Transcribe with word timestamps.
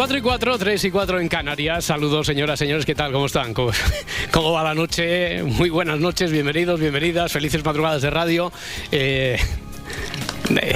4 0.00 0.16
y 0.16 0.22
4, 0.22 0.56
3 0.56 0.84
y 0.84 0.90
4 0.90 1.20
en 1.20 1.28
Canarias. 1.28 1.84
Saludos, 1.84 2.26
señoras, 2.26 2.58
señores, 2.58 2.86
¿qué 2.86 2.94
tal? 2.94 3.12
¿Cómo 3.12 3.26
están? 3.26 3.52
¿Cómo, 3.52 3.70
cómo 4.30 4.52
va 4.52 4.62
la 4.64 4.72
noche? 4.72 5.42
Muy 5.42 5.68
buenas 5.68 6.00
noches, 6.00 6.32
bienvenidos, 6.32 6.80
bienvenidas, 6.80 7.30
felices 7.30 7.62
madrugadas 7.62 8.00
de 8.00 8.08
radio. 8.08 8.50
Eh, 8.90 9.38
eh, 10.58 10.74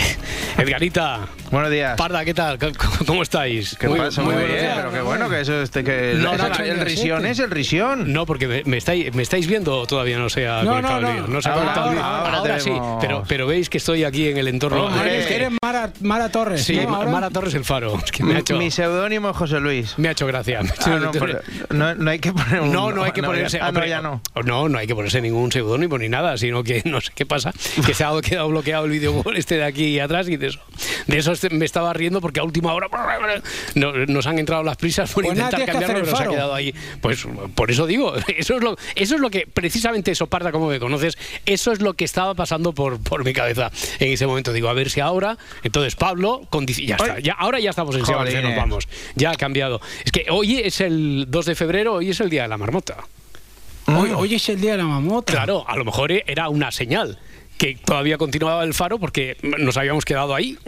Edgarita. 0.59 1.27
Buenos 1.50 1.70
días. 1.70 1.97
Parda, 1.97 2.23
¿qué 2.23 2.34
tal? 2.34 2.59
¿Cómo, 2.59 2.93
cómo 3.06 3.22
estáis? 3.22 3.76
¿Qué 3.78 3.88
pasa? 3.88 4.22
Muy, 4.22 4.34
buenos 4.34 4.50
bien, 4.52 4.62
días. 4.62 4.76
pero 4.76 4.92
qué 4.92 5.00
bueno 5.00 5.28
que 5.28 5.40
eso 5.40 5.62
este 5.62 5.84
que 5.84 6.14
No, 6.16 6.32
el, 6.32 6.38
no, 6.38 6.46
el 6.64 6.78
no, 6.78 6.84
risión 6.84 7.27
es 7.27 7.38
el 7.38 7.50
risión. 7.50 8.12
No, 8.12 8.27
porque 8.27 8.46
me, 8.48 8.62
me 8.64 8.77
estáis, 8.77 9.14
me 9.14 9.22
estáis 9.22 9.46
viendo 9.46 9.86
todavía 9.86 10.18
no 10.18 10.28
se 10.28 10.46
ha 10.48 10.62
No, 10.62 10.70
conectado 10.72 11.00
no, 11.00 11.10
el 11.10 11.16
no. 11.22 11.27
No 11.28 11.42
se 11.42 11.48
ha 11.48 11.52
Ahora, 11.52 11.62
conectado 11.64 11.86
el 11.88 11.94
vídeo. 11.94 12.04
ahora, 12.06 12.38
ahora 12.38 12.60
sí, 12.60 12.72
pero, 13.00 13.25
pero 13.28 13.47
veis 13.47 13.69
que 13.69 13.78
estoy 13.78 14.05
aquí 14.05 14.28
en 14.28 14.38
el 14.38 14.48
entorno. 14.48 14.86
Hombre, 14.86 15.19
Es 15.20 15.27
que- 15.27 15.34
Eres 15.36 15.50
Mara, 15.62 15.92
Mara 16.00 16.28
Torres. 16.30 16.62
sí, 16.64 16.77
¿no? 16.77 16.94
Ahora- 16.94 17.10
Mara 17.10 17.30
Torres 17.30 17.55
el 17.55 17.64
Faro. 17.64 17.98
Es 18.05 18.12
que 18.12 18.22
me 18.25 18.34
ha 18.36 18.38
hecho, 18.38 18.56
Mi 18.56 18.70
seudónimo 18.70 19.30
es 19.30 19.36
José 19.36 19.60
Luis. 19.60 19.94
me 19.98 20.08
ha 20.08 20.12
hecho 20.12 20.27
gracia. 20.27 20.60
ha 20.60 20.62
Ah, 20.91 20.98
no, 21.00 21.10
pero 21.12 21.41
no, 21.70 21.94
no 21.94 22.10
hay 22.10 22.19
que 22.19 22.32
poner 22.32 22.60
un... 22.60 22.72
No, 22.72 22.92
no 22.92 23.02
hay 23.02 23.12
que 23.12 23.22
ponerse. 23.22 23.58
ya- 23.58 23.64
ah, 23.66 23.72
no, 23.72 23.78
hombre, 23.78 23.88
ya 23.88 24.00
no. 24.02 24.20
No, 24.44 24.69
no 24.69 24.78
hay 24.78 24.86
que 24.86 24.94
ponerse 24.94 25.20
ningún 25.20 25.50
seudónimo 25.52 25.98
ni 25.98 26.08
nada, 26.08 26.36
sino 26.38 26.62
que 26.62 26.82
no 26.86 27.00
sé 27.00 27.12
qué 27.14 27.27
pasa, 27.27 27.52
que 27.86 27.94
se 27.94 28.05
ha 28.05 28.10
quedado 28.22 28.48
bloqueado 28.48 28.84
el 28.84 28.91
vídeo 28.92 29.22
por 29.22 29.36
este 29.36 29.56
de 29.56 29.64
aquí 29.64 29.98
atrás 30.00 30.28
y 30.28 30.36
de 30.36 30.48
eso. 30.48 30.60
De 31.06 31.19
eso 31.19 31.32
este- 31.32 31.50
me 31.50 31.64
estaba 31.64 31.92
riendo 31.92 32.20
porque 32.20 32.41
a 32.41 32.44
última 32.44 32.72
hora 32.72 32.88
no- 33.75 33.92
nos 34.06 34.27
han 34.27 34.39
entrado 34.39 34.62
las 34.62 34.77
prisas 34.77 35.12
por 35.12 35.25
Pues 35.25 35.37
intentar 35.37 35.64
cambiarlo, 35.67 36.00
pero 36.05 36.17
se 36.17 36.23
ha 36.23 36.28
quedado 36.28 36.55
ahí. 36.55 36.75
Pues 37.00 37.27
por 37.55 37.70
eso 37.70 37.87
digo, 37.87 38.14
eso 38.37 38.56
es 38.56 38.62
lo, 38.62 38.77
eso 38.95 39.14
es 39.14 39.20
lo 39.20 39.31
que, 39.31 39.47
precisamente 39.47 40.11
eso, 40.11 40.27
Parda, 40.27 40.53
como 40.53 40.69
me 40.69 40.78
conoces, 40.78 41.17
eso 41.47 41.72
es 41.72 41.81
lo 41.81 41.95
que 41.95 42.05
estaba 42.05 42.34
pasando 42.34 42.72
por, 42.72 43.00
por 43.03 43.25
mi 43.25 43.33
cabeza 43.33 43.70
en 43.98 44.12
ese 44.12 44.27
momento. 44.27 44.53
Digo, 44.53 44.69
a 44.69 44.72
ver 44.72 44.91
si 44.91 45.00
ahora, 45.00 45.39
entonces 45.62 45.97
Pablo, 45.97 46.47
con 46.50 46.67
ya 46.67 46.97
está, 46.97 47.20
ya, 47.20 47.34
ahora 47.34 47.61
ya 47.61 47.70
estamos 47.70 47.95
en 47.97 48.06
Sebastián, 48.06 48.42
nos 48.45 48.56
vamos. 48.56 48.89
Ya 49.15 49.31
ha 49.31 49.37
cambiado. 49.37 49.81
Es 50.05 50.12
que 50.12 50.27
hoy 50.31 50.61
es 50.61 50.81
el 50.81 51.27
2 51.28 51.47
de 51.47 51.55
febrero, 51.55 51.95
hoy 51.95 52.11
es 52.11 52.20
el 52.20 52.31
día 52.31 52.42
de 52.42 52.48
la 52.48 52.59
marmota. 52.59 52.97
Hoy, 53.87 54.11
hoy 54.17 54.34
es 54.34 54.48
el 54.48 54.61
día 54.61 54.72
de 54.72 54.78
la 54.78 54.84
mamota. 54.84 55.33
Claro, 55.33 55.65
a 55.69 55.77
lo 55.77 55.84
mejor 55.84 56.11
era 56.11 56.48
una 56.48 56.70
señal 56.72 57.19
que 57.59 57.77
todavía 57.84 58.19
continuaba 58.19 58.65
el 58.65 58.75
faro 58.75 58.98
porque 58.98 59.37
nos 59.42 59.77
habíamos 59.77 60.05
quedado 60.05 60.34
ahí. 60.34 60.59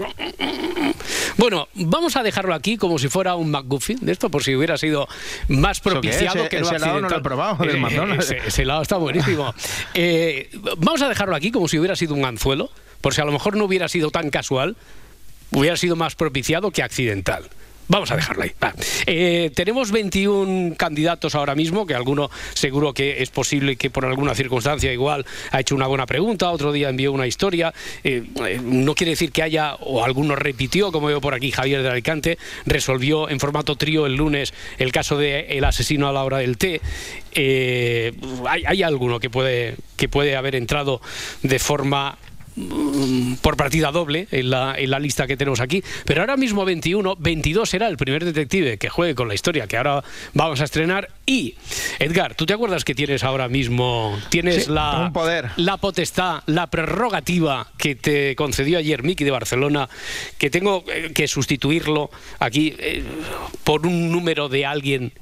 Bueno, 1.36 1.68
vamos 1.74 2.16
a 2.16 2.22
dejarlo 2.22 2.54
aquí 2.54 2.76
como 2.76 2.98
si 2.98 3.08
fuera 3.08 3.34
un 3.34 3.50
McGuffin 3.50 3.98
de 4.00 4.12
esto, 4.12 4.30
por 4.30 4.42
si 4.42 4.54
hubiera 4.56 4.78
sido 4.78 5.06
más 5.48 5.80
propiciado 5.80 6.40
Ese- 6.40 6.48
que 6.48 6.60
no 6.60 6.66
ese 6.66 6.78
no 6.78 6.78
lo 6.78 6.86
he 6.86 6.88
accidental. 6.94 7.22
probado, 7.22 7.64
del 7.64 7.76
Eh, 7.76 7.78
McDonald's. 7.78 8.30
Ese, 8.30 8.62
está 8.82 8.96
buenísimo. 8.96 9.54
Eh, 9.94 10.50
vamos 10.78 11.02
a 11.02 11.08
dejarlo 11.08 11.34
aquí 11.36 11.50
como 11.50 11.68
si 11.68 11.78
hubiera 11.78 11.96
sido 11.96 12.14
un 12.14 12.24
anzuelo, 12.24 12.70
por 13.00 13.14
si 13.14 13.20
a 13.20 13.24
lo 13.24 13.32
mejor 13.32 13.56
no 13.56 13.64
hubiera 13.64 13.88
sido 13.88 14.10
tan 14.10 14.30
casual, 14.30 14.76
hubiera 15.52 15.76
sido 15.76 15.94
más 15.96 16.14
propiciado 16.14 16.70
que 16.70 16.82
accidental. 16.82 17.44
Vamos 17.88 18.10
a 18.10 18.16
dejarlo 18.16 18.42
ahí. 18.42 18.52
Eh, 19.06 19.50
tenemos 19.54 19.92
21 19.92 20.74
candidatos 20.76 21.34
ahora 21.34 21.54
mismo, 21.54 21.86
que 21.86 21.94
alguno 21.94 22.30
seguro 22.52 22.92
que 22.92 23.22
es 23.22 23.30
posible 23.30 23.76
que 23.76 23.90
por 23.90 24.04
alguna 24.04 24.34
circunstancia 24.34 24.92
igual 24.92 25.24
ha 25.52 25.60
hecho 25.60 25.76
una 25.76 25.86
buena 25.86 26.06
pregunta, 26.06 26.50
otro 26.50 26.72
día 26.72 26.88
envió 26.88 27.12
una 27.12 27.26
historia. 27.26 27.72
Eh, 28.02 28.24
eh, 28.44 28.60
no 28.62 28.94
quiere 28.94 29.10
decir 29.10 29.30
que 29.30 29.42
haya, 29.42 29.76
o 29.76 30.04
alguno 30.04 30.34
repitió, 30.34 30.90
como 30.90 31.06
veo 31.06 31.20
por 31.20 31.34
aquí 31.34 31.52
Javier 31.52 31.82
de 31.82 31.90
Alicante, 31.90 32.38
resolvió 32.64 33.28
en 33.28 33.38
formato 33.38 33.76
trío 33.76 34.06
el 34.06 34.16
lunes 34.16 34.52
el 34.78 34.90
caso 34.90 35.16
del 35.16 35.46
el 35.48 35.64
asesino 35.64 36.08
a 36.08 36.12
la 36.12 36.24
hora 36.24 36.38
del 36.38 36.58
té. 36.58 36.80
Hay, 37.36 38.64
hay 38.66 38.82
alguno 38.82 39.20
que 39.20 39.30
puede, 39.30 39.76
que 39.96 40.08
puede 40.08 40.36
haber 40.36 40.56
entrado 40.56 41.00
de 41.42 41.58
forma 41.58 42.18
por 43.42 43.56
partida 43.56 43.90
doble 43.92 44.28
en 44.30 44.50
la, 44.50 44.74
en 44.76 44.90
la 44.90 44.98
lista 44.98 45.26
que 45.26 45.36
tenemos 45.36 45.60
aquí. 45.60 45.82
Pero 46.04 46.22
ahora 46.22 46.36
mismo 46.36 46.64
21, 46.64 47.16
22 47.18 47.68
será 47.68 47.88
el 47.88 47.96
primer 47.96 48.24
detective 48.24 48.78
que 48.78 48.88
juegue 48.88 49.14
con 49.14 49.28
la 49.28 49.34
historia 49.34 49.66
que 49.66 49.76
ahora 49.76 50.02
vamos 50.34 50.60
a 50.60 50.64
estrenar. 50.64 51.08
Y, 51.26 51.54
Edgar, 51.98 52.34
¿tú 52.34 52.46
te 52.46 52.54
acuerdas 52.54 52.84
que 52.84 52.94
tienes 52.94 53.24
ahora 53.24 53.48
mismo, 53.48 54.16
tienes 54.30 54.64
Sí, 54.66 54.70
la, 54.72 55.00
un 55.06 55.12
poder. 55.12 55.50
la 55.56 55.76
potestad, 55.76 56.42
la 56.46 56.68
prerrogativa 56.68 57.68
que 57.78 57.94
te 57.94 58.34
concedió 58.36 58.78
ayer 58.78 59.02
Miki 59.02 59.24
de 59.24 59.30
Barcelona, 59.30 59.88
que 60.38 60.50
tengo 60.50 60.84
eh, 60.88 61.12
que 61.14 61.28
sustituirlo 61.28 62.10
aquí 62.38 62.74
eh, 62.78 63.02
por 63.64 63.86
un 63.86 64.10
número 64.12 64.48
de 64.48 64.64
alguien 64.66 65.12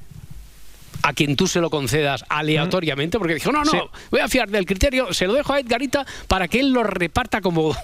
a 1.06 1.12
quien 1.12 1.36
tú 1.36 1.46
se 1.46 1.60
lo 1.60 1.68
concedas 1.68 2.24
aleatoriamente, 2.30 3.18
porque 3.18 3.34
dijo, 3.34 3.52
no, 3.52 3.62
no, 3.62 3.70
Sí. 3.70 3.78
voy 4.10 4.20
a 4.20 4.28
fiar 4.28 4.48
del 4.48 4.64
criterio, 4.64 5.12
se 5.12 5.26
lo 5.26 5.34
dejo 5.34 5.52
a 5.52 5.60
Edgarita 5.60 6.06
para 6.28 6.48
que 6.48 6.60
él 6.60 6.72
lo 6.72 6.82
reparta 6.82 7.42
como, 7.42 7.76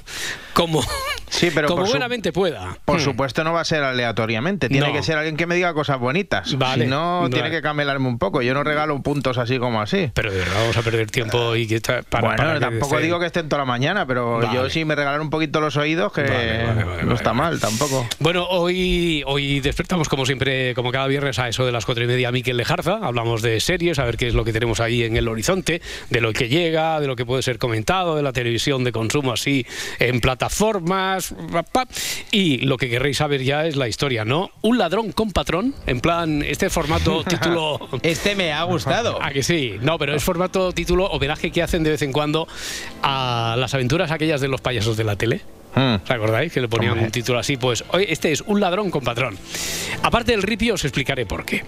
como, 0.55 0.83
Sí, 1.29 1.51
pero 1.55 1.69
como 1.69 1.85
buenamente 1.85 2.33
pueda. 2.33 2.79
Por 2.85 2.97
Hmm. 2.99 3.05
supuesto 3.05 3.45
no 3.45 3.53
va 3.53 3.61
a 3.61 3.65
ser 3.65 3.83
aleatoriamente, 3.83 4.69
tiene 4.69 4.87
No. 4.89 4.93
que 4.93 5.03
ser 5.03 5.17
alguien 5.19 5.37
que 5.37 5.47
me 5.47 5.55
diga 5.55 5.75
cosas 5.75 5.99
bonitas. 6.01 6.57
Vale, 6.59 6.85
si 6.85 6.91
no, 6.91 7.29
tiene 7.31 7.51
que 7.51 7.61
camelarme 7.63 8.09
un 8.09 8.19
poco. 8.19 8.43
Yo 8.43 8.55
no 8.55 8.65
regalo 8.65 9.01
puntos 9.03 9.39
así 9.39 9.59
como 9.59 9.81
así. 9.81 10.11
Pero 10.15 10.33
de 10.33 10.39
verdad 10.39 10.55
vamos 10.61 10.77
a 10.79 10.83
perder 10.83 11.11
tiempo 11.11 11.55
y 11.57 11.67
que 11.69 11.77
está- 11.77 12.03
para, 12.03 12.23
bueno, 12.29 12.37
para 12.39 12.55
que 12.55 12.61
tampoco 12.61 12.99
digo 12.99 13.21
que 13.21 13.27
estén 13.27 13.49
toda 13.49 13.61
la 13.63 13.67
mañana, 13.67 14.07
pero 14.07 14.39
Vale. 14.41 14.49
yo 14.55 14.69
sí 14.71 14.85
me 14.85 14.95
regalan 14.97 15.21
un 15.21 15.31
poquito 15.31 15.61
los 15.61 15.77
oídos, 15.77 16.13
que 16.13 16.25
no 17.05 17.15
está 17.15 17.33
mal 17.33 17.61
tampoco. 17.61 18.09
Bueno, 18.19 18.47
hoy, 18.49 19.23
hoy 19.27 19.61
despertamos 19.61 20.09
como 20.09 20.25
siempre, 20.27 20.75
como 20.75 20.91
cada 20.91 21.07
viernes 21.07 21.39
a 21.39 21.49
eso 21.49 21.65
de 21.67 21.73
las 21.73 21.85
cuatro 21.87 22.03
y 22.03 22.07
media, 22.07 22.33
Miquel 22.33 22.57
Lejarza. 22.57 22.99
Hablamos 23.11 23.43
de 23.43 23.59
series, 23.59 23.99
a 23.99 24.05
ver 24.05 24.17
qué 24.17 24.29
es 24.29 24.35
lo 24.35 24.45
que 24.45 24.53
tenemos 24.53 24.79
ahí 24.79 25.03
en 25.03 25.17
el 25.17 25.27
horizonte, 25.27 25.83
de 26.11 26.21
lo 26.21 26.33
que 26.33 26.49
llega, 26.49 27.01
de 27.01 27.09
lo 27.09 27.17
que 27.17 27.27
puede 27.27 27.43
ser 27.43 27.59
comentado, 27.59 28.15
de 28.15 28.23
la 28.23 28.33
televisión 28.33 28.85
de 28.85 28.93
consumo 28.93 29.33
así 29.33 29.67
en 29.99 30.21
plataformas. 30.21 31.35
Y 32.31 32.59
lo 32.59 32.77
que 32.77 32.89
querréis 32.89 33.17
saber 33.17 33.43
ya 33.43 33.67
es 33.67 33.75
la 33.75 33.89
historia, 33.89 34.25
¿no? 34.25 34.51
Un 34.63 34.79
ladrón 34.79 35.11
con 35.11 35.33
patrón, 35.33 35.75
en 35.89 36.01
plan, 36.01 36.43
este 36.43 36.71
formato 36.71 37.25
título... 37.29 37.81
Este 38.03 38.37
me 38.37 38.53
ha 38.53 38.63
gustado. 38.63 39.19
Ah, 39.23 39.33
que 39.33 39.43
sí. 39.43 39.75
No, 39.83 39.99
pero 39.99 40.15
es 40.15 40.23
formato 40.23 40.73
título 40.73 41.07
homenaje 41.07 41.51
que 41.51 41.63
hacen 41.63 41.83
de 41.83 41.91
vez 41.91 42.03
en 42.03 42.13
cuando 42.13 42.47
a 43.03 43.57
las 43.59 43.75
aventuras 43.75 44.11
aquellas 44.13 44.41
de 44.41 44.49
los 44.49 44.61
payasos 44.61 44.97
de 44.97 45.05
la 45.05 45.17
tele. 45.17 45.43
Hmm. 45.75 45.95
¿Os 46.03 46.11
acordáis? 46.11 46.53
Que 46.53 46.61
le 46.61 46.69
ponían 46.69 46.93
Hombre. 46.93 47.07
un 47.07 47.13
título 47.13 47.39
así. 47.39 47.57
Pues 47.57 47.85
hoy 47.89 48.07
este 48.09 48.33
es 48.33 48.41
un 48.43 48.61
ladrón 48.61 48.91
con 48.91 49.03
patrón. 49.03 49.39
Aparte 50.03 50.33
del 50.33 50.43
ripio, 50.43 50.75
os 50.75 50.85
explicaré 50.85 51.27
por 51.27 51.45
qué. 51.45 51.65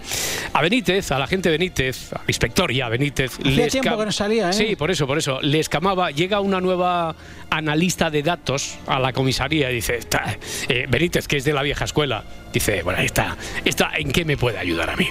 A 0.53 0.61
Benítez, 0.61 1.11
a 1.11 1.19
la 1.19 1.27
gente 1.27 1.49
Benítez, 1.49 2.11
a 2.13 2.19
la 2.19 2.25
inspectoría 2.27 2.89
Benítez. 2.89 3.39
Hacía 3.39 3.51
les 3.51 3.71
tiempo 3.71 3.97
que 3.97 4.05
no 4.05 4.11
salía, 4.11 4.49
¿eh? 4.49 4.53
Sí, 4.53 4.75
por 4.75 4.91
eso, 4.91 5.07
por 5.07 5.17
eso. 5.17 5.39
Le 5.41 5.59
escamaba. 5.59 6.11
Llega 6.11 6.39
una 6.41 6.59
nueva 6.59 7.15
analista 7.49 8.09
de 8.09 8.23
datos 8.23 8.77
a 8.87 8.99
la 8.99 9.13
comisaría 9.13 9.71
y 9.71 9.75
dice: 9.75 9.99
"Ta, 10.09 10.37
eh, 10.67 10.85
Benítez, 10.89 11.27
que 11.27 11.37
es 11.37 11.43
de 11.45 11.53
la 11.53 11.63
vieja 11.63 11.85
escuela. 11.85 12.23
Dice: 12.53 12.83
Bueno, 12.83 12.99
ahí 12.99 13.07
está. 13.07 13.35
¿Esta 13.65 13.91
en 13.97 14.11
qué 14.11 14.23
me 14.23 14.37
puede 14.37 14.59
ayudar 14.59 14.91
a 14.91 14.95
mí? 14.95 15.09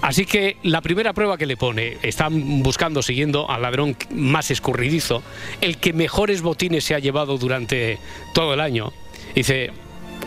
Así 0.00 0.24
que 0.24 0.56
la 0.62 0.80
primera 0.80 1.12
prueba 1.12 1.36
que 1.36 1.44
le 1.44 1.56
pone, 1.56 1.98
están 2.02 2.62
buscando, 2.62 3.02
siguiendo 3.02 3.50
al 3.50 3.62
ladrón 3.62 3.96
más 4.10 4.52
escurridizo, 4.52 5.22
el 5.60 5.78
que 5.78 5.92
mejores 5.92 6.40
botines 6.40 6.84
se 6.84 6.94
ha 6.94 7.00
llevado 7.00 7.36
durante 7.36 7.98
todo 8.32 8.54
el 8.54 8.60
año. 8.60 8.92
Dice, 9.34 9.72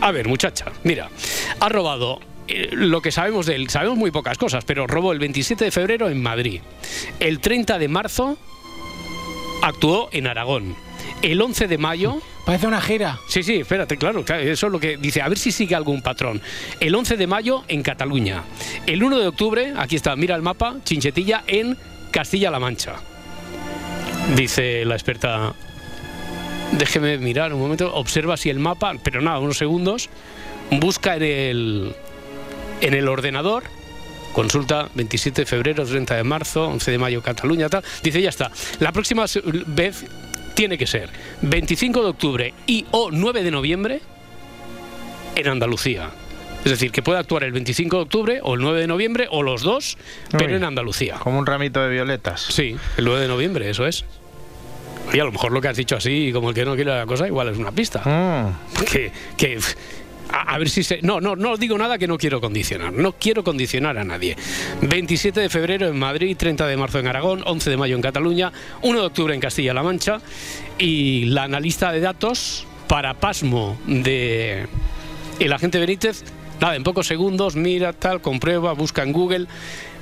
a 0.00 0.12
ver 0.12 0.28
muchacha, 0.28 0.66
mira, 0.84 1.08
ha 1.58 1.68
robado 1.70 2.20
eh, 2.46 2.68
lo 2.72 3.00
que 3.00 3.12
sabemos 3.12 3.46
de 3.46 3.54
él, 3.54 3.70
sabemos 3.70 3.96
muy 3.96 4.10
pocas 4.10 4.36
cosas, 4.36 4.64
pero 4.64 4.86
robó 4.86 5.12
el 5.12 5.18
27 5.18 5.64
de 5.64 5.70
febrero 5.70 6.10
en 6.10 6.22
Madrid. 6.22 6.60
El 7.18 7.40
30 7.40 7.78
de 7.78 7.88
marzo 7.88 8.38
actuó 9.62 10.10
en 10.12 10.26
Aragón. 10.26 10.87
El 11.22 11.40
11 11.40 11.66
de 11.66 11.78
mayo 11.78 12.20
Parece 12.48 12.66
una 12.66 12.80
gira. 12.80 13.18
Sí, 13.28 13.42
sí, 13.42 13.56
espérate, 13.56 13.98
claro, 13.98 14.24
claro, 14.24 14.42
eso 14.42 14.68
es 14.68 14.72
lo 14.72 14.80
que 14.80 14.96
dice, 14.96 15.20
a 15.20 15.28
ver 15.28 15.36
si 15.36 15.52
sigue 15.52 15.74
algún 15.74 16.00
patrón. 16.00 16.40
El 16.80 16.94
11 16.94 17.18
de 17.18 17.26
mayo 17.26 17.62
en 17.68 17.82
Cataluña. 17.82 18.42
El 18.86 19.02
1 19.02 19.18
de 19.18 19.26
octubre, 19.26 19.74
aquí 19.76 19.96
está, 19.96 20.16
mira 20.16 20.34
el 20.34 20.40
mapa, 20.40 20.76
Chinchetilla 20.82 21.44
en 21.46 21.76
Castilla-La 22.10 22.58
Mancha. 22.58 22.94
Dice 24.34 24.86
la 24.86 24.94
experta. 24.94 25.52
Déjeme 26.72 27.18
mirar 27.18 27.52
un 27.52 27.60
momento, 27.60 27.94
observa 27.94 28.38
si 28.38 28.48
el 28.48 28.60
mapa, 28.60 28.94
pero 29.02 29.20
nada, 29.20 29.40
unos 29.40 29.58
segundos, 29.58 30.08
busca 30.70 31.16
en 31.16 31.22
el 31.22 31.96
en 32.80 32.94
el 32.94 33.08
ordenador 33.08 33.64
Consulta 34.32 34.88
27 34.94 35.42
de 35.42 35.46
febrero, 35.46 35.84
30 35.84 36.16
de 36.16 36.24
marzo, 36.24 36.68
11 36.68 36.90
de 36.92 36.98
mayo 36.98 37.22
Cataluña, 37.22 37.68
tal. 37.68 37.82
Dice, 38.02 38.22
ya 38.22 38.28
está. 38.28 38.50
La 38.78 38.92
próxima 38.92 39.24
vez 39.66 40.04
tiene 40.58 40.76
que 40.76 40.88
ser 40.88 41.08
25 41.42 42.02
de 42.02 42.08
octubre 42.08 42.54
y 42.66 42.84
o 42.90 43.12
9 43.12 43.44
de 43.44 43.52
noviembre 43.52 44.00
en 45.36 45.46
Andalucía. 45.46 46.10
Es 46.64 46.72
decir, 46.72 46.90
que 46.90 47.00
puede 47.00 47.20
actuar 47.20 47.44
el 47.44 47.52
25 47.52 47.94
de 47.94 48.02
octubre 48.02 48.40
o 48.42 48.54
el 48.54 48.60
9 48.62 48.80
de 48.80 48.88
noviembre 48.88 49.28
o 49.30 49.44
los 49.44 49.62
dos, 49.62 49.96
pero 50.32 50.56
en 50.56 50.64
Andalucía. 50.64 51.20
Como 51.20 51.38
un 51.38 51.46
ramito 51.46 51.80
de 51.80 51.90
violetas. 51.90 52.40
Sí, 52.40 52.76
el 52.96 53.04
9 53.04 53.20
de 53.20 53.28
noviembre, 53.28 53.70
eso 53.70 53.86
es. 53.86 54.04
Y 55.12 55.20
a 55.20 55.24
lo 55.24 55.30
mejor 55.30 55.52
lo 55.52 55.60
que 55.60 55.68
has 55.68 55.76
dicho 55.76 55.94
así, 55.94 56.32
como 56.32 56.48
el 56.48 56.56
que 56.56 56.64
no 56.64 56.74
quiere 56.74 56.90
la 56.90 57.06
cosa, 57.06 57.28
igual 57.28 57.50
es 57.50 57.56
una 57.56 57.70
pista. 57.70 58.00
Mm. 58.00 58.84
Que, 58.84 59.12
que 59.36 59.60
a, 60.30 60.58
ver 60.58 60.68
si 60.68 60.82
se... 60.82 61.00
No, 61.02 61.20
no, 61.20 61.36
no 61.36 61.56
digo 61.56 61.76
nada 61.78 61.98
que 61.98 62.06
no 62.06 62.18
quiero 62.18 62.40
condicionar. 62.40 62.92
No 62.92 63.12
quiero 63.12 63.44
condicionar 63.44 63.98
a 63.98 64.04
nadie. 64.04 64.36
27 64.82 65.40
de 65.40 65.48
febrero 65.48 65.88
en 65.88 65.98
Madrid, 65.98 66.36
30 66.36 66.66
de 66.66 66.76
marzo 66.76 66.98
en 66.98 67.06
Aragón, 67.06 67.42
11 67.44 67.70
de 67.70 67.76
mayo 67.76 67.96
en 67.96 68.02
Cataluña, 68.02 68.52
1 68.82 69.00
de 69.00 69.06
octubre 69.06 69.34
en 69.34 69.40
Castilla-La 69.40 69.82
Mancha. 69.82 70.20
Y 70.78 71.26
la 71.26 71.44
analista 71.44 71.92
de 71.92 72.00
datos, 72.00 72.66
para 72.88 73.14
pasmo 73.14 73.78
de 73.86 74.66
el 75.38 75.52
agente 75.52 75.78
Benítez, 75.78 76.24
nada, 76.60 76.74
en 76.74 76.82
pocos 76.82 77.06
segundos, 77.06 77.54
mira, 77.54 77.92
tal, 77.92 78.20
comprueba, 78.20 78.72
busca 78.72 79.02
en 79.02 79.12
Google. 79.12 79.46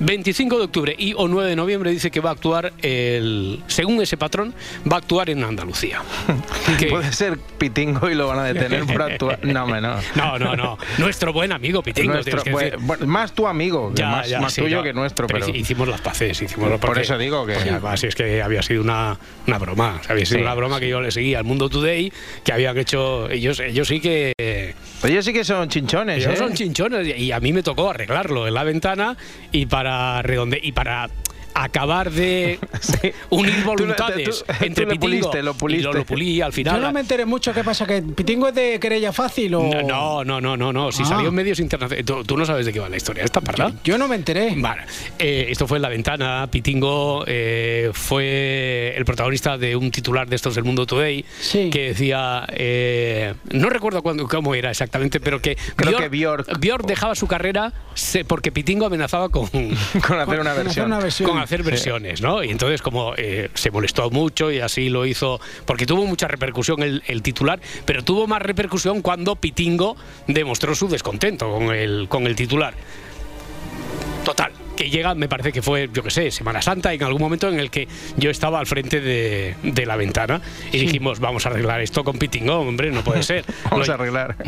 25 0.01 0.59
de 0.59 0.65
octubre 0.65 0.95
y 0.99 1.15
o 1.17 1.27
9 1.29 1.51
de 1.51 1.57
noviembre 1.57 1.91
dice 1.91 2.11
que 2.11 2.21
va 2.21 2.31
a 2.31 2.33
actuar, 2.35 2.73
el, 2.83 3.61
según 3.67 4.01
ese 4.03 4.17
patrón, 4.17 4.55
va 4.91 4.97
a 4.97 4.99
actuar 4.99 5.31
en 5.31 5.43
Andalucía. 5.45 6.03
Que- 6.79 6.87
Puede 6.87 7.13
ser 7.13 7.39
pitingo 7.59 8.11
y 8.11 8.15
lo 8.15 8.27
van 8.27 8.41
a 8.41 8.45
detener 8.45 8.85
por 8.85 9.01
actuar. 9.03 9.39
No, 9.45 9.67
no. 9.81 9.97
No, 10.17 10.39
no, 10.39 10.57
no. 10.57 10.79
Nuestro 10.99 11.33
buen 11.33 11.53
amigo 11.53 11.83
Pitingo. 11.83 12.13
Nuestro- 12.15 12.43
que 12.43 12.51
decir. 12.51 12.79
más 13.07 13.33
tu 13.33 13.47
amigo, 13.47 13.93
Ya, 13.95 14.09
más, 14.09 14.29
ya, 14.29 14.41
más 14.41 14.53
sí, 14.53 14.61
tuyo 14.63 14.79
no, 14.79 14.83
que 14.83 14.93
nuestro, 14.93 15.27
pero, 15.27 15.47
hici- 15.47 15.57
hicimos 15.57 15.89
las 15.89 16.01
paces, 16.01 16.41
hicimos 16.43 16.71
las 16.71 16.79
Por 16.81 16.99
eso 16.99 17.17
digo 17.19 17.47
que- 17.47 17.55
porque 17.55 17.71
además 17.71 18.03
es 18.05 18.15
que 18.15 18.43
había 18.43 18.63
sido 18.63 18.83
una, 18.83 19.17
una 19.47 19.59
broma, 19.59 19.99
o 20.01 20.03
sea, 20.05 20.13
había 20.13 20.27
sido 20.27 20.39
Sí. 20.39 20.43
una 20.43 20.55
broma 20.55 20.81
que 20.81 20.89
yo 20.89 21.01
le 21.01 21.11
seguía 21.11 21.39
al 21.39 21.45
Mundo 21.45 21.69
Today, 21.69 22.13
que 22.45 22.53
habían 22.53 22.77
hecho 22.79 23.31
ellos, 23.31 23.61
ellos 23.61 23.89
sí 23.89 24.01
que 24.01 24.33
ellos 25.05 25.25
sí 25.25 25.33
que 25.33 25.45
son 25.45 25.69
chinchones, 25.69 26.19
ellos 26.19 26.35
¿eh? 26.35 26.37
son 26.37 26.53
chinchones 26.55 27.17
y 27.19 27.33
a 27.33 27.41
mí 27.41 27.53
me 27.53 27.63
tocó 27.63 27.91
arreglarlo 27.91 28.47
en 28.49 28.55
la 28.55 28.65
ventana 28.65 29.17
y 29.53 29.67
para 29.67 29.86
redonde 30.23 30.59
y 30.63 30.73
para 30.73 31.09
acabar 31.65 32.11
de 32.11 32.59
unir 33.31 33.65
voluntades 33.65 34.45
tú- 34.47 34.53
tú 34.59 34.65
entre 34.65 34.87
Pitingo 34.87 35.01
puliste, 35.31 35.43
lo 35.43 35.57
y 35.69 35.81
lo, 35.81 35.93
lo 35.93 36.05
pulí 36.05 36.41
al 36.41 36.53
final. 36.53 36.77
Yo 36.77 36.83
no 36.83 36.93
me 36.93 37.01
enteré 37.01 37.25
mucho. 37.25 37.53
¿Qué 37.53 37.65
pasa? 37.65 37.87
¿Que 37.87 38.03
Pitingo 38.03 38.49
es 38.49 38.55
de 38.55 38.79
querella 38.81 39.13
fácil 39.13 39.55
o...? 39.55 39.63
No, 39.83 40.25
no, 40.25 40.41
no, 40.41 40.57
no, 40.57 40.73
no. 40.73 40.93
Si 40.93 41.03
Ah. 41.03 41.07
salió 41.07 41.29
en 41.29 41.35
medios 41.35 41.59
internacionales. 41.61 42.05
Tú, 42.05 42.25
tú 42.25 42.37
no 42.37 42.45
sabes 42.45 42.67
de 42.67 42.73
qué 42.73 42.81
va 42.81 42.89
la 42.89 42.97
historia. 42.97 43.25
¿Está 43.25 43.41
parda? 43.41 43.73
Yo 43.85 43.97
no 43.99 44.09
me 44.09 44.17
enteré. 44.17 44.55
Vale, 44.57 44.83
eh, 45.19 45.47
esto 45.51 45.67
fue 45.67 45.79
en 45.79 45.83
la 45.83 45.89
ventana. 45.89 46.49
Pitingo 46.51 47.25
eh, 47.27 47.91
fue 47.93 48.95
el 48.97 49.05
protagonista 49.05 49.57
de 49.59 49.77
un 49.77 49.91
titular 49.91 50.29
de 50.29 50.37
estos 50.37 50.55
del 50.55 50.65
Mundo 50.65 50.87
Today 50.87 51.25
Sí. 51.41 51.71
que 51.71 51.89
decía, 51.89 52.47
eh, 52.51 53.35
no 53.53 53.69
recuerdo 53.71 54.03
cuándo, 54.03 54.27
cómo 54.29 54.55
era 54.55 54.71
exactamente, 54.71 55.21
pero 55.21 55.41
que 55.41 55.57
Creo 55.77 55.97
que 55.99 56.09
Bjork. 56.09 56.59
Bjork 56.59 56.87
dejaba 56.87 57.15
su 57.15 57.27
carrera 57.27 57.73
se- 57.95 58.25
porque 58.25 58.53
Pitingo 58.53 58.87
amenazaba 58.87 59.29
con, 59.29 59.47
Con 60.07 60.19
hacer 60.19 60.19
una 60.19 60.27
Con 60.27 60.47
hacer 60.49 60.65
versión. 60.65 60.87
una 60.87 60.99
versión. 60.99 61.29
con 61.31 61.39
hacer 61.47 61.63
versiones, 61.63 62.21
¿no? 62.21 62.45
Y 62.45 62.51
entonces 62.51 62.83
como 62.83 63.15
eh, 63.17 63.49
se 63.55 63.71
molestó 63.71 64.11
mucho 64.11 64.51
y 64.51 64.61
así 64.61 64.89
lo 64.89 65.07
hizo, 65.07 65.41
porque 65.65 65.87
tuvo 65.87 66.07
mucha 66.07 66.29
repercusión 66.29 66.83
el, 66.83 67.03
el 67.07 67.23
titular, 67.23 67.61
pero 67.85 68.05
tuvo 68.05 68.27
más 68.27 68.43
repercusión 68.43 69.03
cuando 69.03 69.37
Pitingo 69.37 69.97
demostró 70.27 70.75
su 70.75 70.89
descontento 70.89 71.51
con 71.51 71.75
el, 71.75 72.07
con 72.09 72.27
el 72.27 72.37
titular. 72.37 72.75
Total, 74.25 74.53
que 74.77 74.91
llega, 74.91 75.15
me 75.15 75.29
parece 75.29 75.53
que 75.53 75.63
fue, 75.63 75.89
yo 75.93 76.03
qué 76.03 76.11
sé, 76.11 76.31
Semana 76.31 76.63
Santa, 76.63 76.93
en 76.93 77.03
algún 77.03 77.21
momento 77.23 77.49
en 77.49 77.59
el 77.59 77.71
que 77.71 77.89
yo 78.17 78.31
estaba 78.31 78.59
al 78.61 78.67
frente 78.67 79.01
de, 79.01 79.57
de 79.63 79.87
la 79.87 79.97
ventana 79.97 80.41
y 80.73 80.79
dijimos, 80.79 81.19
vamos 81.19 81.47
a 81.47 81.49
arreglar 81.49 81.81
esto 81.81 82.05
con 82.05 82.19
Pitingo, 82.19 82.61
hombre, 82.61 82.91
no 82.93 83.03
puede 83.03 83.23
ser. 83.23 83.45
Vamos 83.71 83.87
Lo- 83.89 83.93
a 83.93 83.97
arreglar. 83.97 84.37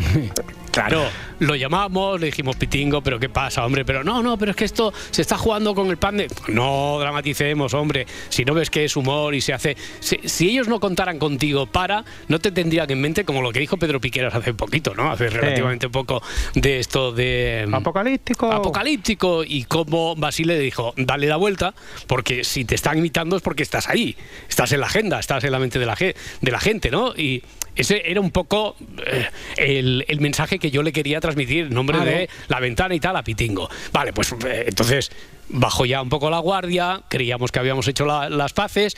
Claro, 0.70 1.02
lo 1.40 1.56
llamamos, 1.56 2.20
le 2.20 2.26
dijimos 2.26 2.54
Pitingo, 2.54 3.02
pero 3.02 3.18
¿qué 3.18 3.28
pasa, 3.28 3.66
hombre? 3.66 3.84
Pero 3.84 4.04
no, 4.04 4.22
no, 4.22 4.38
pero 4.38 4.52
es 4.52 4.56
que 4.56 4.64
esto 4.64 4.92
se 5.10 5.22
está 5.22 5.36
jugando 5.36 5.74
con 5.74 5.88
el 5.90 5.96
pan 5.96 6.18
de... 6.18 6.28
No 6.48 6.98
dramaticemos, 7.00 7.74
hombre. 7.74 8.06
Si 8.28 8.44
no 8.44 8.54
ves 8.54 8.70
que 8.70 8.84
es 8.84 8.94
humor 8.94 9.34
y 9.34 9.40
se 9.40 9.52
hace... 9.52 9.76
Si, 9.98 10.20
si 10.26 10.50
ellos 10.50 10.68
no 10.68 10.78
contaran 10.78 11.18
contigo 11.18 11.66
para, 11.66 12.04
no 12.28 12.38
te 12.38 12.52
tendrían 12.52 12.88
en 12.92 13.00
mente 13.00 13.24
como 13.24 13.42
lo 13.42 13.50
que 13.50 13.58
dijo 13.58 13.76
Pedro 13.76 14.00
Piqueras 14.00 14.32
hace 14.36 14.54
poquito, 14.54 14.94
¿no? 14.94 15.10
Hace 15.10 15.30
relativamente 15.30 15.88
poco 15.88 16.22
de 16.54 16.78
esto 16.78 17.10
de... 17.10 17.64
mm, 17.66 17.74
Apocalíptico. 17.74 18.52
apocalíptico 18.52 19.42
y 19.42 19.64
como 19.64 20.14
Basile 20.18 20.58
dijo, 20.58 20.92
dale 20.96 21.26
la 21.26 21.36
vuelta, 21.36 21.74
porque 22.06 22.44
si 22.44 22.64
te 22.64 22.74
están 22.74 22.98
imitando 22.98 23.36
es 23.36 23.42
porque 23.42 23.62
estás 23.62 23.88
ahí, 23.88 24.16
estás 24.48 24.72
en 24.72 24.80
la 24.80 24.86
agenda, 24.86 25.18
estás 25.18 25.44
en 25.44 25.52
la 25.52 25.58
mente 25.58 25.78
de 25.78 25.86
la, 25.86 25.96
ge- 25.96 26.14
de 26.40 26.50
la 26.50 26.60
gente, 26.60 26.90
¿no? 26.90 27.14
Y 27.16 27.42
ese 27.76 28.02
era 28.10 28.20
un 28.20 28.30
poco 28.30 28.76
eh, 29.06 29.26
el, 29.56 30.04
el 30.08 30.20
mensaje 30.20 30.58
que 30.58 30.70
yo 30.70 30.82
le 30.82 30.92
quería 30.92 31.20
transmitir 31.20 31.66
en 31.66 31.74
nombre 31.74 31.96
Claro. 31.98 32.10
de 32.10 32.28
la 32.48 32.60
ventana 32.60 32.94
y 32.94 33.00
tal 33.00 33.16
a 33.16 33.22
Pitingo. 33.22 33.68
Vale, 33.92 34.12
pues 34.12 34.32
eh, 34.46 34.64
entonces 34.68 35.10
bajó 35.48 35.86
ya 35.86 36.02
un 36.02 36.08
poco 36.08 36.28
la 36.28 36.40
guardia, 36.40 37.02
creíamos 37.08 37.52
que 37.52 37.58
habíamos 37.60 37.86
hecho 37.88 38.04
la- 38.04 38.28
las 38.28 38.52
paces 38.52 38.96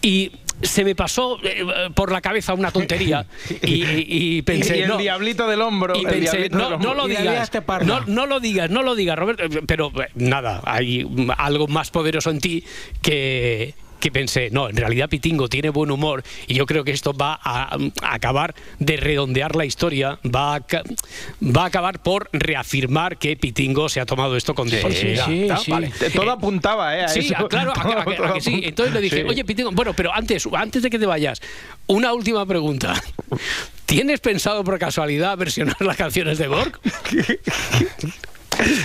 y 0.00 0.32
se 0.62 0.84
me 0.84 0.94
pasó 0.94 1.38
eh, 1.42 1.64
por 1.94 2.12
la 2.12 2.20
cabeza 2.20 2.54
una 2.54 2.70
tontería 2.70 3.26
y, 3.62 3.84
y- 3.84 4.06
y 4.38 4.42
pensé... 4.42 4.78
y 4.78 4.82
el 4.82 4.88
no, 4.88 4.96
diablito 4.98 5.46
del 5.48 5.60
hombro. 5.60 5.94
y 5.96 6.04
pensé, 6.04 6.20
diablito 6.20 6.56
no, 6.58 6.64
del 6.64 6.72
hombro. 6.74 6.88
no 6.90 6.94
lo 7.02 7.08
digas, 7.08 7.50
no, 7.84 8.00
no 8.06 8.26
lo 8.26 8.40
digas, 8.40 8.70
no 8.70 8.82
lo 8.82 8.94
digas, 8.94 9.18
Roberto, 9.18 9.44
pero 9.66 9.92
eh, 10.00 10.08
nada, 10.14 10.60
hay 10.64 11.04
mm, 11.04 11.30
algo 11.36 11.66
más 11.68 11.90
poderoso 11.90 12.30
en 12.30 12.40
ti 12.40 12.64
que 13.00 13.74
que 14.02 14.10
pensé, 14.10 14.50
no, 14.50 14.68
en 14.68 14.76
realidad 14.76 15.08
Pitingo 15.08 15.48
tiene 15.48 15.70
buen 15.70 15.88
humor 15.92 16.24
y 16.48 16.54
yo 16.54 16.66
creo 16.66 16.82
que 16.82 16.90
esto 16.90 17.12
va 17.14 17.38
a, 17.40 17.76
a 18.02 18.14
acabar 18.14 18.52
de 18.80 18.96
redondear 18.96 19.54
la 19.54 19.64
historia, 19.64 20.18
va 20.26 20.56
a, 20.56 20.60
va 20.60 21.62
a 21.62 21.66
acabar 21.66 22.02
por 22.02 22.28
reafirmar 22.32 23.16
que 23.16 23.36
Pitingo 23.36 23.88
se 23.88 24.00
ha 24.00 24.04
tomado 24.06 24.36
esto 24.36 24.56
con 24.56 24.68
disponibilidad. 24.68 25.26
sí, 25.26 25.46
sí. 25.64 25.70
Vale. 25.70 25.92
Eh, 26.00 26.10
Todo 26.12 26.26
Eh, 26.26 26.30
apuntaba, 26.30 26.98
¿eh? 26.98 27.04
A 27.04 27.08
Sí, 27.08 27.20
eso. 27.20 27.34
ah, 27.38 27.46
claro, 27.48 27.72
a 27.76 28.34
que- 28.34 28.40
sí. 28.40 28.60
Entonces 28.64 28.92
le 28.92 29.00
dije, 29.00 29.22
Sí. 29.22 29.28
oye, 29.28 29.44
Pitingo, 29.44 29.70
bueno, 29.70 29.92
pero 29.94 30.12
antes, 30.12 30.48
antes 30.52 30.82
de 30.82 30.90
que 30.90 30.98
te 30.98 31.06
vayas, 31.06 31.40
una 31.86 32.12
última 32.12 32.44
pregunta. 32.44 33.00
¿Tienes 33.86 34.18
pensado 34.18 34.64
por 34.64 34.80
casualidad 34.80 35.36
versionar 35.36 35.76
las 35.80 35.96
canciones 35.96 36.38
de 36.38 36.48
Borg? 36.48 36.80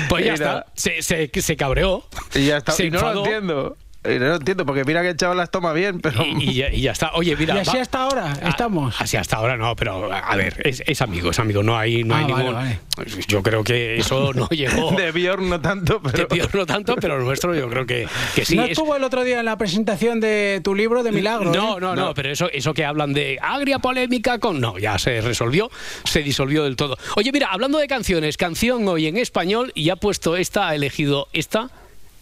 Pues 0.10 0.26
ya 0.26 0.32
Mira. 0.34 0.34
está, 0.34 0.66
se, 0.76 1.02
se, 1.02 1.30
se 1.42 1.58
cabreó. 1.58 2.06
Y 2.34 2.46
ya 2.46 2.58
está. 2.58 2.72
Se 2.72 2.86
y 2.86 2.90
no 2.92 3.02
lo 3.14 3.26
entiendo. 3.26 3.78
Y 4.10 4.20
no 4.20 4.26
lo 4.28 4.36
entiendo, 4.36 4.66
porque 4.66 4.84
mira 4.86 5.02
que 5.02 5.10
el 5.10 5.18
chaval 5.18 5.38
las 5.38 5.52
toma 5.52 5.74
bien, 5.74 6.00
pero. 6.00 6.24
Y, 6.26 6.50
y 6.50 6.54
ya, 6.56 6.70
y 6.72 6.82
ya 6.82 6.92
está. 6.92 7.12
Oye, 7.14 7.36
mira. 7.36 7.56
Y 7.56 7.60
así 7.60 7.76
va- 7.76 7.82
hasta 7.82 8.02
ahora 8.04 8.34
Ah, 8.42 8.50
estamos. 8.50 8.96
Así 9.02 9.18
hasta 9.18 9.36
ahora 9.38 9.58
no, 9.58 9.76
pero 9.76 10.12
a 10.14 10.36
ver, 10.36 10.62
es, 10.66 10.84
es 10.86 11.02
amigo, 11.02 11.32
es 11.32 11.40
amigo, 11.40 11.64
no 11.64 11.78
hay, 11.78 12.04
no 12.04 12.16
Ah, 12.16 12.20
hay 12.20 12.24
vale, 12.26 12.36
ningún. 12.44 12.54
vale. 12.56 12.80
Yo 13.28 13.44
creo 13.44 13.64
que 13.64 13.98
eso 13.98 14.34
no 14.34 14.48
llegó. 14.50 14.92
De 14.92 15.12
Bjorn 15.12 15.50
no 15.50 15.60
tanto, 15.62 16.00
de 16.00 16.12
pero. 16.12 16.28
peor 16.28 16.56
no 16.56 16.66
tanto, 16.66 16.96
pero 16.96 17.20
nuestro 17.20 17.54
yo 17.56 17.70
creo 17.70 17.86
que, 17.86 18.08
que 18.36 18.46
sí. 18.46 18.56
no 18.56 18.64
es- 18.64 18.72
estuvo 18.72 18.96
el 18.96 19.04
otro 19.04 19.24
día 19.24 19.40
en 19.40 19.46
la 19.46 19.58
presentación 19.58 20.20
de 20.20 20.62
tu 20.64 20.74
libro 20.76 21.04
de 21.04 21.12
Milagro. 21.12 21.52
No, 21.52 21.78
¿eh? 21.78 21.82
no, 21.82 21.96
no, 21.96 22.14
pero 22.14 22.30
eso, 22.32 22.50
eso 22.52 22.74
que 22.74 22.86
hablan 22.86 23.14
de 23.14 23.38
agria 23.42 23.80
polémica 23.80 24.40
con. 24.40 24.60
No, 24.60 24.78
ya 24.78 24.98
se 25.00 25.22
resolvió, 25.22 25.70
se 26.04 26.22
disolvió 26.24 26.64
del 26.64 26.76
todo. 26.76 26.98
Oye, 27.16 27.32
mira, 27.32 27.48
hablando 27.52 27.78
de 27.78 27.88
canciones, 27.88 28.38
canción 28.38 28.88
hoy 28.88 29.08
en 29.08 29.18
español 29.18 29.72
y 29.76 29.90
ha 29.90 29.96
puesto 29.96 30.36
esta, 30.38 30.68
ha 30.70 30.76
elegido 30.76 31.28
esta. 31.34 31.70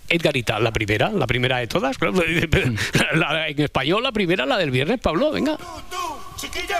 Edgarita, 0.09 0.59
la 0.59 0.71
primera, 0.71 1.09
la 1.09 1.27
primera 1.27 1.57
de 1.57 1.67
todas. 1.67 1.95
la- 3.13 3.47
en 3.49 3.61
español, 3.61 4.03
la 4.03 4.11
primera, 4.11 4.45
la 4.45 4.57
del 4.57 4.71
viernes, 4.71 4.99
Pablo, 4.99 5.31
venga. 5.31 5.57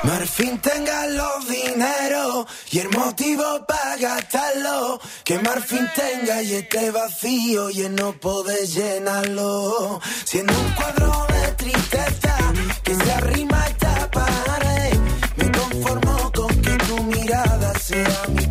Marfin 0.03 0.59
tenga 0.59 1.07
los 1.07 1.47
dineros 1.47 2.45
y 2.71 2.79
el 2.79 2.89
motivo 2.89 3.65
para 3.65 3.97
gastarlo. 3.97 4.99
Que 5.23 5.39
Marfin 5.39 5.87
tenga 5.95 6.41
y 6.43 6.53
esté 6.55 6.91
vacío 6.91 7.69
y 7.71 7.81
él 7.81 7.95
no 7.95 8.11
puede 8.13 8.67
llenarlo. 8.67 9.99
Siendo 10.25 10.53
un 10.53 10.71
cuadro 10.73 11.25
de 11.29 11.51
tristeza 11.53 12.37
que 12.83 12.95
se 12.95 13.11
arrima 13.13 13.65
esta 13.67 14.11
pared. 14.11 14.97
Me 15.37 15.51
conformo 15.51 16.31
con 16.33 16.61
que 16.61 16.77
tu 16.85 17.03
mirada 17.03 17.73
sea 17.79 18.23
mi 18.29 18.44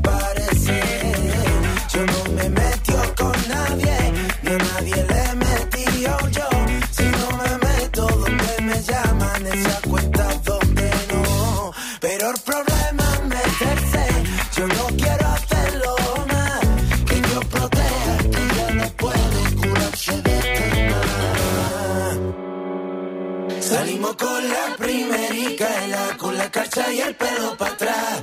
Salimos 23.74 24.14
con 24.14 24.48
la 24.48 24.76
primerica, 24.78 25.68
con 26.16 26.38
la 26.38 26.48
carcha 26.48 26.92
y 26.92 27.00
el 27.00 27.16
pelo 27.16 27.56
para 27.56 27.72
atrás. 27.72 28.22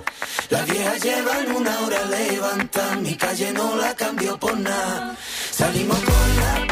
Las 0.49 0.65
viejas 0.65 1.03
llevan 1.03 1.51
una 1.53 1.77
hora 1.81 2.05
levantan, 2.05 3.03
mi 3.03 3.15
calle 3.15 3.51
no 3.51 3.75
la 3.75 3.93
cambio 3.93 4.39
por 4.39 4.57
nada. 4.57 5.17
Salimos 5.51 5.99
con 5.99 6.35
la 6.37 6.70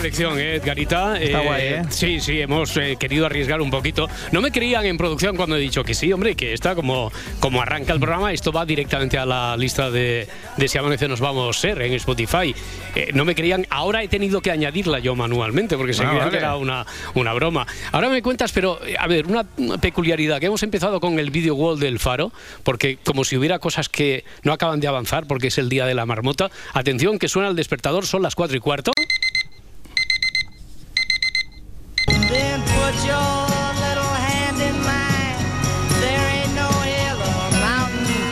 elección, 0.00 0.38
¿eh, 0.38 0.56
Edgarita. 0.56 1.20
Está 1.20 1.40
guay, 1.40 1.62
¿eh? 1.62 1.82
Sí, 1.90 2.20
sí, 2.20 2.40
hemos 2.40 2.76
eh, 2.76 2.96
querido 2.98 3.26
arriesgar 3.26 3.60
un 3.60 3.70
poquito. 3.70 4.08
No 4.32 4.40
me 4.40 4.50
creían 4.50 4.86
en 4.86 4.96
producción 4.96 5.36
cuando 5.36 5.56
he 5.56 5.60
dicho 5.60 5.84
que 5.84 5.94
sí, 5.94 6.12
hombre, 6.12 6.34
que 6.34 6.52
está 6.52 6.74
como, 6.74 7.12
como 7.38 7.60
arranca 7.60 7.92
el 7.92 8.00
programa, 8.00 8.32
esto 8.32 8.50
va 8.52 8.64
directamente 8.64 9.18
a 9.18 9.26
la 9.26 9.56
lista 9.56 9.90
de, 9.90 10.26
de 10.56 10.68
Si 10.68 10.78
Amanece 10.78 11.06
Nos 11.08 11.20
Vamos 11.20 11.56
a 11.56 11.60
Ser 11.60 11.82
en 11.82 11.92
Spotify. 11.94 12.54
Eh, 12.94 13.10
no 13.14 13.24
me 13.24 13.34
creían, 13.34 13.66
ahora 13.70 14.02
he 14.02 14.08
tenido 14.08 14.40
que 14.40 14.50
añadirla 14.50 14.98
yo 14.98 15.14
manualmente 15.14 15.76
porque 15.76 15.92
se 15.92 16.04
Ah, 16.04 16.12
vale. 16.12 16.30
que 16.30 16.36
era 16.38 16.56
una, 16.56 16.86
una 17.14 17.32
broma. 17.34 17.66
Ahora 17.92 18.08
me 18.08 18.22
cuentas, 18.22 18.52
pero, 18.52 18.84
eh, 18.84 18.96
a 18.98 19.06
ver, 19.06 19.26
una 19.26 19.44
peculiaridad, 19.80 20.40
que 20.40 20.46
hemos 20.46 20.62
empezado 20.62 20.98
con 21.00 21.18
el 21.18 21.30
video 21.30 21.54
wall 21.54 21.78
del 21.78 21.98
Faro, 21.98 22.32
porque 22.64 22.98
como 23.04 23.24
si 23.24 23.36
hubiera 23.36 23.58
cosas 23.58 23.88
que 23.88 24.24
no 24.42 24.52
acaban 24.52 24.80
de 24.80 24.88
avanzar, 24.88 25.26
porque 25.26 25.48
es 25.48 25.58
el 25.58 25.68
día 25.68 25.84
de 25.86 25.94
la 25.94 26.06
marmota. 26.06 26.50
Atención, 26.72 27.18
que 27.18 27.28
suena 27.28 27.48
el 27.48 27.56
despertador, 27.56 28.06
son 28.06 28.22
las 28.22 28.34
cuatro 28.34 28.56
y 28.56 28.60
cuarto. 28.60 28.92
Put 32.90 33.04
your 33.06 33.46
little 33.86 34.14
hand 34.26 34.58
in 34.60 34.74
mine. 34.82 35.38
There 36.00 36.26
ain't 36.34 36.54
no 36.54 36.68
hill 36.90 37.18
or 37.22 37.50
mountain 37.62 38.24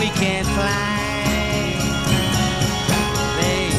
we 0.00 0.08
can't 0.20 0.48
climb. 0.56 1.80
Babe, 3.36 3.76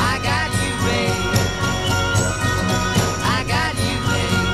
I 0.00 0.14
got 0.28 0.50
you, 0.62 0.72
babe. 0.86 1.20
I 3.36 3.40
got 3.54 3.74
you, 3.86 3.96
babe. 4.08 4.44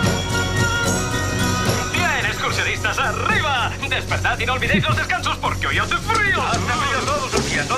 Bien, 1.92 2.22
excursionistas, 2.26 2.98
arriba. 2.98 3.70
Despertad 3.88 4.40
y 4.40 4.46
no 4.46 4.54
olvidéis 4.54 4.82
los 4.82 4.96
descansos 4.96 5.36
porque 5.38 5.68
hoy 5.68 5.78
hace 5.78 5.96
frío. 5.98 6.42
Hace 6.42 6.58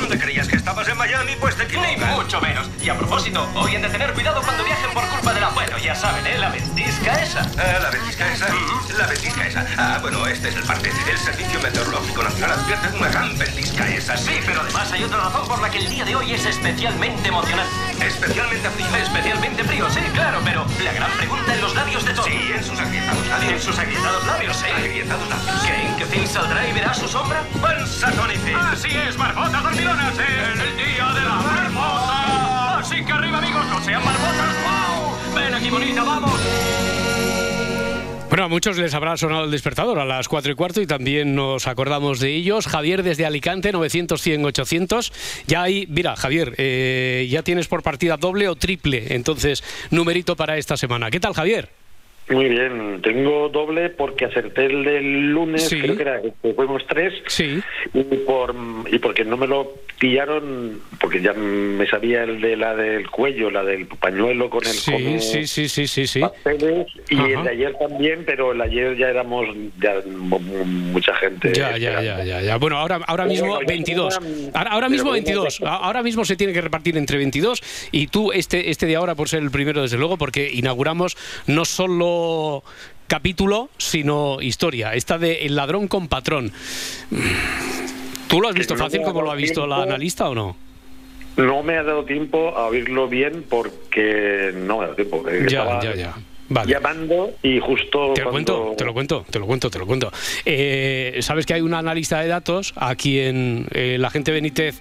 ¿Dónde 0.09 0.25
creías 0.25 0.47
que 0.47 0.55
estabas 0.55 0.87
en 0.87 0.97
Miami? 0.97 1.33
Pues 1.41 1.59
de 1.59 1.67
Ni 1.67 1.97
mucho 1.97 2.41
menos. 2.41 2.71
Y 2.81 2.89
a 2.89 2.97
propósito, 2.97 3.51
hoy 3.57 3.75
han 3.75 3.83
de 3.83 3.89
tener 3.89 4.13
cuidado 4.13 4.41
cuando 4.41 4.63
viajen 4.63 4.93
por 4.95 5.05
culpa 5.09 5.35
del 5.35 5.43
abuelo. 5.43 5.79
Ya 5.79 5.97
saben, 5.97 6.25
¿eh? 6.29 6.39
La 6.39 6.49
ventisca 6.49 7.21
esa. 7.21 7.43
¿La 7.57 7.91
ventisca 7.91 8.33
esa? 8.33 8.47
La 8.97 9.07
ventisca 9.09 9.47
esa. 9.49 9.67
Ah, 9.77 9.99
bueno, 10.01 10.25
este 10.29 10.51
es 10.51 10.55
el 10.55 10.63
parte. 10.63 10.93
El 11.11 11.19
Servicio 11.19 11.61
Meteorológico 11.61 12.23
Nacional 12.23 12.53
advierte 12.53 12.97
una 12.97 13.09
gran 13.09 13.37
ventisca 13.37 13.89
esa. 13.89 14.17
Sí, 14.17 14.39
pero 14.47 14.61
además 14.61 14.93
hay 14.93 15.03
otra 15.03 15.19
razón 15.19 15.49
por 15.49 15.61
la 15.61 15.71
que 15.71 15.79
el 15.79 15.91
día 15.91 16.05
de 16.05 16.15
hoy 16.15 16.33
es 16.33 16.47
especialmente 16.47 17.29
emocionante. 17.29 17.75
Especialmente 18.07 18.71
frío. 18.71 18.87
Especialmente 19.03 19.65
frío, 19.65 19.91
sí, 19.91 20.01
claro, 20.15 20.41
pero 20.45 20.65
la 20.85 20.93
gran 20.93 21.11
pregunta 21.17 21.53
en 21.53 21.61
los 21.61 21.75
labios 21.75 22.05
de 22.05 22.13
todos. 22.13 22.29
Sí, 22.29 22.53
en 22.55 22.63
sus 22.63 22.79
agrietados 22.79 23.27
labios. 23.27 23.53
En 23.53 23.61
sus 23.61 23.77
agrietados 23.77 24.25
labios, 24.25 24.57
sí. 24.57 24.67
Agrietados 24.71 25.29
labios. 25.29 25.63
¿Creen 25.65 25.97
que 25.97 26.07
Finn 26.07 26.29
saldrá 26.29 26.69
y 26.69 26.73
verá 26.73 26.95
su 26.95 27.09
sombra? 27.09 27.43
¡Pensa, 27.61 28.13
Tony 28.13 28.37
Finn! 28.37 28.55
Así 28.55 28.97
es, 28.97 29.19
marmotas 29.19 29.65
Así 32.87 33.05
que 33.05 33.13
arriba, 33.13 33.39
amigos, 33.39 33.67
no 33.67 33.83
sean 33.83 34.05
marmotas. 34.05 34.55
¡Wow! 34.63 35.35
Ven 35.35 35.55
aquí, 35.55 35.71
bonita, 35.71 36.05
vamos. 36.05 36.41
Bueno, 38.29 38.45
a 38.45 38.49
muchos 38.49 38.77
les 38.77 38.93
habrá 38.93 39.17
sonado 39.17 39.45
el 39.45 39.51
despertador 39.51 39.99
a 39.99 40.05
las 40.05 40.29
4 40.29 40.53
y 40.53 40.55
cuarto 40.55 40.81
y 40.81 40.87
también 40.87 41.35
nos 41.35 41.67
acordamos 41.67 42.21
de 42.21 42.35
ellos. 42.35 42.67
Javier 42.67 43.03
desde 43.03 43.25
Alicante, 43.25 43.73
900, 43.73 44.21
100, 44.21 44.45
800. 44.45 45.13
Ya 45.47 45.63
hay, 45.63 45.87
mira, 45.89 46.17
Javier, 46.17 46.55
eh, 46.59 47.27
ya 47.31 47.43
tienes 47.43 47.67
por 47.67 47.83
partida 47.83 48.17
doble 48.17 48.49
o 48.49 48.57
triple, 48.57 49.15
entonces, 49.15 49.65
numerito 49.91 50.37
para 50.37 50.59
esta 50.59 50.77
semana. 50.77 51.11
¿Qué 51.11 51.21
tal, 51.21 51.35
Javier? 51.35 51.71
Muy 52.29 52.49
bien, 52.49 53.01
tengo 53.03 53.49
doble 53.51 53.89
porque 53.91 54.25
acerté 54.25 54.67
el 54.67 54.83
del 54.85 55.31
lunes, 55.31 55.69
Sí. 55.69 55.81
creo 55.81 55.97
que 55.97 56.03
era 56.03 56.21
que 56.21 56.33
fuimos 56.55 56.85
tres, 56.89 57.15
Sí. 57.29 57.61
y, 57.95 58.03
por, 58.03 58.53
y 58.91 58.99
porque 58.99 59.25
no 59.25 59.37
me 59.37 59.47
lo 59.47 59.75
pillaron, 60.01 60.81
porque 61.01 61.23
ya 61.23 61.33
me 61.35 61.87
sabía 61.87 62.25
el 62.25 62.41
de 62.41 62.57
la 62.57 62.75
del 62.75 63.09
cuello, 63.11 63.49
la 63.51 63.63
del 63.63 63.87
pañuelo 63.87 64.51
con 64.51 64.63
el 64.67 64.73
Sí, 64.73 65.21
sí, 65.21 65.47
sí, 65.47 65.69
sí, 65.69 65.87
sí, 65.87 66.07
sí. 66.09 66.21
papeles, 66.21 66.89
y 67.09 67.15
Ajá. 67.17 67.27
el 67.29 67.45
de 67.45 67.51
ayer 67.51 67.75
también, 67.79 68.23
pero 68.27 68.51
el 68.53 68.59
de 68.59 68.65
ayer 68.65 68.97
ya 68.99 69.09
éramos 69.09 69.47
ya 69.81 69.95
mu- 70.07 70.41
mu- 70.41 70.65
mucha 70.65 71.15
gente. 71.15 71.53
Ya, 71.55 71.79
ya, 71.79 72.03
ya, 72.03 72.25
ya, 72.25 72.41
ya. 72.43 72.57
Bueno, 72.57 72.77
ahora, 72.79 72.97
ahora 73.07 73.27
mismo 73.27 73.51
bueno, 73.51 73.67
22. 73.69 74.19
ya- 74.21 74.51
Ahora, 74.59 74.71
ahora 74.73 74.89
mismo 74.89 75.11
bueno, 75.11 75.25
22. 75.25 75.59
ya- 75.61 75.69
A- 75.69 75.77
Ahora 75.87 76.03
mismo 76.03 76.25
se 76.25 76.35
tiene 76.37 76.53
que 76.53 76.61
repartir 76.61 76.97
entre 76.99 77.17
22 77.19 77.63
y 77.93 78.09
tú 78.09 78.33
este, 78.33 78.71
este 78.71 78.87
de 78.87 78.97
ahora 78.97 79.15
por 79.15 79.29
ser 79.29 79.43
el 79.45 79.51
primero, 79.53 79.83
desde 79.83 79.97
luego, 79.97 80.19
porque 80.19 80.51
inauguramos 80.53 81.17
no 81.47 81.65
solo 81.65 82.16
capítulo, 83.07 83.71
sino 83.79 84.41
historia. 84.41 84.95
Esta 84.95 85.19
de 85.19 85.47
El 85.47 85.57
ladrón 85.57 85.89
con 85.89 86.09
patrón. 86.09 86.53
¿Tú 88.29 88.41
lo 88.41 88.49
has 88.49 88.55
visto 88.55 88.77
fácil 88.77 89.03
como 89.03 89.23
lo 89.23 89.31
ha 89.31 89.35
visto 89.37 89.67
la 89.67 89.83
analista 89.83 90.29
o 90.29 90.35
no? 90.35 90.57
No 91.37 91.63
me 91.63 91.77
ha 91.77 91.83
dado 91.83 92.05
tiempo 92.05 92.57
a 92.57 92.67
oírlo 92.67 93.09
bien 93.09 93.45
porque 93.49 94.53
no 94.55 94.79
me 94.79 94.85
ha 94.85 94.87
dado 94.89 94.97
tiempo. 94.97 95.25
eh, 95.29 95.47
Ya, 95.49 95.81
ya, 95.83 95.95
ya. 95.95 96.15
Vale. 96.49 96.73
Llamando 96.73 97.33
y 97.43 97.59
justo. 97.59 98.13
Te 98.15 98.23
lo 98.23 98.31
cuando- 98.31 98.55
cuento, 98.63 98.77
te 98.79 98.85
lo 98.85 98.93
cuento, 98.95 99.27
te 99.31 99.39
lo 99.41 99.47
cuento, 99.47 99.71
te 99.71 99.79
lo 99.81 99.87
cuento. 99.87 100.13
Eh, 100.45 101.19
Sabes 101.21 101.45
que 101.45 101.55
hay 101.55 101.61
una 101.61 101.79
analista 101.79 102.21
de 102.21 102.29
datos 102.29 102.73
a 102.77 102.95
quien 102.95 103.67
eh, 103.73 103.97
la 103.99 104.11
gente 104.11 104.31
Benítez 104.33 104.81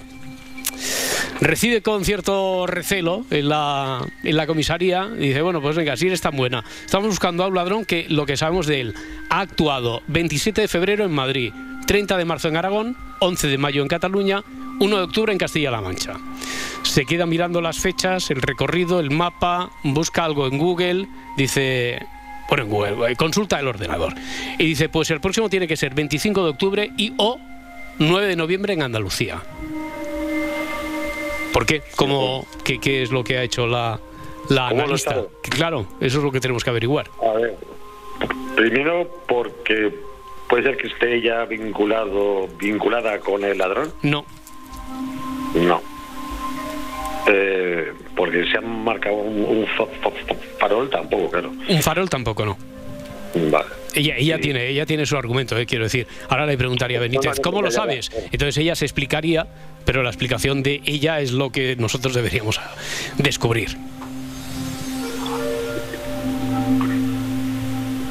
recibe 1.41 1.81
con 1.81 2.05
cierto 2.05 2.67
recelo 2.67 3.25
en 3.29 3.49
la, 3.49 4.05
en 4.23 4.37
la 4.37 4.47
comisaría 4.47 5.09
y 5.17 5.27
dice, 5.27 5.41
bueno, 5.41 5.61
pues 5.61 5.75
venga, 5.75 5.95
si 5.97 6.07
eres 6.07 6.21
tan 6.21 6.35
buena. 6.35 6.63
Estamos 6.85 7.09
buscando 7.09 7.43
a 7.43 7.47
un 7.47 7.55
ladrón 7.55 7.85
que 7.85 8.05
lo 8.09 8.25
que 8.25 8.37
sabemos 8.37 8.67
de 8.67 8.81
él 8.81 8.93
ha 9.29 9.41
actuado 9.41 10.01
27 10.07 10.61
de 10.61 10.67
febrero 10.67 11.05
en 11.05 11.11
Madrid, 11.11 11.53
30 11.87 12.17
de 12.17 12.25
marzo 12.25 12.47
en 12.47 12.57
Aragón, 12.57 12.97
11 13.19 13.47
de 13.47 13.57
mayo 13.57 13.81
en 13.81 13.87
Cataluña, 13.87 14.43
1 14.79 14.97
de 14.97 15.03
octubre 15.03 15.31
en 15.31 15.37
Castilla-La 15.37 15.81
Mancha. 15.81 16.13
Se 16.83 17.05
queda 17.05 17.25
mirando 17.25 17.61
las 17.61 17.79
fechas, 17.79 18.29
el 18.31 18.41
recorrido, 18.41 18.99
el 18.99 19.11
mapa, 19.11 19.71
busca 19.83 20.23
algo 20.23 20.47
en 20.47 20.57
Google, 20.57 21.07
dice, 21.37 22.05
bueno, 22.49 22.63
en 22.63 22.69
Google, 22.69 23.11
eh, 23.11 23.15
consulta 23.15 23.59
el 23.59 23.67
ordenador. 23.67 24.13
Y 24.59 24.65
dice, 24.65 24.89
pues 24.89 25.09
el 25.11 25.21
próximo 25.21 25.49
tiene 25.49 25.67
que 25.67 25.77
ser 25.77 25.93
25 25.93 26.43
de 26.43 26.49
octubre 26.49 26.91
y 26.97 27.13
o 27.17 27.39
9 27.99 28.27
de 28.27 28.35
noviembre 28.35 28.73
en 28.73 28.83
Andalucía. 28.83 29.41
¿Por 31.55 31.65
qué? 31.65 31.81
¿Cómo, 31.95 32.45
qué, 32.65 32.79
qué 32.81 33.01
es 33.01 33.11
lo 33.11 33.23
que 33.23 33.37
ha 33.37 33.41
hecho 33.43 33.65
la, 33.65 33.97
la 34.49 34.67
¿Cómo 34.67 34.81
lo 34.81 34.83
analista? 34.83 35.23
Claro, 35.41 35.85
eso 36.01 36.17
es 36.17 36.23
lo 36.25 36.29
que 36.29 36.41
tenemos 36.41 36.65
que 36.65 36.69
averiguar. 36.69 37.09
A 37.23 37.31
ver, 37.37 37.55
primero 38.57 39.09
porque 39.25 39.89
puede 40.49 40.63
ser 40.63 40.75
que 40.75 40.87
esté 40.87 41.21
ya 41.21 41.45
vinculado, 41.45 42.49
vinculada 42.59 43.19
con 43.19 43.45
el 43.45 43.57
ladrón. 43.57 43.93
No, 44.01 44.25
No. 45.53 45.81
Eh, 47.27 47.93
porque 48.17 48.45
se 48.51 48.57
han 48.57 48.83
marcado 48.83 49.15
un, 49.15 49.45
un 49.45 49.65
fa- 49.77 49.85
fa- 50.03 50.11
fa- 50.11 50.35
farol 50.59 50.89
tampoco, 50.89 51.31
claro. 51.31 51.51
un 51.69 51.81
farol 51.81 52.09
tampoco 52.09 52.45
no. 52.45 52.57
Vale. 53.49 53.69
Ella, 53.95 54.15
ella 54.17 54.35
Sí. 54.35 54.41
tiene, 54.41 54.67
ella 54.67 54.85
tiene 54.85 55.05
su 55.05 55.15
argumento, 55.17 55.57
eh, 55.57 55.65
quiero 55.65 55.85
decir. 55.85 56.05
Ahora 56.29 56.45
le 56.45 56.57
preguntaría 56.57 56.97
a 56.97 57.01
Benítez, 57.01 57.39
¿cómo 57.41 57.61
lo 57.61 57.71
sabes? 57.71 58.11
Entonces 58.31 58.57
ella 58.57 58.75
se 58.75 58.85
explicaría, 58.85 59.47
pero 59.85 60.03
la 60.03 60.09
explicación 60.09 60.61
de 60.63 60.81
ella 60.85 61.19
es 61.21 61.31
lo 61.31 61.51
que 61.51 61.75
nosotros 61.77 62.13
deberíamos 62.13 62.59
descubrir. 63.17 63.69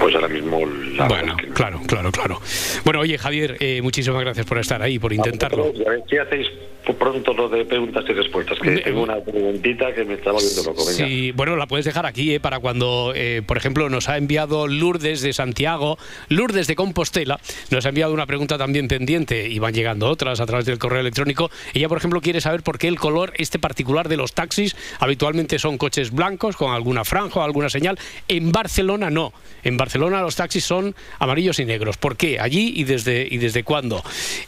Pues 0.05 0.15
ahora 0.17 0.29
mismo 0.29 0.61
la 0.99 1.09
Bueno, 1.09 1.35
claro, 1.55 1.81
claro, 1.87 2.13
claro. 2.13 2.39
Bueno, 2.85 3.01
oye, 3.01 3.17
Javier, 3.17 3.57
eh, 3.59 3.81
muchísimas 3.81 4.21
gracias 4.21 4.45
por 4.45 4.59
estar 4.59 4.83
ahí, 4.83 4.99
por 4.99 5.15
intentarlo. 5.15 5.73
A 5.87 5.91
ver 5.91 6.03
si 6.07 6.19
hacéis 6.19 6.47
pronto 6.93 7.33
lo 7.33 7.49
de 7.49 7.65
preguntas 7.65 8.05
y 8.09 8.13
respuestas, 8.13 8.59
que 8.59 8.75
Eh, 8.75 8.83
tengo 8.83 9.03
una 9.03 9.19
preguntita 9.21 9.95
que 9.95 10.05
me 10.05 10.15
está 10.15 10.33
volviendo 10.33 10.63
loco. 10.63 10.85
Venga. 10.85 11.07
Sí, 11.07 11.33
bueno, 11.33 11.57
la 11.57 11.67
puedes 11.67 11.87
dejar 11.87 12.05
aquí 12.05 12.35
eh, 12.35 12.41
para 12.41 12.59
cuando, 12.59 13.13
eh, 13.15 13.43
por 13.47 13.57
ejemplo, 13.57 13.89
nos 13.89 14.09
ha 14.09 14.19
enviado 14.19 14.67
Lourdes 14.67 15.23
de 15.23 15.33
Santiago, 15.33 15.97
Lourdes 16.29 16.67
de 16.67 16.77
Compostela, 16.77 17.41
nos 17.71 17.87
ha 17.87 17.89
enviado 17.89 18.13
una 18.13 18.27
pregunta 18.27 18.59
también 18.59 18.89
pendiente 18.89 19.49
y 19.49 19.59
van 19.59 19.73
llegando 19.73 20.09
otras 20.09 20.41
a 20.41 20.47
través 20.47 20.67
del 20.67 20.79
correo 20.79 21.01
electrónico. 21.01 21.51
Ella, 21.73 21.89
por 21.89 21.99
ejemplo, 21.99 22.21
quiere 22.21 22.41
saber 22.41 22.63
por 22.63 22.79
qué 22.79 22.89
el 22.89 22.99
color 22.99 23.33
este 23.37 23.59
particular 23.59 24.09
de 24.09 24.19
los 24.19 24.35
taxis 24.35 24.77
habitualmente 25.01 25.59
son 25.59 25.79
coches 25.79 26.11
blancos 26.11 26.57
con 26.57 26.75
alguna 26.75 27.05
franja 27.05 27.41
o 27.41 27.43
alguna 27.43 27.71
señal. 27.71 27.99
En 28.29 28.53
Barcelona 28.53 29.09
no. 29.09 29.33
En 29.63 29.77
Barcelona 29.77 29.94
los 29.99 30.37
taxis 30.37 30.65
son 30.65 30.95
amarillos 31.19 31.59
y 31.59 31.65
negros. 31.65 31.97
¿Por 31.97 32.17
qué? 32.17 32.39
Allí 32.41 32.73
y 32.77 32.85
desde 32.85 33.27
y 33.31 33.39
desde 33.39 33.63
cuándo. 33.65 34.03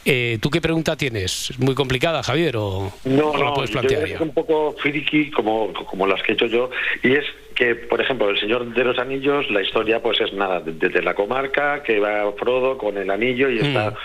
Eh, 0.05 0.38
¿Tú 0.41 0.50
qué 0.50 0.61
pregunta 0.61 0.97
tienes? 0.97 1.50
¿Es 1.50 1.59
muy 1.59 1.75
complicada, 1.75 2.23
Javier? 2.23 2.57
¿O, 2.57 2.93
No, 3.05 3.31
o 3.31 3.37
la 3.37 3.45
no, 3.47 3.55
puedes 3.55 3.71
plantear 3.71 4.09
es 4.09 4.21
un 4.21 4.33
poco 4.33 4.75
friki 4.81 5.31
como, 5.31 5.73
como 5.73 6.07
las 6.07 6.23
que 6.23 6.33
he 6.33 6.35
hecho 6.35 6.47
yo, 6.47 6.71
y 7.03 7.12
es 7.12 7.25
que, 7.55 7.75
por 7.75 8.00
ejemplo, 8.00 8.29
El 8.29 8.38
Señor 8.38 8.75
de 8.75 8.85
los 8.85 8.99
Anillos, 8.99 9.50
la 9.50 9.62
historia 9.62 10.03
pues 10.03 10.21
es 10.21 10.33
nada, 10.35 10.61
de- 10.61 10.73
desde 10.73 11.03
la 11.03 11.15
comarca, 11.15 11.83
que 11.83 11.99
va 11.99 12.31
Frodo 12.38 12.76
con 12.76 12.99
el 12.99 13.11
anillo 13.11 13.49
y 13.49 13.59
está 13.59 13.88
un 13.91 13.97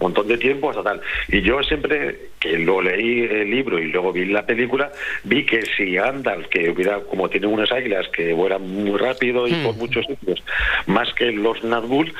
montón 0.00 0.28
de 0.28 0.38
tiempo 0.38 0.70
hasta 0.70 0.82
tal. 0.82 1.00
Y 1.28 1.42
yo 1.42 1.62
siempre, 1.62 2.30
que 2.40 2.58
lo 2.58 2.80
leí 2.80 3.20
el 3.20 3.50
libro 3.50 3.78
y 3.78 3.86
luego 3.86 4.12
vi 4.12 4.24
la 4.26 4.46
película, 4.46 4.90
vi 5.24 5.44
que 5.44 5.62
si 5.76 5.94
Gandalf, 5.94 6.48
que 6.48 6.70
hubiera, 6.70 7.00
como 7.00 7.28
tiene 7.28 7.46
unas 7.46 7.70
águilas 7.70 8.08
que 8.08 8.32
vuelan 8.32 8.62
muy 8.62 8.98
rápido 8.98 9.46
y 9.46 9.52
por 9.54 9.76
muchos 9.76 10.06
sitios, 10.06 10.42
más 10.86 11.12
que 11.14 11.30
los 11.32 11.62
Nazgûl, 11.62 12.12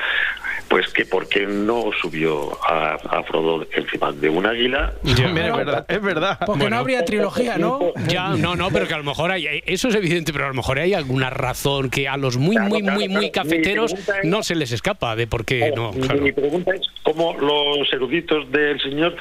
pues 0.71 0.87
que 0.93 1.05
por 1.05 1.27
qué 1.27 1.45
no 1.45 1.91
subió 2.01 2.57
a, 2.65 2.93
a 2.93 3.23
Frodo 3.23 3.67
encima 3.75 4.13
de 4.13 4.29
un 4.29 4.45
águila 4.45 4.93
Mira, 5.03 5.27
es 5.27 5.33
verdad, 5.33 5.85
es 5.89 6.01
verdad. 6.01 6.37
Porque 6.45 6.61
Bueno. 6.61 6.75
no 6.77 6.79
habría 6.81 7.03
trilogía, 7.03 7.57
¿no? 7.57 7.91
Ya, 8.07 8.29
no, 8.29 8.55
no, 8.55 8.69
pero 8.71 8.87
que 8.87 8.93
a 8.93 8.97
lo 8.97 9.03
mejor 9.03 9.31
hay, 9.31 9.61
eso 9.65 9.89
es 9.89 9.95
evidente, 9.95 10.31
pero 10.31 10.45
a 10.45 10.47
lo 10.47 10.53
mejor 10.53 10.79
hay 10.79 10.93
alguna 10.93 11.29
razón 11.29 11.89
que 11.89 12.07
a 12.07 12.15
los 12.15 12.37
muy, 12.37 12.55
Claro, 12.55 12.69
muy, 12.69 12.81
claro, 12.83 12.99
muy, 12.99 13.09
muy 13.09 13.31
cafeteros 13.31 13.91
es- 13.93 14.09
no 14.23 14.43
se 14.43 14.55
les 14.55 14.71
escapa 14.71 15.17
de 15.17 15.27
por 15.27 15.43
qué 15.43 15.73
no. 15.75 15.91
Mi- 15.91 16.01
claro. 16.07 16.21
Mi 16.21 16.31
pregunta 16.31 16.71
es 16.73 16.81
cómo 17.03 17.33
los 17.33 17.91
eruditos 17.91 18.49
del 18.49 18.79
señor 18.81 19.17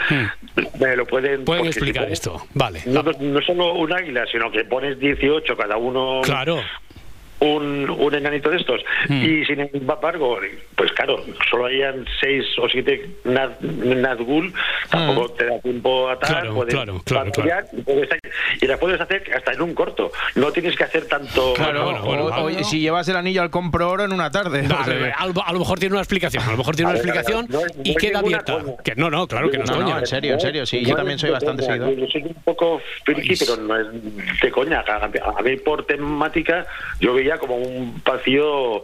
me 0.78 0.94
lo 0.94 1.04
pueden... 1.04 1.40
Hmm. 1.40 1.44
Pueden 1.46 1.66
explicar 1.66 2.04
pones- 2.04 2.12
esto, 2.12 2.46
vale. 2.54 2.80
No, 2.86 3.02
no, 3.02 3.10
no 3.18 3.40
solo 3.42 3.74
un 3.74 3.92
águila, 3.92 4.24
sino 4.30 4.52
que 4.52 4.64
pones 4.64 5.00
18 5.00 5.56
cada 5.56 5.76
uno 5.76 6.20
Claro. 6.22 6.60
Un, 7.40 7.88
un 7.90 8.14
enanito 8.14 8.50
de 8.50 8.58
estos. 8.58 8.80
Hmm. 9.08 9.22
Y 9.22 9.44
sin 9.46 9.60
embargo, 9.60 10.38
pues 10.76 10.92
claro, 10.92 11.22
solo 11.50 11.66
hayan 11.66 12.04
6 12.20 12.44
o 12.58 12.68
7 12.68 13.10
Naz- 13.24 13.58
Nazgûl, 13.60 14.52
tampoco 14.90 15.30
te 15.32 15.46
da 15.46 15.58
tiempo 15.60 16.08
a 16.08 16.18
tal, 16.18 16.30
Hmm. 16.30 16.40
Claro, 16.40 16.54
puedes 16.54 16.74
claro, 16.74 17.02
claro, 17.04 17.24
batallar 17.26 17.64
Y, 17.72 17.82
puedes- 17.82 18.08
y 18.60 18.66
las 18.66 18.78
puedes 18.78 19.00
hacer 19.00 19.22
hasta 19.34 19.52
en 19.52 19.62
un 19.62 19.74
corto. 19.74 20.12
No 20.36 20.52
tienes 20.52 20.76
que 20.76 20.84
hacer 20.84 21.06
tanto... 21.06 21.54
Claro, 21.54 21.84
bueno, 21.84 22.02
bueno, 22.02 22.24
o- 22.26 22.30
vale. 22.30 22.42
oye, 22.44 22.64
si 22.64 22.80
llevas 22.80 23.08
el 23.08 23.16
anillo 23.16 23.42
al 23.42 23.50
compro 23.50 23.90
oro 23.90 24.04
en 24.04 24.12
una 24.12 24.30
tarde. 24.30 24.62
No, 24.62 24.78
o 24.80 24.84
sea 24.84 25.14
a, 25.18 25.26
lo, 25.26 25.46
a 25.46 25.52
lo 25.52 25.58
mejor 25.58 25.78
tiene 25.78 25.94
una 25.94 26.02
explicación, 26.02 26.42
a 26.44 26.50
lo 26.52 26.56
mejor 26.58 26.76
tiene 26.76 26.90
una 26.90 26.98
explicación 26.98 27.46
no 27.48 27.60
y 27.82 27.90
no 27.90 27.90
es 27.90 27.96
queda 27.96 28.18
abierta. 28.20 28.58
Que 28.84 28.94
no, 28.94 29.10
no, 29.10 29.26
claro 29.26 29.50
que 29.50 29.58
no 29.58 29.64
No, 29.64 29.98
en 29.98 30.06
serio, 30.06 30.34
en 30.34 30.40
serio, 30.40 30.66
sí, 30.66 30.84
yo 30.84 30.94
también 30.94 31.18
soy 31.18 31.30
bastante 31.30 31.62
seguidor. 31.64 31.94
Yo 31.96 32.06
soy 32.06 32.22
un 32.22 32.34
poco 32.44 32.80
friki, 33.04 33.34
pero 33.36 33.56
no 33.56 33.76
es 33.78 33.86
de 34.42 34.50
coña. 34.50 34.84
A 34.86 35.42
mí 35.42 35.56
por 35.56 35.84
temática 35.86 36.66
yo 37.00 37.14
veía 37.14 37.29
como 37.38 37.56
un 37.56 38.00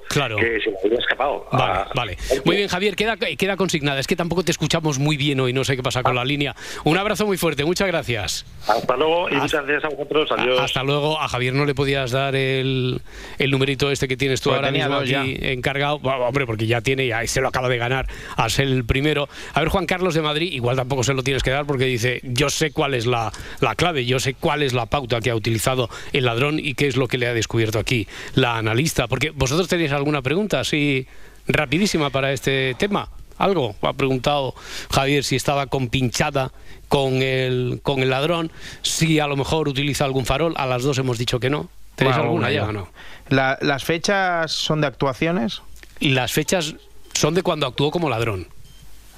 Claro. 0.08 0.36
que 0.36 0.58
se 0.62 0.70
me 0.70 0.76
había 0.84 0.98
escapado. 0.98 1.46
Vale, 1.52 1.64
Ah, 1.76 1.88
vale. 1.94 2.16
Muy 2.44 2.56
bien, 2.56 2.68
Javier, 2.68 2.96
queda, 2.96 3.16
queda 3.16 3.56
consignada. 3.56 4.00
Es 4.00 4.06
que 4.06 4.16
tampoco 4.16 4.42
te 4.42 4.50
escuchamos 4.52 4.98
muy 4.98 5.16
bien 5.16 5.40
hoy, 5.40 5.52
no 5.52 5.64
sé 5.64 5.76
qué 5.76 5.82
pasa 5.82 6.00
Ah. 6.00 6.02
con 6.02 6.14
la 6.14 6.24
línea. 6.24 6.54
Un 6.84 6.96
abrazo 6.98 7.26
muy 7.26 7.36
fuerte, 7.36 7.64
muchas 7.64 7.86
gracias. 7.88 8.44
Hasta 8.68 8.96
luego 8.96 9.28
y 9.28 9.34
Hasta- 9.34 9.42
muchas 9.42 9.66
gracias 9.66 9.84
a 9.92 9.94
vosotros. 9.96 10.32
Adiós. 10.32 10.60
Hasta 10.60 10.82
luego. 10.82 11.20
A 11.20 11.28
Javier 11.28 11.54
no 11.54 11.64
le 11.64 11.74
podías 11.74 12.10
dar 12.10 12.34
el, 12.36 13.00
el 13.38 13.50
numerito 13.50 13.90
este 13.90 14.08
que 14.08 14.16
tienes 14.16 14.40
tú 14.40 14.50
Porque 14.50 14.66
ahora 14.66 14.70
mismo 14.70 14.96
aquí 14.96 15.36
encargado. 15.40 15.98
Bueno, 15.98 16.18
hombre, 16.26 16.46
porque 16.46 16.66
ya 16.66 16.80
tiene, 16.80 17.06
ya 17.06 17.26
se 17.26 17.40
lo 17.40 17.48
acaba 17.48 17.68
de 17.68 17.78
ganar 17.78 18.06
a 18.36 18.48
ser 18.48 18.66
el 18.66 18.84
primero. 18.84 19.28
A 19.54 19.60
ver, 19.60 19.68
Juan 19.68 19.86
Carlos 19.86 20.14
de 20.14 20.22
Madrid, 20.22 20.52
igual 20.52 20.76
tampoco 20.76 21.02
se 21.04 21.14
lo 21.14 21.22
tienes 21.22 21.42
que 21.42 21.50
dar 21.50 21.66
porque 21.66 21.84
dice, 21.84 22.20
yo 22.22 22.48
sé 22.50 22.70
cuál 22.72 22.94
es 22.94 23.06
la, 23.06 23.32
la 23.60 23.74
clave, 23.74 24.04
yo 24.04 24.18
sé 24.20 24.34
cuál 24.34 24.62
es 24.62 24.72
la 24.72 24.86
pauta 24.86 25.20
que 25.20 25.30
ha 25.30 25.34
utilizado 25.34 25.88
el 26.12 26.24
ladrón 26.24 26.58
y 26.58 26.74
qué 26.74 26.86
es 26.86 26.96
lo 26.96 27.08
que 27.08 27.18
le 27.18 27.26
ha 27.26 27.34
descubierto 27.34 27.78
aquí 27.78 28.06
la 28.37 28.57
analista. 28.57 29.09
Porque 29.09 29.31
vosotros 29.31 29.66
tenéis 29.69 29.90
alguna 29.90 30.23
pregunta 30.23 30.61
así 30.61 31.07
rapidísima 31.49 32.11
para 32.11 32.33
este 32.33 32.75
tema. 32.78 33.09
Algo, 33.38 33.75
ha 33.83 33.93
preguntado 33.93 34.55
Javier 34.90 35.23
si 35.25 35.37
estaba 35.37 35.66
compinchada 35.66 36.53
con 36.88 37.14
el, 37.22 37.81
con 37.83 38.01
el 38.01 38.09
ladrón, 38.11 38.51
si 38.83 39.18
a 39.20 39.27
lo 39.27 39.37
mejor 39.37 39.68
utiliza 39.68 40.05
algún 40.07 40.25
farol, 40.25 40.55
a 40.57 40.64
las 40.66 40.83
dos 40.85 40.96
hemos 40.99 41.18
dicho 41.18 41.38
que 41.40 41.51
no. 41.51 41.68
¿Tenéis 41.96 42.16
Bueno, 42.16 42.31
alguna 42.31 42.51
ya 42.51 42.64
o 42.64 42.72
no? 42.72 42.88
La- 43.29 43.59
¿Las 43.61 43.85
fechas 43.85 44.53
son 44.53 44.81
de 44.81 44.87
actuaciones? 44.87 45.61
Y 46.01 46.11
las 46.11 46.33
fechas 46.33 46.77
son 47.14 47.35
de 47.35 47.42
cuando 47.42 47.66
actuó 47.66 47.90
como 47.90 48.09
ladrón. 48.09 48.46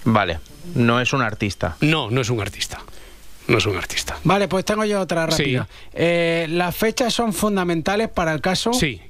Vale, 0.04 0.38
no 0.74 1.00
es 1.00 1.12
un 1.12 1.22
artista. 1.22 1.76
No, 1.80 2.10
no 2.10 2.20
es 2.20 2.30
un 2.30 2.40
artista. 2.40 2.80
No 3.48 3.58
es 3.58 3.66
un 3.66 3.76
artista. 3.76 4.16
Vale, 4.24 4.46
pues 4.48 4.64
tengo 4.64 4.84
yo 4.84 5.00
otra 5.00 5.30
Sí. 5.30 5.42
rápida. 5.56 5.68
Eh, 5.92 6.46
¿Las 6.50 6.74
fechas 6.76 7.14
son 7.14 7.32
fundamentales 7.32 8.08
para 8.08 8.32
el 8.32 8.40
caso? 8.40 8.72
Sí. 8.72 9.00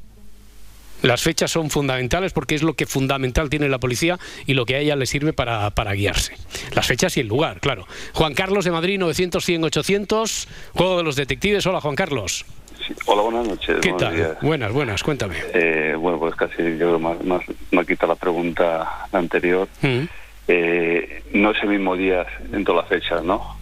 Las 1.03 1.23
fechas 1.23 1.51
son 1.51 1.71
fundamentales 1.71 2.33
porque 2.33 2.55
es 2.55 2.63
lo 2.63 2.75
que 2.75 2.87
fundamental 2.87 3.51
tiene 3.51 3.69
la 3.69 3.79
policía 3.79 4.19
y 4.47 4.55
lo 4.55 4.67
que 4.67 4.77
a 4.77 4.79
ella 4.79 4.97
le 4.97 5.07
sirve 5.07 5.33
para, 5.33 5.71
para 5.71 5.93
guiarse. 5.93 6.35
Las 6.75 6.87
fechas 6.87 7.17
y 7.17 7.21
el 7.21 7.29
lugar, 7.29 7.61
claro. 7.61 7.87
Juan 8.15 8.35
Carlos 8.35 8.65
de 8.65 8.71
Madrid, 8.71 8.99
900, 8.99 9.45
100, 9.45 9.65
800. 9.65 10.49
Juego 10.75 10.97
de 10.97 11.03
los 11.03 11.17
detectives. 11.17 11.67
Hola, 11.67 11.81
Juan 11.81 11.95
Carlos. 11.95 12.45
Sí. 12.87 12.95
Hola, 13.07 13.23
buenas 13.23 13.49
noches. 13.49 13.77
¿Qué 13.81 13.93
tal? 13.93 14.17
días. 14.17 14.39
Buenas, 14.41 14.73
buenas, 14.73 15.03
cuéntame. 15.03 15.37
Eh, 15.53 15.95
bueno, 15.99 16.19
pues 16.19 16.35
casi 16.35 16.57
yo 16.57 16.89
creo 16.89 16.99
más, 16.99 17.23
más 17.25 17.43
me 17.71 17.85
quita 17.85 18.07
la 18.07 18.15
pregunta 18.15 19.07
anterior. 19.13 19.69
Mm. 19.83 20.05
Eh, 20.49 21.23
no 21.33 21.51
es 21.51 21.63
el 21.63 21.69
mismo 21.69 21.97
día 21.97 22.27
en 22.53 22.65
todas 22.65 22.83
las 22.83 22.89
fechas, 22.89 23.23
¿no? 23.23 23.57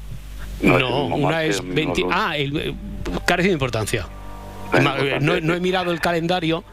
No, 0.62 0.76
mismo 0.76 1.16
una 1.16 1.26
martes, 1.28 1.56
es 1.56 1.60
el 1.60 1.66
mismo 1.66 1.92
20... 1.94 2.00
lunes. 2.02 2.16
Ah, 2.18 2.36
el, 2.36 2.74
carece 3.26 3.48
de 3.48 3.54
importancia. 3.54 4.06
Eh, 4.74 5.18
No, 5.20 5.40
no 5.40 5.54
he 5.54 5.60
mirado 5.60 5.92
el 5.92 6.00
calendario 6.00 6.64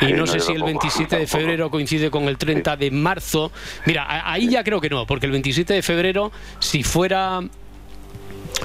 y 0.00 0.06
Sí, 0.06 0.12
no, 0.12 0.18
no, 0.18 0.26
sé 0.26 0.40
si 0.40 0.52
el 0.52 0.58
tampoco, 0.58 0.66
27 0.66 1.18
de 1.18 1.26
febrero 1.26 1.70
coincide 1.70 2.10
con 2.10 2.24
el 2.24 2.36
30 2.38 2.76
de 2.76 2.90
marzo. 2.90 3.50
Mira, 3.86 4.30
ahí 4.30 4.48
ya 4.48 4.62
creo 4.64 4.80
que 4.80 4.90
no, 4.90 5.06
porque 5.06 5.26
el 5.26 5.32
27 5.32 5.74
de 5.74 5.82
febrero, 5.82 6.32
si 6.58 6.82
fuera 6.82 7.40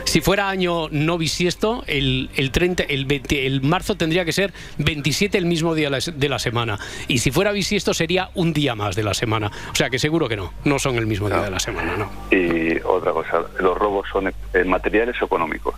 si 0.04 0.20
fuera 0.20 0.50
año 0.50 0.88
no 0.92 1.18
bisiesto, 1.18 1.84
el, 1.88 2.30
el 2.36 2.52
30, 2.52 2.84
el, 2.84 3.06
20 3.06 3.46
el 3.48 3.62
marzo 3.62 3.96
tendría 3.96 4.26
que 4.26 4.34
ser 4.34 4.52
27 4.78 5.38
el 5.38 5.46
mismo 5.46 5.74
día 5.74 5.90
de 5.90 6.30
la- 6.30 6.40
semana. 6.40 6.78
Y 7.08 7.20
si 7.20 7.32
fuera 7.32 7.52
bisiesto 7.52 7.94
sería 7.94 8.30
un 8.36 8.52
día 8.52 8.76
más 8.76 8.96
de 8.96 9.04
la 9.04 9.14
semana. 9.14 9.52
O 9.72 9.76
sea 9.76 9.90
que 9.90 9.98
seguro 9.98 10.28
que 10.28 10.36
no, 10.36 10.54
no 10.66 10.80
son 10.80 10.98
el 10.98 11.08
mismo 11.08 11.30
día 11.30 11.42
de 11.42 11.50
la 11.52 11.60
semana, 11.60 11.96
no. 11.98 12.12
Y 12.36 12.78
otra 12.84 13.14
cosa, 13.14 13.42
¿los 13.60 13.78
robos 13.78 14.06
son 14.12 14.32
materiales 14.66 15.16
o 15.22 15.26
económicos? 15.26 15.76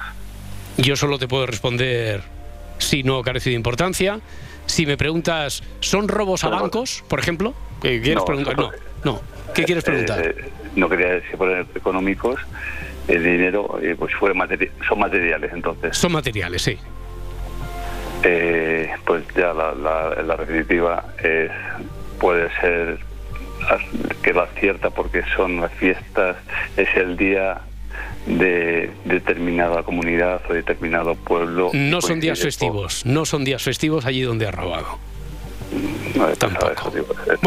Yo 0.77 0.95
solo 0.95 1.19
te 1.19 1.27
puedo 1.27 1.45
responder 1.45 2.23
si 2.77 3.03
no 3.03 3.21
carece 3.23 3.49
de 3.49 3.55
importancia. 3.55 4.19
Si 4.65 4.85
me 4.85 4.97
preguntas, 4.97 5.63
¿son 5.79 6.07
robos 6.07 6.43
a 6.43 6.49
bancos, 6.49 7.03
por 7.07 7.19
ejemplo? 7.19 7.53
¿Qué 7.81 8.01
¿Quieres 8.01 8.17
No, 8.17 8.25
preguntar? 8.25 8.57
No, 8.57 8.71
no. 9.05 9.21
¿Qué 9.53 9.63
quieres 9.63 9.83
preguntar? 9.83 10.19
Eh, 10.25 10.35
eh, 10.37 10.49
no 10.75 10.89
quería 10.89 11.07
decir 11.07 11.37
poner 11.37 11.65
económicos. 11.73 12.39
El 13.07 13.23
dinero, 13.23 13.79
eh, 13.81 13.95
pues 13.97 14.13
fue 14.15 14.33
materi- 14.33 14.69
son 14.87 14.99
materiales, 14.99 15.51
entonces. 15.53 15.95
Son 15.97 16.11
materiales, 16.11 16.61
sí. 16.61 16.77
Eh, 18.23 18.89
pues 19.05 19.23
ya 19.35 19.53
la, 19.53 19.73
la, 19.73 20.21
la 20.23 20.35
definitiva 20.35 21.05
es, 21.23 21.51
puede 22.19 22.49
ser 22.59 22.99
que 24.21 24.33
va 24.33 24.47
cierta 24.59 24.89
porque 24.89 25.23
son 25.35 25.61
las 25.61 25.71
fiestas, 25.73 26.35
es 26.75 26.87
el 26.95 27.15
día 27.17 27.59
de 28.25 28.91
determinada 29.05 29.83
comunidad 29.83 30.41
o 30.49 30.53
determinado 30.53 31.15
pueblo. 31.15 31.71
No 31.73 32.01
son 32.01 32.19
días 32.19 32.39
festivos, 32.39 33.05
no 33.05 33.25
son 33.25 33.43
días 33.45 33.61
festivos 33.63 34.05
allí 34.05 34.21
donde 34.21 34.47
has 34.47 34.55
robado. 34.55 34.97
No 36.15 36.27
Tampoco. 36.27 36.71
eso, 36.71 36.91
digo, 36.91 37.07
esto 37.11 37.39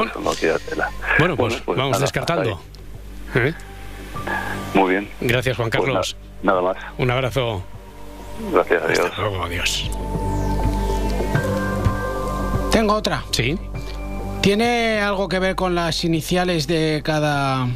Bueno. 1.18 1.36
pues, 1.36 1.54
pues 1.64 1.76
vamos 1.78 1.92
nada, 1.92 2.02
descartando. 2.02 2.60
¿Eh? 3.34 3.54
Muy 4.74 4.90
bien. 4.90 5.08
Gracias, 5.20 5.56
Juan 5.56 5.70
Pues 5.70 5.82
Carlos. 5.84 6.16
na- 6.42 6.52
nada 6.52 6.62
más. 6.62 6.76
Un 6.98 7.10
abrazo. 7.10 7.62
Gracias, 8.52 8.82
adiós. 8.82 8.98
Hasta 9.06 9.20
luego, 9.22 9.44
adiós. 9.44 9.90
Tengo 12.70 12.94
otra. 12.94 13.24
¿Sí? 13.32 13.58
¿Tiene 14.40 15.00
algo 15.00 15.28
que 15.28 15.38
ver 15.38 15.54
con 15.56 15.74
las 15.74 16.04
iniciales 16.04 16.66
de 16.66 17.02
cada 17.04 17.68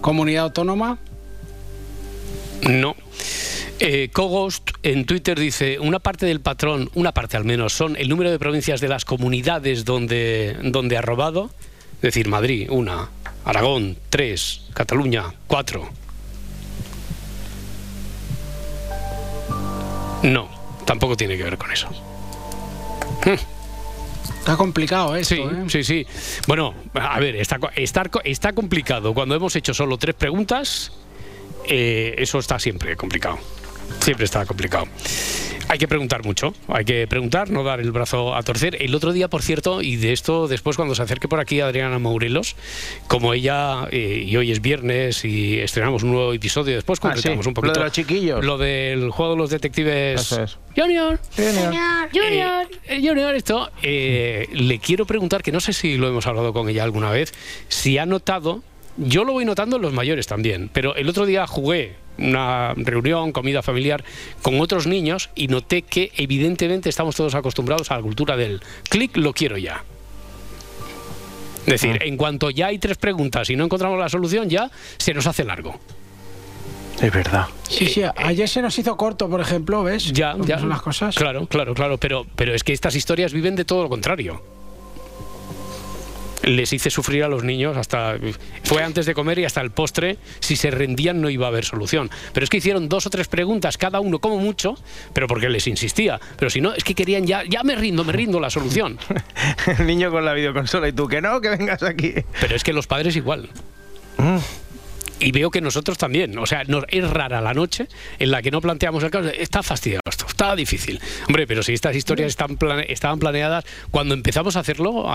comunidad 0.00 0.44
autónoma? 0.44 0.98
No. 2.62 2.96
Eh, 3.80 4.10
Coghost 4.12 4.70
en 4.82 5.04
Twitter 5.06 5.38
dice, 5.38 5.78
una 5.78 6.00
parte 6.00 6.26
del 6.26 6.40
patrón, 6.40 6.90
una 6.94 7.12
parte 7.12 7.36
al 7.36 7.44
menos, 7.44 7.72
son 7.72 7.96
el 7.96 8.08
número 8.08 8.30
de 8.30 8.38
provincias 8.38 8.80
de 8.80 8.88
las 8.88 9.04
comunidades 9.04 9.84
donde, 9.84 10.56
donde 10.62 10.96
ha 10.96 11.02
robado. 11.02 11.50
Es 11.96 12.02
decir, 12.02 12.28
Madrid, 12.28 12.68
una, 12.70 13.08
Aragón, 13.44 13.96
tres, 14.10 14.62
Cataluña, 14.74 15.24
cuatro. 15.46 15.88
No, 20.22 20.48
tampoco 20.84 21.16
tiene 21.16 21.36
que 21.36 21.44
ver 21.44 21.56
con 21.56 21.70
eso. 21.70 21.88
Está 24.38 24.56
complicado 24.56 25.14
esto, 25.14 25.34
Sí, 25.34 25.40
¿eh? 25.42 25.64
sí, 25.68 25.84
sí. 25.84 26.06
Bueno, 26.46 26.74
a 26.94 27.20
ver, 27.20 27.36
está, 27.36 27.58
está, 27.76 28.04
está 28.24 28.52
complicado. 28.52 29.14
Cuando 29.14 29.34
hemos 29.34 29.54
hecho 29.56 29.74
solo 29.74 29.98
tres 29.98 30.14
preguntas, 30.14 30.92
eh, 31.68 32.14
eso 32.18 32.38
está 32.38 32.58
siempre 32.58 32.96
complicado. 32.96 33.38
Siempre 34.00 34.24
está 34.24 34.44
complicado. 34.46 34.86
Hay 35.70 35.78
que 35.78 35.86
preguntar 35.86 36.24
mucho, 36.24 36.54
hay 36.68 36.84
que 36.86 37.06
preguntar, 37.06 37.50
no 37.50 37.62
dar 37.62 37.78
el 37.80 37.92
brazo 37.92 38.34
a 38.34 38.42
torcer. 38.42 38.80
El 38.82 38.94
otro 38.94 39.12
día, 39.12 39.28
por 39.28 39.42
cierto, 39.42 39.82
y 39.82 39.96
de 39.96 40.14
esto 40.14 40.48
después 40.48 40.76
cuando 40.76 40.94
se 40.94 41.02
acerque 41.02 41.28
por 41.28 41.40
aquí 41.40 41.60
Adriana 41.60 41.98
Mourelos, 41.98 42.56
como 43.06 43.34
ella, 43.34 43.86
eh, 43.90 44.24
y 44.26 44.34
hoy 44.38 44.50
es 44.50 44.62
viernes 44.62 45.26
y 45.26 45.58
estrenamos 45.58 46.04
un 46.04 46.12
nuevo 46.12 46.32
episodio, 46.32 46.74
después 46.74 46.98
Ah, 47.02 47.08
sí, 47.08 47.14
concretamos 47.16 47.46
un 47.46 47.50
lo 47.50 47.54
poquito 47.54 47.80
de 47.80 47.84
los 47.84 47.92
chiquillos. 47.92 48.42
lo 48.42 48.56
del 48.56 49.10
juego 49.10 49.32
de 49.32 49.38
los 49.38 49.50
detectives 49.50 50.32
es. 50.32 50.56
Junior. 50.74 51.20
Junior. 51.36 52.08
Junior, 52.14 52.68
eh, 52.86 53.00
Junior, 53.06 53.34
esto, 53.34 53.70
eh, 53.82 54.48
le 54.52 54.78
quiero 54.78 55.04
preguntar, 55.04 55.42
que 55.42 55.52
no 55.52 55.60
sé 55.60 55.74
si 55.74 55.98
lo 55.98 56.08
hemos 56.08 56.26
hablado 56.26 56.54
con 56.54 56.70
ella 56.70 56.82
alguna 56.82 57.10
vez, 57.10 57.34
si 57.68 57.98
ha 57.98 58.06
notado, 58.06 58.62
yo 58.98 59.24
lo 59.24 59.32
voy 59.32 59.44
notando 59.44 59.76
en 59.76 59.82
los 59.82 59.92
mayores 59.92 60.26
también, 60.26 60.68
pero 60.72 60.94
el 60.94 61.08
otro 61.08 61.24
día 61.24 61.46
jugué 61.46 61.96
una 62.18 62.74
reunión, 62.74 63.32
comida 63.32 63.62
familiar 63.62 64.04
con 64.42 64.60
otros 64.60 64.86
niños 64.86 65.30
y 65.34 65.46
noté 65.46 65.82
que 65.82 66.10
evidentemente 66.16 66.88
estamos 66.88 67.14
todos 67.14 67.34
acostumbrados 67.34 67.90
a 67.90 67.96
la 67.96 68.02
cultura 68.02 68.36
del 68.36 68.60
clic, 68.88 69.16
lo 69.16 69.32
quiero 69.32 69.56
ya. 69.56 69.84
Es 71.60 71.82
decir, 71.82 71.98
en 72.02 72.16
cuanto 72.16 72.50
ya 72.50 72.68
hay 72.68 72.78
tres 72.78 72.96
preguntas 72.96 73.50
y 73.50 73.56
no 73.56 73.64
encontramos 73.64 73.98
la 73.98 74.08
solución, 74.08 74.48
ya 74.48 74.70
se 74.96 75.14
nos 75.14 75.26
hace 75.26 75.44
largo. 75.44 75.78
Es 77.00 77.12
verdad. 77.12 77.46
Sí, 77.68 77.86
sí. 77.86 78.02
Ayer 78.16 78.48
se 78.48 78.60
nos 78.60 78.76
hizo 78.78 78.96
corto, 78.96 79.28
por 79.28 79.40
ejemplo, 79.40 79.84
¿ves? 79.84 80.12
Ya, 80.12 80.34
ya. 80.40 80.58
son 80.58 80.70
las 80.70 80.82
cosas. 80.82 81.14
Claro, 81.14 81.46
claro, 81.46 81.74
claro. 81.74 81.98
Pero, 81.98 82.26
pero 82.34 82.54
es 82.54 82.64
que 82.64 82.72
estas 82.72 82.96
historias 82.96 83.32
viven 83.32 83.54
de 83.54 83.64
todo 83.64 83.84
lo 83.84 83.88
contrario. 83.88 84.42
Les 86.42 86.72
hice 86.72 86.90
sufrir 86.90 87.24
a 87.24 87.28
los 87.28 87.44
niños 87.44 87.76
hasta. 87.76 88.16
Fue 88.64 88.82
antes 88.82 89.06
de 89.06 89.14
comer 89.14 89.38
y 89.38 89.44
hasta 89.44 89.60
el 89.60 89.70
postre. 89.70 90.18
Si 90.40 90.56
se 90.56 90.70
rendían, 90.70 91.20
no 91.20 91.30
iba 91.30 91.46
a 91.46 91.48
haber 91.48 91.64
solución. 91.64 92.10
Pero 92.32 92.44
es 92.44 92.50
que 92.50 92.58
hicieron 92.58 92.88
dos 92.88 93.06
o 93.06 93.10
tres 93.10 93.28
preguntas, 93.28 93.76
cada 93.76 94.00
uno 94.00 94.18
como 94.20 94.38
mucho, 94.38 94.74
pero 95.12 95.26
porque 95.26 95.48
les 95.48 95.66
insistía. 95.66 96.20
Pero 96.38 96.50
si 96.50 96.60
no, 96.60 96.74
es 96.74 96.84
que 96.84 96.94
querían 96.94 97.26
ya. 97.26 97.42
Ya 97.48 97.62
me 97.62 97.74
rindo, 97.74 98.04
me 98.04 98.12
rindo 98.12 98.40
la 98.40 98.50
solución. 98.50 98.98
El 99.78 99.86
niño 99.86 100.10
con 100.10 100.24
la 100.24 100.32
videoconsola 100.32 100.88
y 100.88 100.92
tú 100.92 101.08
que 101.08 101.20
no, 101.20 101.40
que 101.40 101.50
vengas 101.50 101.82
aquí. 101.82 102.14
Pero 102.40 102.54
es 102.54 102.62
que 102.62 102.72
los 102.72 102.86
padres 102.86 103.16
igual. 103.16 103.48
Y 105.20 105.32
veo 105.32 105.50
que 105.50 105.60
nosotros 105.60 105.98
también. 105.98 106.38
O 106.38 106.46
sea, 106.46 106.64
nos, 106.64 106.84
es 106.88 107.08
rara 107.08 107.40
la 107.40 107.54
noche 107.54 107.88
en 108.18 108.30
la 108.30 108.40
que 108.42 108.50
no 108.50 108.60
planteamos 108.60 109.02
el 109.02 109.10
caso. 109.10 109.28
Está 109.28 109.62
fastidiado 109.62 110.02
esto, 110.08 110.26
está 110.28 110.54
difícil. 110.54 111.00
Hombre, 111.26 111.46
pero 111.46 111.62
si 111.62 111.72
estas 111.72 111.96
historias 111.96 112.28
están 112.28 112.56
plane- 112.56 112.86
estaban 112.88 113.18
planeadas 113.18 113.64
cuando 113.90 114.14
empezamos 114.14 114.56
a 114.56 114.60
hacerlo, 114.60 115.06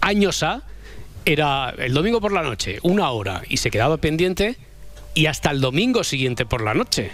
años 0.00 0.42
A, 0.42 0.62
era 1.24 1.74
el 1.78 1.92
domingo 1.92 2.20
por 2.20 2.32
la 2.32 2.42
noche, 2.42 2.78
una 2.82 3.10
hora, 3.10 3.42
y 3.48 3.58
se 3.58 3.70
quedaba 3.70 3.98
pendiente, 3.98 4.56
y 5.14 5.26
hasta 5.26 5.50
el 5.50 5.60
domingo 5.60 6.04
siguiente 6.04 6.46
por 6.46 6.62
la 6.62 6.72
noche. 6.72 7.10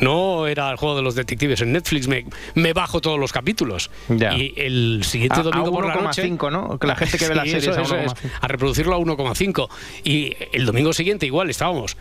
No 0.00 0.46
era 0.46 0.70
el 0.70 0.76
juego 0.76 0.96
de 0.96 1.02
los 1.02 1.14
detectives 1.14 1.60
en 1.60 1.72
Netflix, 1.72 2.08
me, 2.08 2.24
me 2.54 2.72
bajo 2.72 3.00
todos 3.00 3.18
los 3.18 3.32
capítulos. 3.32 3.90
Ya. 4.08 4.34
Y 4.36 4.52
el 4.56 5.02
siguiente 5.04 5.36
A- 5.36 5.40
a 5.40 5.42
domingo 5.44 5.70
por 5.72 5.86
la 5.86 5.94
noche. 5.94 6.24
1,5, 6.28 6.50
¿no? 6.50 6.78
Que 6.78 6.86
la 6.86 6.96
gente 6.96 7.18
que 7.18 7.28
ve 7.28 7.34
las 7.36 7.44
series 7.44 7.64
eso, 7.68 7.78
a 7.78 7.82
eso 7.82 7.96
es, 7.96 8.12
1,5. 8.12 8.30
a 8.40 8.48
reproducirlo 8.48 8.94
a 8.94 8.98
1,5. 8.98 9.68
Y 10.04 10.34
el 10.52 10.66
domingo 10.66 10.92
siguiente 10.92 11.26
igual 11.26 11.50
estábamos 11.50 11.96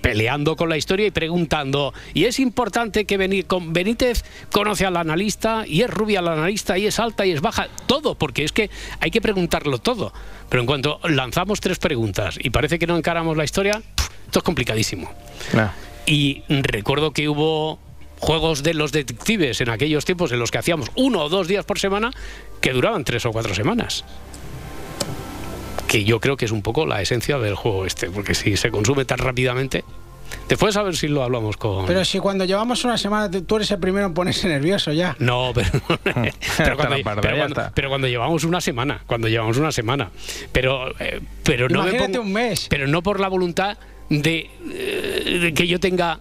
peleando 0.00 0.56
con 0.56 0.70
la 0.70 0.78
historia 0.78 1.06
y 1.06 1.10
preguntando. 1.10 1.92
Y 2.14 2.24
es 2.24 2.40
importante 2.40 3.04
que 3.04 3.18
Benítez 3.18 4.24
conoce 4.50 4.86
al 4.86 4.96
analista 4.96 5.64
y 5.66 5.82
es 5.82 5.90
rubia 5.90 6.22
la 6.22 6.32
analista 6.32 6.78
y 6.78 6.86
es 6.86 6.98
alta 6.98 7.26
y 7.26 7.32
es 7.32 7.42
baja. 7.42 7.68
Todo, 7.86 8.14
porque 8.14 8.44
es 8.44 8.52
que 8.52 8.70
hay 9.00 9.10
que 9.10 9.20
preguntarlo 9.20 9.76
todo. 9.78 10.12
Pero 10.48 10.62
en 10.62 10.66
cuanto 10.66 10.98
lanzamos 11.04 11.60
tres 11.60 11.78
preguntas 11.78 12.38
y 12.42 12.48
parece 12.50 12.78
que 12.78 12.86
no 12.86 12.96
encaramos 12.96 13.36
la 13.36 13.44
historia, 13.44 13.82
esto 14.24 14.38
es 14.38 14.42
complicadísimo. 14.42 15.12
No. 15.52 15.70
Y 16.10 16.42
recuerdo 16.48 17.12
que 17.12 17.28
hubo 17.28 17.78
juegos 18.18 18.62
de 18.62 18.72
los 18.72 18.92
detectives 18.92 19.60
en 19.60 19.68
aquellos 19.68 20.04
tiempos 20.06 20.32
en 20.32 20.38
los 20.38 20.50
que 20.50 20.56
hacíamos 20.58 20.90
uno 20.96 21.20
o 21.22 21.28
dos 21.28 21.46
días 21.48 21.64
por 21.66 21.78
semana 21.78 22.10
que 22.62 22.72
duraban 22.72 23.04
tres 23.04 23.26
o 23.26 23.30
cuatro 23.30 23.54
semanas. 23.54 24.04
Que 25.86 26.04
yo 26.04 26.18
creo 26.20 26.36
que 26.36 26.44
es 26.46 26.50
un 26.50 26.62
poco 26.62 26.86
la 26.86 27.00
esencia 27.02 27.38
del 27.38 27.54
juego 27.54 27.84
este, 27.86 28.10
porque 28.10 28.34
si 28.34 28.56
se 28.56 28.70
consume 28.70 29.04
tan 29.04 29.18
rápidamente. 29.18 29.84
Después 30.48 30.76
a 30.76 30.82
ver 30.82 30.96
si 30.96 31.08
lo 31.08 31.22
hablamos 31.22 31.56
con. 31.56 31.86
Pero 31.86 32.04
si 32.04 32.18
cuando 32.18 32.44
llevamos 32.44 32.84
una 32.84 32.98
semana 32.98 33.30
tú 33.30 33.56
eres 33.56 33.70
el 33.70 33.78
primero 33.78 34.06
en 34.06 34.14
ponerse 34.14 34.48
nervioso 34.48 34.92
ya. 34.92 35.14
No, 35.18 35.52
pero, 35.54 35.68
pero, 36.04 36.76
cuando, 36.76 36.96
pero 37.20 37.36
cuando- 37.36 37.46
está. 37.46 37.72
pero 37.74 37.88
cuando 37.88 38.08
llevamos 38.08 38.44
una 38.44 38.60
semana, 38.60 39.02
cuando 39.06 39.28
llevamos 39.28 39.56
una 39.56 39.72
semana, 39.72 40.10
pero, 40.52 40.90
eh, 41.00 41.20
pero 41.44 41.68
no 41.68 41.82
me 41.82 41.90
Imagínate 41.90 42.18
pongo- 42.18 42.26
un 42.26 42.32
mes. 42.32 42.66
pero 42.68 42.86
no 42.86 43.02
por 43.02 43.20
la 43.20 43.28
voluntad 43.28 43.78
de, 44.08 44.50
eh, 44.70 45.38
de 45.42 45.54
que 45.54 45.66
yo 45.66 45.80
tenga 45.80 46.20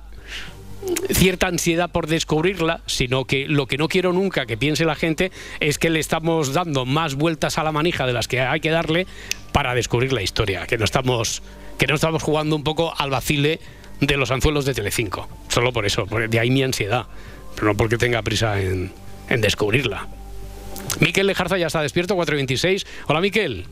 cierta 1.11 1.47
ansiedad 1.47 1.89
por 1.89 2.07
descubrirla, 2.07 2.81
sino 2.85 3.25
que 3.25 3.47
lo 3.47 3.67
que 3.67 3.77
no 3.77 3.87
quiero 3.87 4.13
nunca 4.13 4.45
que 4.45 4.57
piense 4.57 4.85
la 4.85 4.95
gente 4.95 5.31
es 5.59 5.79
que 5.79 5.89
le 5.89 5.99
estamos 5.99 6.53
dando 6.53 6.85
más 6.85 7.15
vueltas 7.15 7.57
a 7.57 7.63
la 7.63 7.71
manija 7.71 8.05
de 8.05 8.13
las 8.13 8.27
que 8.27 8.41
hay 8.41 8.59
que 8.59 8.69
darle 8.69 9.07
para 9.51 9.75
descubrir 9.75 10.13
la 10.13 10.21
historia, 10.21 10.67
que 10.67 10.77
no 10.77 10.85
estamos 10.85 11.41
que 11.77 11.87
no 11.87 11.95
estamos 11.95 12.23
jugando 12.23 12.55
un 12.55 12.63
poco 12.63 12.93
al 12.97 13.09
vacile 13.09 13.59
de 13.99 14.17
los 14.17 14.31
anzuelos 14.31 14.65
de 14.65 14.73
Telecinco, 14.73 15.27
solo 15.47 15.71
por 15.71 15.85
eso, 15.85 16.05
de 16.05 16.39
ahí 16.39 16.49
mi 16.49 16.63
ansiedad, 16.63 17.05
pero 17.55 17.67
no 17.67 17.77
porque 17.77 17.97
tenga 17.97 18.21
prisa 18.21 18.59
en, 18.59 18.91
en 19.29 19.41
descubrirla. 19.41 20.07
Miquel 20.99 21.27
Lejarza 21.27 21.57
ya 21.57 21.67
está 21.67 21.81
despierto, 21.81 22.15
4.26. 22.15 22.85
Hola 23.07 23.21
Miquel. 23.21 23.65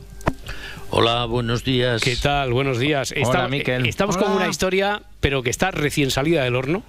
Hola, 0.90 1.24
buenos 1.26 1.64
días. 1.64 2.02
¿Qué 2.02 2.16
tal? 2.16 2.52
Buenos 2.52 2.78
días. 2.78 3.12
Hola, 3.24 3.48
Miquel. 3.48 3.86
Estamos 3.86 4.16
con 4.16 4.30
una 4.32 4.48
historia, 4.48 5.02
pero 5.20 5.42
que 5.42 5.50
está 5.50 5.70
recién 5.70 6.10
salida 6.10 6.44
del 6.44 6.54
horno. 6.56 6.82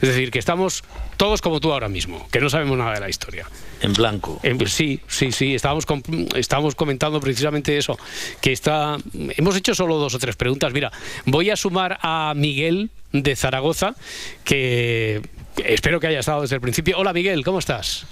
Es 0.00 0.08
decir, 0.08 0.30
que 0.30 0.38
estamos 0.38 0.82
todos 1.16 1.40
como 1.40 1.60
tú 1.60 1.72
ahora 1.72 1.88
mismo, 1.88 2.26
que 2.30 2.40
no 2.40 2.50
sabemos 2.50 2.76
nada 2.76 2.94
de 2.94 3.00
la 3.00 3.08
historia. 3.08 3.46
En 3.80 3.94
blanco. 3.94 4.40
Sí, 4.66 5.00
sí, 5.06 5.32
sí, 5.32 5.54
estábamos, 5.54 5.86
com- 5.86 6.02
estábamos 6.34 6.74
comentando 6.74 7.20
precisamente 7.20 7.78
eso, 7.78 7.96
que 8.40 8.52
está, 8.52 8.98
hemos 9.36 9.56
hecho 9.56 9.74
solo 9.74 9.96
dos 9.96 10.14
o 10.14 10.18
tres 10.18 10.36
preguntas. 10.36 10.72
Mira, 10.72 10.90
voy 11.26 11.50
a 11.50 11.56
sumar 11.56 11.98
a 12.02 12.34
Miguel 12.36 12.90
de 13.12 13.34
Zaragoza, 13.36 13.94
que 14.44 15.22
espero 15.64 16.00
que 16.00 16.08
haya 16.08 16.20
estado 16.20 16.42
desde 16.42 16.56
el 16.56 16.60
principio. 16.60 16.98
Hola 16.98 17.12
Miguel, 17.12 17.44
¿cómo 17.44 17.60
estás? 17.60 18.06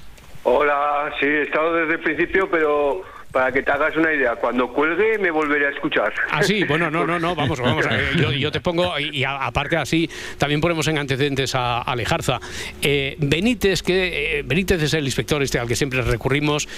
Hola, 0.45 1.13
sí, 1.21 1.27
he 1.27 1.43
estado 1.43 1.75
desde 1.75 1.95
el 1.95 2.01
principio, 2.01 2.49
pero 2.51 3.03
para 3.33 3.51
que 3.51 3.63
te 3.63 3.71
hagas 3.73 3.97
una 3.97 4.13
idea, 4.13 4.37
cuando 4.37 4.73
cuelgue 4.73 5.19
me 5.19 5.31
volveré 5.31 5.67
a 5.67 5.71
escuchar. 5.71 6.13
Ah, 6.31 6.43
sí, 6.43 6.65
bueno, 6.65 6.91
no, 6.91 7.07
no, 7.07 7.19
no, 7.19 7.35
vamos, 7.37 7.59
vamos. 7.61 7.89
ver, 7.89 8.15
Yo, 8.17 8.31
yo 8.33 8.53
te 8.53 8.61
pongo, 8.61 8.99
y 8.99 9.11
y 9.21 9.25
a- 9.25 9.47
aparte 9.47 9.77
así, 9.77 10.09
también 10.39 10.61
ponemos 10.61 10.87
en 10.89 10.99
antecedentes 10.99 11.55
a 11.55 11.81
Alejarza. 11.83 12.39
Eh, 12.83 13.17
Benítez, 13.19 13.83
que 13.83 14.39
eh, 14.39 14.43
Benítez 14.45 14.83
es 14.83 14.95
el 14.95 15.05
inspector 15.05 15.43
este 15.43 15.59
al 15.59 15.67
que 15.67 15.77
siempre 15.77 16.03
recurrimos, 16.03 16.69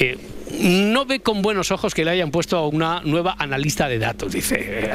eh, 0.00 0.16
no 0.60 1.04
ve 1.06 1.20
con 1.20 1.42
buenos 1.42 1.70
ojos 1.70 1.94
que 1.94 2.04
le 2.04 2.10
hayan 2.12 2.30
puesto 2.30 2.56
a 2.56 2.66
una 2.68 3.00
nueva 3.04 3.36
analista 3.38 3.88
de 3.88 3.98
datos. 3.98 4.32
Dice, 4.32 4.90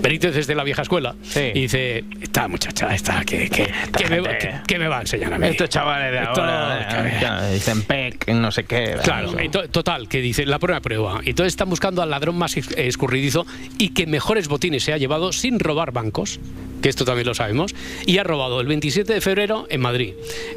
Benítez 0.00 0.36
es 0.36 0.46
de 0.46 0.54
la 0.54 0.64
vieja 0.64 0.82
escuela. 0.82 1.14
Sí. 1.22 1.50
Y 1.54 1.60
dice, 1.62 2.04
esta 2.20 2.48
muchacha, 2.48 2.94
esta, 2.94 3.24
que, 3.24 3.48
que, 3.48 3.70
que 3.96 4.08
me, 4.08 4.16
gente. 4.28 4.60
que- 4.66 4.78
me 4.78 4.88
va 4.88 4.98
a 4.98 5.00
enseñar 5.00 5.32
a 5.32 5.38
mí? 5.38 5.46
Estos 5.48 5.68
chavales 5.70 6.12
de 6.12 6.18
Esto, 6.18 6.42
ahora 6.42 7.50
dicen 7.50 7.82
PEC, 7.82 8.28
no 8.34 8.50
sé 8.50 8.64
qué. 8.64 8.96
Claro, 9.02 9.32
total, 9.70 10.08
que 10.08 10.20
dice 10.20 10.44
la 10.46 10.58
prueba 10.58 10.80
prueba. 10.80 11.20
Entonces 11.24 11.52
están 11.54 11.70
buscando 11.70 12.02
al 12.02 12.10
ladrón 12.10 12.36
más 12.36 12.56
escurridizo 12.56 13.46
y 13.78 13.90
que 13.90 14.06
mejores 14.06 14.48
botines 14.48 14.82
se 14.82 14.92
ha 14.92 14.98
llevado 14.98 15.32
sin 15.32 15.58
robar 15.58 15.92
bancos, 15.92 16.38
que 16.82 16.88
esto 16.90 17.04
también 17.04 17.26
lo 17.26 17.34
sabemos, 17.34 17.74
y 18.06 18.18
ha 18.18 18.24
robado 18.24 18.60
el 18.60 18.66
27 18.66 19.14
de 19.14 19.20
febrero 19.20 19.66
en 19.70 19.80
Madrid, 19.80 20.12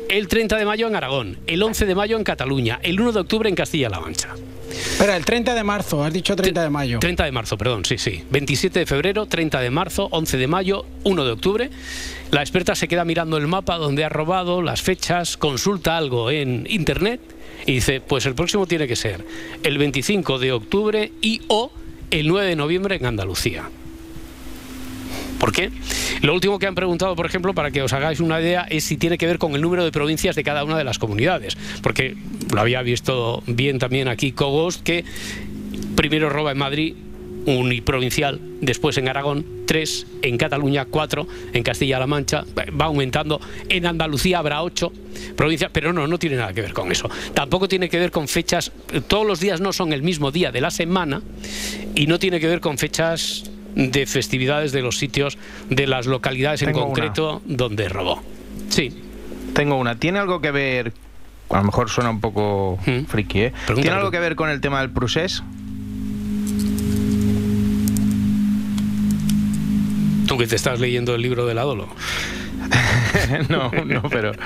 el 0.10 0.28
30 0.28 0.58
de 0.58 0.66
mayo 0.66 0.88
en 0.88 0.96
Aragón, 0.96 1.38
el 1.48 1.64
11 1.64 1.86
de 1.86 1.96
mayo 1.96 2.18
en 2.18 2.24
Cataluña, 2.24 2.80
el 2.84 3.00
1 3.00 3.12
de 3.14 3.20
octubre 3.22 3.50
en 3.50 3.56
Castilla-La 3.56 4.00
Mancha. 4.00 4.36
Espera, 4.72 5.16
el 5.16 5.26
30 5.26 5.56
de 5.56 5.64
marzo, 5.64 6.04
has 6.04 6.14
dicho 6.14 6.36
30 6.36 6.64
de 6.64 6.70
mayo. 6.70 7.00
30 7.00 7.26
de 7.26 7.32
marzo, 7.32 7.58
perdón, 7.58 7.86
sí, 7.86 7.98
sí. 7.98 8.24
27 8.30 8.80
de 8.80 8.86
febrero, 8.86 9.26
30 9.26 9.60
de 9.60 9.70
marzo, 9.70 10.08
11 10.12 10.38
de 10.38 10.48
mayo, 10.48 10.86
1 11.04 11.26
de 11.26 11.32
octubre. 11.32 11.70
La 12.32 12.42
experta 12.42 12.76
se 12.76 12.88
queda 12.88 13.06
mirando 13.06 13.38
el 13.38 13.48
mapa 13.48 13.78
donde 13.78 14.04
ha 14.04 14.10
robado, 14.10 14.62
las 14.62 14.82
fechas, 14.82 15.38
consulta 15.38 15.98
algo 15.98 16.32
en 16.32 16.66
internet 16.70 17.22
y 17.66 17.74
dice, 17.74 18.02
pues 18.02 18.26
el 18.26 18.36
próximo 18.36 18.68
tiene 18.68 18.88
que 18.88 18.96
ser 18.96 19.26
el 19.64 19.78
25 19.78 20.40
de 20.40 20.52
octubre 20.52 21.12
y 21.22 21.42
o 21.48 21.72
el 22.12 22.28
9 22.28 22.48
de 22.48 22.56
noviembre 22.56 22.96
en 22.96 23.06
Andalucía. 23.06 23.70
¿Por 25.40 25.52
qué? 25.52 25.72
Lo 26.22 26.34
último 26.34 26.60
que 26.60 26.68
han 26.68 26.76
preguntado, 26.76 27.16
por 27.16 27.26
ejemplo, 27.26 27.54
para 27.54 27.72
que 27.72 27.82
os 27.82 27.94
hagáis 27.94 28.20
una 28.20 28.42
idea, 28.42 28.68
es 28.70 28.84
si 28.84 28.98
tiene 28.98 29.18
que 29.18 29.26
ver 29.26 29.40
con 29.40 29.56
el 29.56 29.62
número 29.62 29.84
de 29.84 29.92
provincias 29.92 30.36
de 30.36 30.44
cada 30.44 30.64
una 30.64 30.78
de 30.78 30.84
las 30.84 31.00
comunidades. 31.00 31.58
Porque 31.82 32.16
lo 32.54 32.60
había 32.60 32.82
visto 32.82 33.42
bien 33.48 33.80
también 33.80 34.08
aquí 34.08 34.34
Cogos, 34.34 34.78
que 34.78 35.06
primero 35.96 36.30
roba 36.30 36.52
en 36.52 36.58
Madrid, 36.58 36.96
uniprovincial, 37.46 38.40
después 38.62 38.98
en 38.98 39.08
Aragón, 39.08 39.46
tres, 39.66 40.06
en 40.22 40.38
Cataluña, 40.38 40.86
cuatro, 40.86 41.28
en 41.54 41.64
Castilla-La 41.64 42.08
Mancha, 42.08 42.44
va 42.80 42.86
aumentando, 42.86 43.40
en 43.70 43.86
Andalucía 43.86 44.40
habrá 44.40 44.62
ocho 44.62 44.92
provincias, 45.36 45.72
pero 45.74 45.94
no, 45.94 46.08
no 46.08 46.20
tiene 46.20 46.36
nada 46.36 46.54
que 46.54 46.62
ver 46.62 46.74
con 46.74 46.92
eso. 46.92 47.10
Tampoco 47.34 47.68
tiene 47.68 47.90
que 47.90 47.98
ver 47.98 48.12
con 48.12 48.28
fechas, 48.28 48.72
todos 49.08 49.26
los 49.26 49.40
días 49.40 49.62
no 49.62 49.74
son 49.74 49.94
el 49.94 50.04
mismo 50.04 50.32
día 50.32 50.52
de 50.52 50.62
la 50.62 50.72
semana 50.72 51.22
y 51.96 52.08
no 52.08 52.20
tiene 52.20 52.40
que 52.40 52.48
ver 52.48 52.60
con 52.60 52.78
fechas 52.78 53.50
de 53.76 54.06
festividades 54.06 54.72
de 54.72 54.82
los 54.82 54.98
sitios, 54.98 55.38
de 55.70 55.88
las 55.88 56.06
localidades 56.08 56.62
en 56.64 56.72
concreto 56.74 57.42
donde 57.46 57.90
robó. 57.90 58.22
Sí. 58.70 59.04
Tengo 59.54 59.76
una. 59.78 59.96
¿Tiene 59.96 60.20
algo 60.20 60.42
que 60.42 60.52
ver? 60.52 60.94
A 61.50 61.58
lo 61.58 61.64
mejor 61.64 61.90
suena 61.90 62.10
un 62.12 62.22
poco 62.22 62.78
friki, 63.08 63.40
¿eh? 63.42 63.54
¿Tiene 63.74 63.90
algo 63.90 64.12
que 64.12 64.20
ver 64.20 64.36
con 64.36 64.50
el 64.50 64.62
tema 64.62 64.82
del 64.82 64.92
procés? 64.92 65.42
Tú 70.28 70.38
que 70.38 70.46
te 70.46 70.56
estás 70.56 70.80
leyendo 70.80 71.16
el 71.16 71.22
libro 71.24 71.46
del 71.48 71.58
Adolo. 71.58 71.88
no, 73.50 73.72
no, 73.86 74.04
pero. 74.10 74.32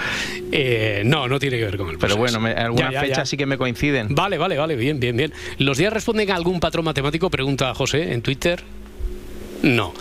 Eh, 0.56 1.02
no, 1.04 1.28
no 1.28 1.40
tiene 1.40 1.58
que 1.58 1.66
ver 1.66 1.78
con 1.78 1.88
el 1.90 1.98
Pero 1.98 2.16
proceso. 2.16 2.20
bueno, 2.20 2.40
me- 2.40 2.52
algunas 2.52 2.94
fechas 3.02 3.28
sí 3.28 3.38
que 3.38 3.48
me 3.48 3.58
coinciden. 3.58 4.14
Vale, 4.14 4.38
vale, 4.38 4.56
vale, 4.56 4.76
bien, 4.76 5.00
bien, 5.00 5.18
bien. 5.18 5.34
¿Los 5.58 5.80
días 5.80 5.92
responden 5.92 6.30
a 6.30 6.36
algún 6.36 6.60
patrón 6.60 6.86
matemático? 6.86 7.32
Pregunta 7.32 7.74
José 7.74 8.14
en 8.14 8.22
Twitter. 8.22 8.64
No. 9.64 9.94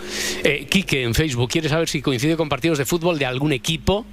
Eh, 0.43 0.67
Quique 0.69 1.03
en 1.03 1.13
Facebook 1.15 1.49
quiere 1.49 1.69
saber 1.69 1.87
si 1.89 2.01
coincide 2.01 2.35
con 2.37 2.49
partidos 2.49 2.77
de 2.77 2.85
fútbol 2.85 3.17
de 3.17 3.25
algún 3.25 3.51
equipo. 3.53 4.05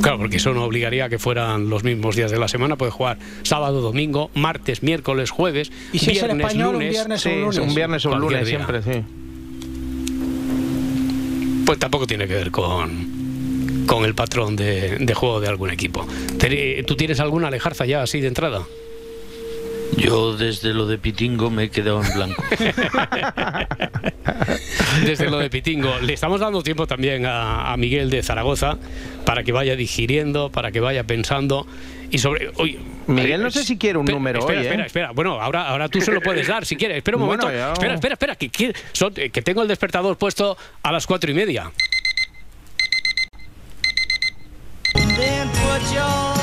Claro, 0.00 0.18
porque 0.18 0.36
eso 0.36 0.54
no 0.54 0.64
obligaría 0.64 1.06
a 1.06 1.08
que 1.08 1.18
fueran 1.18 1.68
los 1.68 1.82
mismos 1.84 2.14
días 2.16 2.30
de 2.30 2.38
la 2.38 2.46
semana. 2.48 2.76
Puede 2.76 2.92
jugar 2.92 3.18
sábado, 3.42 3.80
domingo, 3.80 4.30
martes, 4.34 4.82
miércoles, 4.82 5.30
jueves, 5.30 5.70
Y 5.92 5.98
si 5.98 6.12
es 6.12 6.22
el 6.22 6.28
viernes, 6.28 6.46
español, 6.46 6.66
un 6.68 6.72
lunes. 6.74 6.90
viernes 6.90 7.26
o 7.26 7.28
un 7.28 7.34
Sí, 7.34 7.40
lunes. 7.40 7.58
un 7.58 7.74
viernes 7.74 8.06
o 8.06 8.10
un 8.10 8.20
lunes, 8.20 8.46
día. 8.46 8.56
siempre, 8.56 8.82
sí. 8.82 9.02
Pues 11.66 11.78
tampoco 11.78 12.06
tiene 12.06 12.26
que 12.28 12.34
ver 12.34 12.50
con, 12.50 13.84
con 13.86 14.04
el 14.04 14.14
patrón 14.14 14.56
de, 14.56 14.98
de 14.98 15.14
juego 15.14 15.40
de 15.40 15.48
algún 15.48 15.70
equipo. 15.70 16.06
¿Tú 16.86 16.96
tienes 16.96 17.18
alguna 17.20 17.48
alejarza 17.48 17.84
ya 17.84 18.02
así 18.02 18.20
de 18.20 18.28
entrada? 18.28 18.62
Yo 19.96 20.36
desde 20.36 20.72
lo 20.74 20.86
de 20.86 20.98
Pitingo 20.98 21.50
me 21.50 21.64
he 21.64 21.70
quedado 21.70 22.02
en 22.02 22.12
blanco. 22.14 22.44
Desde 25.04 25.30
lo 25.30 25.38
de 25.38 25.48
Pitingo. 25.50 25.98
Le 26.00 26.12
estamos 26.14 26.40
dando 26.40 26.62
tiempo 26.62 26.86
también 26.86 27.24
a, 27.26 27.72
a 27.72 27.76
Miguel 27.76 28.10
de 28.10 28.22
Zaragoza 28.22 28.78
para 29.24 29.42
que 29.42 29.52
vaya 29.52 29.76
digiriendo, 29.76 30.50
para 30.50 30.70
que 30.72 30.80
vaya 30.80 31.04
pensando. 31.04 31.66
Y 32.10 32.18
sobre. 32.18 32.50
Oye, 32.56 32.78
Miguel, 33.06 33.40
eh, 33.40 33.44
no 33.44 33.50
sé 33.50 33.64
si 33.64 33.76
quiere 33.76 33.98
un 33.98 34.04
espera, 34.04 34.18
número 34.18 34.38
espera, 34.40 34.58
hoy, 34.60 34.64
¿eh? 34.64 34.68
Espera, 34.68 34.86
espera. 34.86 35.10
Bueno, 35.12 35.40
ahora, 35.40 35.68
ahora 35.68 35.88
tú 35.88 36.00
se 36.00 36.12
lo 36.12 36.20
puedes 36.20 36.46
dar 36.46 36.64
si 36.66 36.76
quieres. 36.76 36.96
Espera 36.98 37.16
un 37.16 37.26
Bueno, 37.26 37.42
momento. 37.44 37.58
ya- 37.58 37.72
Espera, 37.72 37.94
espera, 37.94 38.14
espera. 38.14 38.36
Que, 38.36 38.48
que, 38.48 38.72
son- 38.92 39.12
eh, 39.16 39.30
que 39.30 39.42
tengo 39.42 39.62
el 39.62 39.68
despertador 39.68 40.16
puesto 40.16 40.56
a 40.82 40.92
las 40.92 41.06
cuatro 41.06 41.30
y 41.30 41.34
media. 41.34 41.70
Then 44.94 45.48
put 45.50 45.92
your 45.94 46.37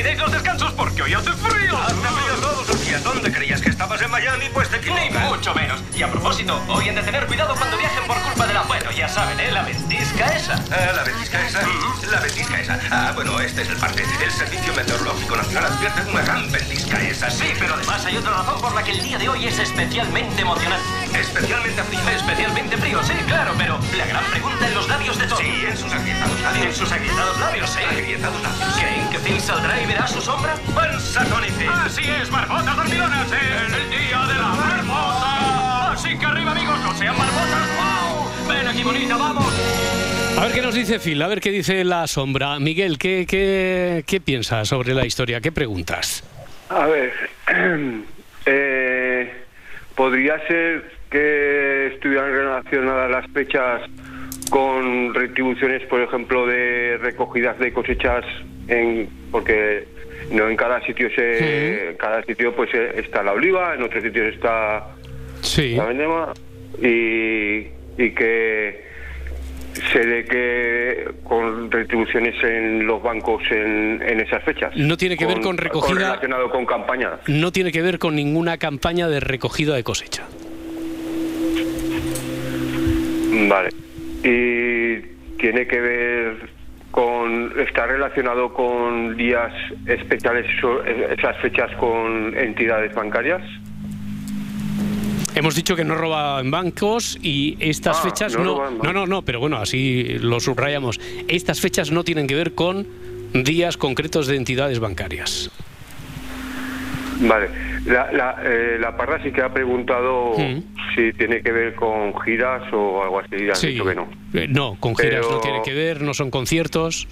olvidéis 0.00 0.18
los 0.18 0.32
descansos 0.32 0.72
porque 0.72 1.02
hoy 1.02 1.12
hace 1.12 1.30
frío. 1.32 1.76
Hace 1.76 1.94
frío 1.94 2.34
todos 2.40 2.68
los 2.68 2.86
días. 2.86 3.04
¿Dónde 3.04 3.30
creías 3.30 3.60
que 3.60 3.68
estabas 3.68 4.00
en 4.00 4.10
Miami? 4.10 4.46
Pues 4.54 4.70
te 4.70 4.78
equivocas. 4.78 5.28
Mucho 5.28 5.54
menos. 5.54 5.78
Y 5.94 6.02
a 6.02 6.10
propósito, 6.10 6.58
hoy 6.68 6.88
han 6.88 6.94
de 6.94 7.02
tener 7.02 7.26
cuidado 7.26 7.54
cuando 7.54 7.76
viajen 7.76 8.06
por 8.06 8.16
culpa 8.22 8.46
de 8.46 8.54
la... 8.54 8.62
Bueno, 8.62 8.90
ya 8.92 9.08
saben, 9.08 9.38
¿eh? 9.38 9.52
La 9.52 9.62
ventisca 9.62 10.26
esa. 10.34 10.54
Ah, 10.70 10.92
la 10.96 11.02
ventisca 11.04 11.46
esa. 11.46 11.60
La 12.10 12.20
ventisca 12.20 12.60
esa. 12.60 12.80
Ah, 12.90 13.12
bueno, 13.14 13.38
este 13.40 13.60
es 13.60 13.68
el 13.68 13.76
parte. 13.76 14.02
El 14.24 14.30
Servicio 14.30 14.72
Meteorológico 14.74 15.36
Nacional 15.36 15.66
advierte 15.66 16.02
de 16.02 16.10
una 16.10 16.22
gran 16.22 16.50
ventisca 16.50 17.02
esa. 17.02 17.30
Sí, 17.30 17.52
pero 17.58 17.74
además 17.74 18.02
hay 18.06 18.16
otra 18.16 18.30
razón 18.30 18.58
por 18.62 18.74
la 18.74 18.82
que 18.82 18.92
el 18.92 19.02
día 19.02 19.18
de 19.18 19.28
hoy 19.28 19.46
es 19.46 19.58
especialmente 19.58 20.40
emocionante. 20.40 20.99
Especialmente 21.18 21.82
frío. 21.82 22.00
Especialmente 22.10 22.76
frío, 22.76 23.02
sí, 23.02 23.12
claro, 23.26 23.52
pero 23.58 23.78
la 23.96 24.06
gran 24.06 24.24
pregunta 24.24 24.68
en 24.68 24.74
los 24.74 24.88
labios 24.88 25.18
de 25.18 25.26
todos. 25.26 25.40
Sí, 25.40 25.64
en 25.66 25.76
sus 25.76 25.92
agrietados 25.92 26.40
labios. 26.40 26.66
En 26.66 26.74
sus 26.74 26.92
agrietados 26.92 27.40
labios, 27.40 27.70
sí. 27.70 27.80
Agrietados 27.82 28.42
labios. 28.42 28.78
¿Creen 28.78 29.10
que 29.10 29.18
Phil 29.18 29.40
saldrá 29.40 29.82
y 29.82 29.86
verá 29.86 30.06
su 30.06 30.20
sombra? 30.20 30.54
Panza 30.74 31.24
Phil. 31.24 31.68
Así 31.68 32.02
es, 32.02 32.30
marmotas 32.30 32.76
dormilonas 32.76 33.28
en 33.32 33.74
el 33.74 33.90
día 33.90 34.26
de 34.26 34.34
la 34.34 34.48
marmota. 34.48 35.92
Así 35.92 36.18
que 36.18 36.26
arriba, 36.26 36.52
amigos, 36.52 36.78
no 36.80 36.94
sean 36.94 37.16
marmotas. 37.16 37.68
¡Wow! 37.76 38.48
Ven 38.48 38.68
aquí, 38.68 38.82
bonita, 38.82 39.16
vamos. 39.16 39.52
A 40.38 40.44
ver 40.44 40.52
qué 40.52 40.62
nos 40.62 40.74
dice 40.74 40.98
Phil, 40.98 41.20
a 41.20 41.28
ver 41.28 41.40
qué 41.40 41.50
dice 41.50 41.84
la 41.84 42.06
sombra. 42.06 42.58
Miguel, 42.58 42.98
¿qué, 42.98 43.26
qué, 43.28 44.04
qué 44.06 44.20
piensas 44.20 44.68
sobre 44.68 44.94
la 44.94 45.04
historia? 45.04 45.40
¿Qué 45.40 45.52
preguntas? 45.52 46.24
A 46.70 46.86
ver, 46.86 47.12
eh, 48.46 49.44
podría 49.94 50.38
ser 50.46 50.99
que 51.10 51.88
estuvieran 51.94 52.30
relacionadas 52.32 53.10
las 53.10 53.26
fechas 53.32 53.82
con 54.50 55.14
retribuciones, 55.14 55.82
por 55.86 56.00
ejemplo, 56.00 56.46
de 56.46 56.98
recogidas 56.98 57.58
de 57.58 57.72
cosechas, 57.72 58.24
en, 58.68 59.08
porque 59.30 59.84
no 60.32 60.48
en 60.48 60.56
cada 60.56 60.80
sitio 60.86 61.08
se, 61.14 61.96
cada 61.98 62.22
sitio 62.24 62.54
pues 62.54 62.70
eh, 62.74 62.92
está 62.96 63.22
la 63.22 63.32
oliva, 63.32 63.74
en 63.74 63.82
otros 63.82 64.02
sitios 64.02 64.34
está 64.34 64.86
Sí. 65.42 65.74
la 65.76 65.86
vendema 65.86 66.32
y, 66.82 67.66
y 68.02 68.10
que 68.14 68.84
se 69.92 70.04
de 70.04 70.24
que 70.24 71.08
con 71.24 71.70
retribuciones 71.70 72.34
en 72.44 72.86
los 72.86 73.02
bancos 73.02 73.42
en, 73.50 74.02
en 74.04 74.20
esas 74.20 74.42
fechas. 74.44 74.72
No 74.76 74.96
tiene 74.96 75.16
que 75.16 75.26
ver 75.26 75.40
con 75.40 75.56
recogida- 75.56 75.94
relacionado 76.10 76.50
con 76.50 76.66
campañas. 76.66 77.12
No 77.28 77.50
tiene 77.52 77.72
que 77.72 77.80
ver 77.82 77.98
con 77.98 78.14
ninguna 78.16 78.58
campaña 78.58 79.08
de 79.08 79.20
recogida 79.20 79.74
de 79.76 79.82
cosecha. 79.84 80.24
Vale. 83.48 83.70
Y 84.22 85.00
tiene 85.38 85.66
que 85.66 85.80
ver 85.80 86.48
con. 86.90 87.52
Está 87.60 87.86
relacionado 87.86 88.52
con 88.52 89.16
días 89.16 89.52
especiales, 89.86 90.46
esas 91.18 91.36
fechas 91.38 91.70
con 91.76 92.36
entidades 92.36 92.94
bancarias. 92.94 93.42
Hemos 95.34 95.54
dicho 95.54 95.76
que 95.76 95.84
no 95.84 95.94
roba 95.94 96.40
en 96.40 96.50
bancos 96.50 97.16
y 97.22 97.56
estas 97.60 97.98
Ah, 98.00 98.02
fechas 98.02 98.36
no 98.36 98.68
No, 98.82 98.92
no, 98.92 99.06
no, 99.06 99.22
pero 99.22 99.38
bueno, 99.38 99.58
así 99.58 100.18
lo 100.20 100.40
subrayamos. 100.40 101.00
Estas 101.28 101.60
fechas 101.60 101.92
no 101.92 102.02
tienen 102.02 102.26
que 102.26 102.34
ver 102.34 102.54
con 102.54 102.86
días 103.32 103.76
concretos 103.76 104.26
de 104.26 104.36
entidades 104.36 104.80
bancarias. 104.80 105.50
Vale. 107.20 107.48
La, 107.86 108.10
la, 108.12 108.36
eh, 108.42 108.76
la 108.80 108.96
parra 108.96 109.22
sí 109.22 109.30
que 109.30 109.40
ha 109.42 109.52
preguntado 109.52 110.32
Mm. 110.36 110.69
Si 110.94 111.12
tiene 111.12 111.40
que 111.42 111.52
ver 111.52 111.74
con 111.74 112.18
giras 112.22 112.62
o 112.72 113.02
algo 113.02 113.20
así. 113.20 113.36
y 113.44 113.50
has 113.50 113.58
Sí. 113.58 113.68
dicho 113.68 113.84
que 113.84 113.94
no. 113.94 114.08
Eh, 114.34 114.46
No, 114.48 114.76
con 114.80 114.94
giras 114.96 115.20
Pero- 115.26 115.30
no 115.36 115.40
tiene 115.40 115.62
que 115.62 115.72
ver, 115.74 116.00
no 116.02 116.14
son 116.14 116.30
conciertos. 116.30 117.06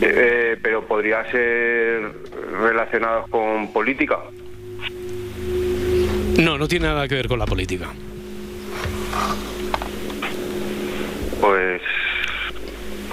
Eh, 0.00 0.56
pero 0.62 0.86
podría 0.86 1.24
ser 1.30 2.12
relacionado 2.60 3.26
con 3.30 3.72
política. 3.72 4.18
No, 6.38 6.58
no 6.58 6.68
tiene 6.68 6.86
nada 6.86 7.08
que 7.08 7.14
ver 7.14 7.28
con 7.28 7.38
la 7.38 7.46
política. 7.46 7.88
Pues. 11.40 11.80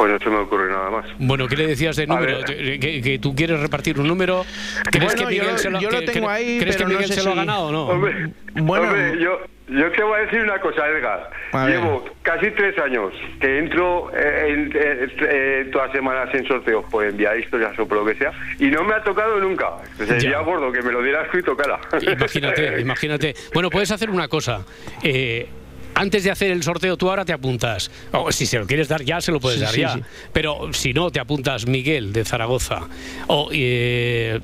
Pues 0.04 0.12
no 0.12 0.20
se 0.20 0.30
me 0.30 0.36
ocurre 0.36 0.70
nada 0.70 0.90
más. 0.90 1.06
Bueno, 1.18 1.48
¿qué 1.48 1.56
le 1.56 1.66
decías 1.68 1.96
de 1.96 2.06
número? 2.06 2.44
Que, 2.44 3.00
que 3.02 3.20
tú 3.20 3.34
quieres 3.34 3.58
repartir 3.62 3.98
un 4.02 4.06
número. 4.10 4.44
¿Crees 4.92 5.14
Bueno, 5.16 5.30
que 5.30 5.34
Miguel 5.34 5.52
yo- 5.52 5.58
se 5.58 5.70
lo, 5.70 5.80
yo 5.80 5.90
lo 5.92 6.00
que- 6.02 6.06
tengo 6.08 6.30
ahí, 6.30 6.60
¿crees 6.60 6.76
pero 6.76 6.88
que 6.90 6.94
no 6.94 7.00
Miguel 7.00 7.14
sé 7.14 7.22
se 7.22 7.24
lo 7.26 7.32
ha 7.32 7.36
ganado 7.36 7.68
o 7.68 7.72
no? 7.72 7.86
Hombre, 7.88 8.28
Bueno. 8.56 8.88
hombre, 8.90 9.18
yo, 9.24 9.40
yo 9.70 9.92
te 9.94 10.04
voy 10.04 10.20
a 10.20 10.24
decir 10.26 10.42
una 10.42 10.60
cosa, 10.60 10.86
Edgar. 10.90 11.30
Llevo 11.70 12.04
casi 12.22 12.52
tres 12.52 12.78
años 12.80 13.14
que 13.40 13.60
entro 13.60 14.12
eh, 14.14 14.46
en, 14.50 14.72
eh, 14.76 15.08
eh, 15.22 15.70
todas 15.72 15.88
las 15.88 15.96
semanas 15.96 16.30
en 16.36 16.46
sorteos 16.50 16.84
por 16.92 17.06
enviar 17.06 17.40
historias 17.40 17.80
o 17.80 17.88
por 17.88 18.00
lo 18.00 18.06
que 18.06 18.16
sea 18.16 18.34
y 18.60 18.66
no 18.66 18.84
me 18.84 18.96
ha 18.96 19.04
tocado 19.04 19.40
nunca. 19.40 19.70
Sería 20.06 20.40
gordo 20.40 20.70
que 20.70 20.82
me 20.82 20.92
lo 20.92 21.02
diera 21.02 21.22
escrito 21.24 21.56
cara. 21.56 21.80
Imagínate, 22.02 22.82
imagínate. 22.82 23.36
Bueno, 23.54 23.70
puedes 23.70 23.90
hacer 23.90 24.10
una 24.10 24.28
cosa. 24.28 24.66
Eh, 25.02 25.48
antes 25.96 26.24
de 26.24 26.32
hacer 26.32 26.52
el 26.52 26.64
sorteo, 26.64 26.98
tú 26.98 27.10
ahora 27.10 27.26
te 27.26 27.34
apuntas. 27.34 27.92
O 28.12 28.32
si 28.32 28.46
se 28.46 28.60
lo 28.60 28.66
quieres 28.68 28.88
dar 28.88 29.04
ya, 29.04 29.22
se 29.22 29.32
lo 29.32 29.40
puedes 29.40 29.60
Sí, 29.60 29.66
dar 29.66 29.74
sí, 29.74 29.82
ya. 29.82 29.94
sí. 29.94 30.00
Pero 30.32 30.74
si 30.74 30.94
no, 30.94 31.12
te 31.12 31.20
apuntas 31.20 31.68
Miguel 31.68 32.14
de 32.14 32.26
Zaragoza. 32.26 32.82
O 33.28 33.50
eh, 33.52 34.40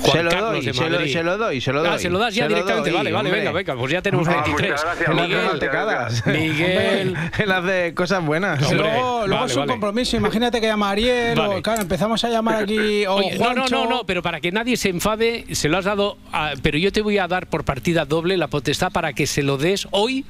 Juan 0.00 0.16
Se 0.18 0.22
lo 0.22 0.30
Carlos 0.30 0.52
doy, 0.52 0.62
se 0.62 0.68
lo- 0.68 0.74
se 0.74 0.80
lo 1.24 1.38
doy, 1.38 1.60
se 1.60 1.72
lo 1.72 1.80
Ah, 1.80 1.90
doy. 1.90 1.98
se 1.98 2.08
lo 2.08 2.18
das 2.20 2.32
ya 2.32 2.44
Se 2.44 2.48
directamente. 2.50 2.90
doy, 2.90 2.96
vale, 2.98 3.10
vale, 3.10 3.28
hombre. 3.30 3.40
venga, 3.40 3.52
venga, 3.52 3.74
pues 3.76 3.92
ya 3.92 4.00
tenemos 4.00 4.28
Ah, 4.28 4.42
23. 4.46 4.70
muchas 4.70 4.84
gracias, 4.84 5.08
Miguel, 5.08 5.40
no 5.54 5.58
cagas. 5.72 6.26
Miguel. 6.26 7.14
Él 7.38 7.50
hace 7.52 7.94
cosas 7.94 8.24
buenas. 8.24 8.62
Hombre, 8.62 8.78
luego, 8.78 9.26
luego 9.26 9.40
vale, 9.40 9.46
es 9.50 9.56
un 9.56 9.60
vale. 9.62 9.72
compromiso. 9.72 10.16
Imagínate 10.16 10.60
que 10.60 10.68
llama 10.68 10.90
Ariel 10.90 11.36
Vale. 11.36 11.56
o 11.56 11.62
claro, 11.62 11.82
empezamos 11.82 12.22
a 12.22 12.28
llamar 12.28 12.62
aquí 12.62 13.06
o 13.06 13.14
Oye, 13.16 13.38
no, 13.40 13.54
no, 13.54 13.66
no, 13.66 13.86
no, 13.86 14.04
pero 14.06 14.22
para 14.22 14.40
que 14.40 14.52
nadie 14.52 14.76
se 14.76 14.88
enfade, 14.90 15.46
se 15.50 15.68
lo 15.68 15.76
has 15.78 15.84
dado, 15.84 16.16
a- 16.32 16.52
pero 16.62 16.78
yo 16.78 16.92
te 16.92 17.02
voy 17.02 17.18
a 17.18 17.26
dar 17.26 17.48
por 17.48 17.64
partida 17.64 18.04
doble 18.04 18.36
la 18.36 18.46
potestad 18.46 18.92
para 18.92 19.12
que 19.14 19.26
se 19.26 19.42
lo 19.42 19.58
des 19.58 19.88
hoy. 19.90 20.24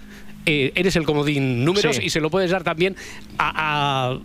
Eh, 0.46 0.72
eres 0.74 0.96
el 0.96 1.04
comodín 1.04 1.64
números 1.64 1.96
Sí. 1.96 2.02
y 2.06 2.10
se 2.10 2.20
lo 2.20 2.30
puedes 2.30 2.50
dar 2.50 2.64
también 2.64 2.96
a, 3.38 4.12
a 4.14 4.18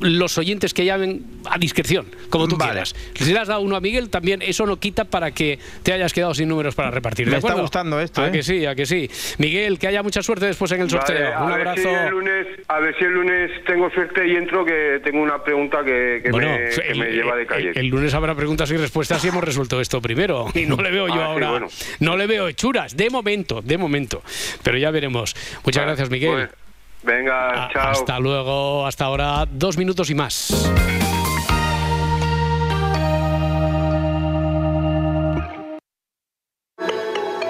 los 0.00 0.38
oyentes 0.38 0.74
que 0.74 0.84
llamen 0.84 1.24
a 1.50 1.58
discreción, 1.58 2.06
como 2.30 2.46
tú 2.48 2.56
Vale. 2.56 2.72
quieras. 2.72 2.94
Si 3.14 3.32
le 3.32 3.38
has 3.38 3.48
dado 3.48 3.60
uno 3.62 3.76
a 3.76 3.80
Miguel, 3.80 4.10
también 4.10 4.42
eso 4.42 4.64
no 4.66 4.78
quita 4.78 5.04
para 5.04 5.30
que 5.32 5.58
te 5.82 5.92
hayas 5.92 6.12
quedado 6.12 6.34
sin 6.34 6.48
números 6.48 6.74
para 6.74 6.90
repartir. 6.90 7.26
¿de 7.26 7.32
Me 7.32 7.38
está 7.38 7.54
gustando 7.54 8.00
esto, 8.00 8.22
A 8.22 8.28
¿eh? 8.28 8.30
que 8.32 8.42
sí, 8.42 8.64
a 8.66 8.74
que 8.74 8.86
sí. 8.86 9.10
Miguel, 9.38 9.78
que 9.78 9.88
haya 9.88 10.02
mucha 10.02 10.22
suerte 10.22 10.46
después 10.46 10.70
en 10.72 10.82
el 10.82 10.90
sorteo. 10.90 11.16
Vale, 11.16 11.34
a 11.34 11.40
Un 11.42 11.48
ver 11.50 11.68
abrazo. 11.68 11.82
si 11.82 11.88
el 11.88 12.08
lunes, 12.10 12.46
a 12.68 12.78
ver 12.80 12.94
si 12.98 13.04
el 13.04 13.10
lunes 13.12 13.50
tengo 13.66 13.90
suerte 13.90 14.26
y 14.28 14.36
entro 14.36 14.64
que 14.64 15.00
tengo 15.04 15.22
una 15.22 15.42
pregunta 15.42 15.78
que, 15.84 16.20
que 16.22 16.30
Bueno, 16.30 16.48
me, 16.50 16.68
que 16.70 16.80
el, 16.92 16.98
me 16.98 17.10
lleva 17.10 17.36
de 17.36 17.46
calle. 17.46 17.70
el- 17.70 17.78
el 17.78 17.86
lunes 17.88 18.14
habrá 18.14 18.34
preguntas 18.34 18.70
y 18.70 18.76
respuestas 18.76 19.24
y 19.24 19.28
hemos 19.28 19.42
resuelto 19.44 19.80
esto 19.80 20.00
primero. 20.00 20.46
Y 20.54 20.66
no 20.66 20.76
le 20.76 20.90
veo 20.90 21.06
yo 21.08 21.14
Ah, 21.14 21.16
sí, 21.18 21.22
ahora. 21.22 21.50
bueno. 21.50 21.66
No 22.00 22.16
le 22.16 22.26
veo 22.26 22.48
hechuras, 22.48 22.96
de 22.96 23.10
momento, 23.10 23.62
de 23.62 23.78
momento. 23.78 24.22
Pero 24.62 24.76
ya 24.78 24.90
veremos. 24.90 25.34
Muchas 25.64 25.84
gracias, 25.84 26.10
Miguel. 26.10 26.30
Pues, 26.32 26.48
venga, 27.02 27.66
A- 27.66 27.72
chao. 27.72 27.90
Hasta 27.90 28.18
luego, 28.18 28.86
hasta 28.86 29.04
ahora, 29.04 29.46
dos 29.50 29.76
minutos 29.78 30.10
y 30.10 30.14
más. 30.14 30.52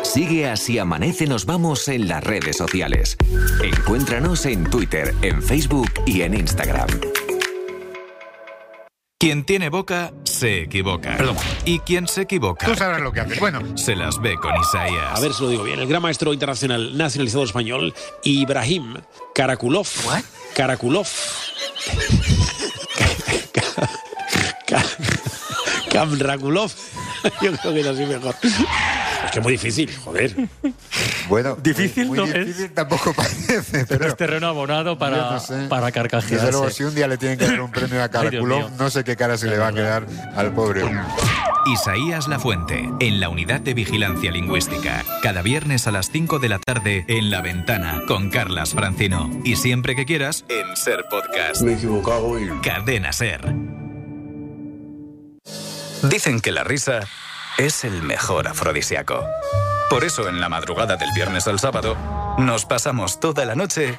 Sigue 0.03 0.49
así 0.49 0.79
amanece 0.79 1.27
nos 1.27 1.45
vamos 1.45 1.87
en 1.89 2.09
las 2.09 2.25
redes 2.25 2.57
sociales. 2.57 3.17
Encuéntranos 3.63 4.47
en 4.47 4.65
Twitter, 4.65 5.15
en 5.23 5.43
Facebook 5.43 5.91
y 6.07 6.23
en 6.23 6.35
Instagram. 6.35 6.89
Quien 9.21 9.45
tiene 9.45 9.69
boca 9.69 10.13
se 10.23 10.63
equivoca. 10.63 11.17
Perdón. 11.17 11.37
Y 11.65 11.81
quien 11.81 12.07
se 12.07 12.21
equivoca. 12.21 12.65
Tú 12.65 12.77
sabrás 12.77 13.01
lo 13.01 13.11
que 13.11 13.19
haces. 13.19 13.41
Bueno. 13.41 13.77
Se 13.77 13.97
las 13.97 14.21
ve 14.21 14.37
con 14.37 14.55
Isaías. 14.55 15.19
A 15.19 15.21
ver 15.21 15.33
si 15.33 15.43
lo 15.43 15.49
digo 15.49 15.65
bien. 15.65 15.81
El 15.81 15.89
gran 15.89 16.01
maestro 16.01 16.33
internacional 16.33 16.97
nacionalizado 16.97 17.43
español, 17.43 17.93
Ibrahim 18.23 18.95
Karakulov. 19.35 19.89
Karakulov. 20.55 21.09
Kamrakulov. 25.91 26.71
Yo 27.43 27.57
creo 27.57 27.75
que 27.75 27.81
es 27.81 27.87
así 27.89 28.07
mejor. 28.07 28.37
Es 29.29 29.33
que 29.33 29.39
es 29.41 29.43
muy 29.43 29.53
difícil, 29.53 29.95
joder. 30.05 30.35
Bueno, 31.29 31.57
Difícil 31.57 32.07
muy, 32.07 32.17
no 32.17 32.27
muy 32.27 32.35
es. 32.39 32.47
difícil 32.47 32.71
tampoco 32.73 33.13
parece, 33.17 33.63
pero, 33.85 33.87
Pero 33.87 34.07
es 34.07 34.17
terreno 34.17 34.47
abonado 34.47 34.99
para, 34.99 35.33
no 35.33 35.41
sé. 35.41 35.67
para 35.69 35.93
carcajearse. 35.93 36.37
Desde 36.37 36.53
luego, 36.53 36.71
si 36.71 36.85
un 36.85 36.95
día 36.95 37.07
le 37.07 37.19
tienen 37.19 37.39
que 37.39 37.47
dar 37.47 37.61
un 37.61 37.71
premio 37.71 38.03
a 38.03 38.09
mío. 38.31 38.71
no 38.79 38.89
sé 38.91 39.05
qué 39.05 39.15
cara 39.15 39.37
se 39.37 39.47
le 39.47 39.59
va 39.59 39.69
a 39.69 39.73
quedar 39.73 40.07
al 40.35 40.55
pobre. 40.55 40.83
Isaías 41.67 42.29
Lafuente, 42.29 42.89
en 43.01 43.21
la 43.21 43.29
unidad 43.29 43.61
de 43.61 43.75
vigilancia 43.75 44.31
lingüística. 44.31 45.05
Cada 45.23 45.43
viernes 45.43 45.87
a 45.87 45.91
las 45.91 46.11
5 46.11 46.39
de 46.39 46.49
la 46.49 46.59
tarde 46.59 47.05
en 47.09 47.31
La 47.31 47.43
Ventana 47.43 48.01
con 48.09 48.31
Carlas 48.31 48.71
Francino. 48.71 49.31
Y 49.45 49.57
siempre 49.57 49.95
que 49.95 50.07
quieras, 50.07 50.47
en 50.49 50.75
Ser 50.77 51.05
Podcast. 51.11 51.61
Me 51.61 51.73
he 51.73 51.75
equivocado 51.75 52.41
y. 52.41 52.49
Cadena 52.63 53.13
Ser. 53.13 53.43
Dicen 56.03 56.41
que 56.41 56.53
la 56.53 56.65
risa 56.65 57.01
es 57.59 57.85
el 57.85 58.03
mejor 58.03 58.47
afrodisíaco. 58.47 59.27
Por 59.91 60.05
eso 60.05 60.29
en 60.29 60.41
la 60.41 60.49
madrugada 60.49 60.97
del 60.97 61.11
viernes 61.15 61.49
al 61.49 61.59
sábado 61.59 61.97
nos 62.39 62.65
pasamos 62.65 63.19
toda 63.19 63.45
la 63.45 63.57
noche 63.57 63.99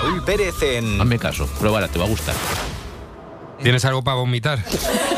Raúl 0.00 0.22
Pérez 0.22 0.62
en. 0.62 1.00
Hazme 1.00 1.18
caso, 1.18 1.46
pruébala, 1.58 1.88
te 1.88 1.98
va 1.98 2.04
a 2.04 2.08
gustar. 2.08 2.34
¿Tienes 3.62 3.84
algo 3.84 4.02
para 4.04 4.16
vomitar? 4.16 4.60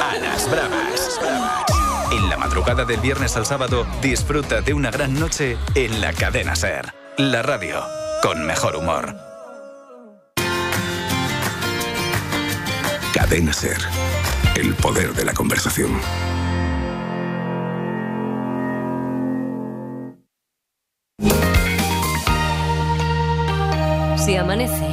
A 0.00 0.16
las 0.16 0.50
bravas. 0.50 1.20
En 2.10 2.28
la 2.30 2.38
madrugada 2.38 2.86
del 2.86 2.98
viernes 3.00 3.36
al 3.36 3.44
sábado, 3.44 3.86
disfruta 4.00 4.62
de 4.62 4.72
una 4.72 4.90
gran 4.90 5.18
noche 5.20 5.58
en 5.74 6.00
la 6.00 6.14
cadena 6.14 6.56
Ser. 6.56 6.94
La 7.18 7.42
radio 7.42 7.82
con 8.22 8.46
mejor 8.46 8.76
humor. 8.76 9.14
Cadena 13.12 13.52
Ser. 13.52 13.78
El 14.56 14.74
poder 14.74 15.12
de 15.12 15.26
la 15.26 15.34
conversación. 15.34 16.00
Si 24.30 24.36
amanece, 24.36 24.86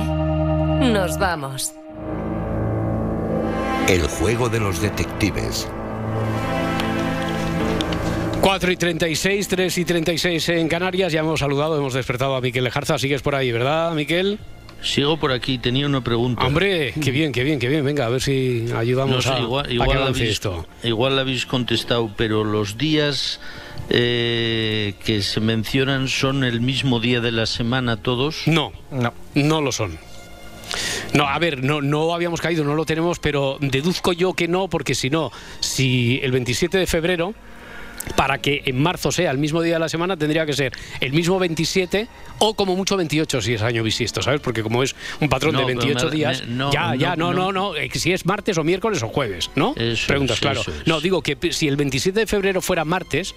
nos 0.92 1.16
vamos. 1.20 1.72
El 3.88 4.02
juego 4.08 4.50
de 4.50 4.60
los 4.60 4.82
detectives. 4.82 5.70
4 8.42 8.72
y 8.72 8.78
36, 8.78 9.48
3 9.48 9.78
y 9.78 9.86
36 9.86 10.50
en 10.50 10.68
Canarias. 10.68 11.14
Ya 11.14 11.20
hemos 11.20 11.40
saludado, 11.42 11.78
hemos 11.78 11.94
despertado 11.94 12.36
a 12.36 12.42
Miquel 12.42 12.64
Lejarza. 12.64 12.98
Sigues 12.98 13.22
por 13.22 13.36
ahí, 13.36 13.52
¿verdad, 13.52 13.94
Miquel? 13.94 14.40
Sigo 14.82 15.18
por 15.18 15.32
aquí, 15.32 15.60
tenía 15.60 15.86
una 15.86 16.04
pregunta. 16.04 16.44
Hombre, 16.44 16.96
qué 17.00 17.12
bien, 17.12 17.32
qué 17.32 17.44
bien, 17.44 17.60
qué 17.60 17.68
bien. 17.68 17.86
Venga, 17.86 18.08
a 18.08 18.10
ver 18.10 18.22
si 18.22 18.66
ayudamos 18.76 19.18
No 19.18 19.22
sé, 19.22 19.30
a, 19.30 19.40
igual, 19.40 19.68
a 19.68 19.72
igual 19.72 19.88
que 19.90 19.94
la 19.94 20.02
avance 20.02 20.22
habéis, 20.22 20.34
esto. 20.34 20.66
igual 20.82 21.16
la 21.16 21.22
habéis 21.22 21.46
contestado, 21.46 22.10
pero 22.18 22.44
los 22.44 22.80
días 22.80 23.40
eh, 23.90 24.94
que 25.04 25.22
se 25.22 25.40
mencionan 25.40 26.08
son 26.08 26.44
el 26.44 26.62
mismo 26.62 27.00
día 27.00 27.22
de 27.22 27.32
la 27.32 27.46
semana 27.46 27.98
todos. 27.98 28.48
No, 28.48 28.72
no, 28.92 29.14
no 29.36 29.62
lo 29.62 29.72
son. 29.72 29.98
No, 31.14 31.28
a 31.28 31.40
ver, 31.40 31.64
no, 31.64 31.82
no 31.82 32.14
habíamos 32.14 32.42
caído, 32.42 32.64
no 32.64 32.76
lo 32.76 32.86
tenemos, 32.86 33.20
pero 33.20 33.58
deduzco 33.62 34.14
yo 34.14 34.34
que 34.34 34.48
no, 34.48 34.68
porque 34.68 34.96
si 34.96 35.10
no, 35.10 35.32
si 35.62 36.20
el 36.22 36.32
27 36.32 36.78
de 36.78 36.88
febrero, 36.88 37.34
para 38.16 38.40
que 38.40 38.64
en 38.66 38.82
marzo 38.82 39.12
sea 39.12 39.32
el 39.32 39.38
mismo 39.38 39.62
día 39.62 39.76
de 39.76 39.80
la 39.80 39.90
semana, 39.90 40.18
tendría 40.18 40.46
que 40.46 40.54
ser 40.54 40.72
el 41.02 41.14
mismo 41.14 41.38
27 41.40 42.08
o 42.40 42.54
como 42.56 42.76
mucho 42.76 42.98
28 42.98 43.42
si 43.42 43.54
es 43.54 43.62
año 43.62 43.84
bisiesto, 43.84 44.22
¿sabes? 44.22 44.42
Porque 44.42 44.64
como 44.64 44.84
es 44.84 44.96
un 45.22 45.30
patrón 45.30 45.54
No, 45.54 45.60
de 45.60 45.66
pero 45.68 45.80
28 45.80 46.06
me- 46.10 46.12
días, 46.16 46.42
me- 46.48 46.56
no, 46.56 46.72
ya, 46.72 46.96
ya, 46.96 47.16
no, 47.16 47.34
no, 47.34 47.52
no, 47.52 47.72
no, 47.72 47.76
eh, 47.76 47.90
si 47.94 48.12
es 48.14 48.26
martes 48.26 48.58
o 48.58 48.64
miércoles 48.64 49.02
o 49.04 49.10
jueves, 49.10 49.52
¿no? 49.56 49.74
Eso 49.78 50.08
Preguntas, 50.08 50.40
claro. 50.40 50.62
eso. 50.62 50.72
No, 50.86 51.02
digo 51.02 51.22
que 51.22 51.38
si 51.52 51.68
el 51.68 51.76
27 51.76 52.22
de 52.22 52.28
febrero 52.28 52.62
fuera 52.62 52.86
martes, 52.86 53.34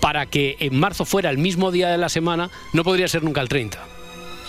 para 0.00 0.26
que 0.26 0.56
en 0.60 0.78
marzo 0.78 1.04
fuera 1.04 1.30
el 1.30 1.38
mismo 1.38 1.70
día 1.70 1.88
de 1.88 1.98
la 1.98 2.08
semana, 2.08 2.50
no 2.72 2.84
podría 2.84 3.06
ser 3.08 3.22
nunca 3.22 3.40
el 3.40 3.48
30. 3.48 3.78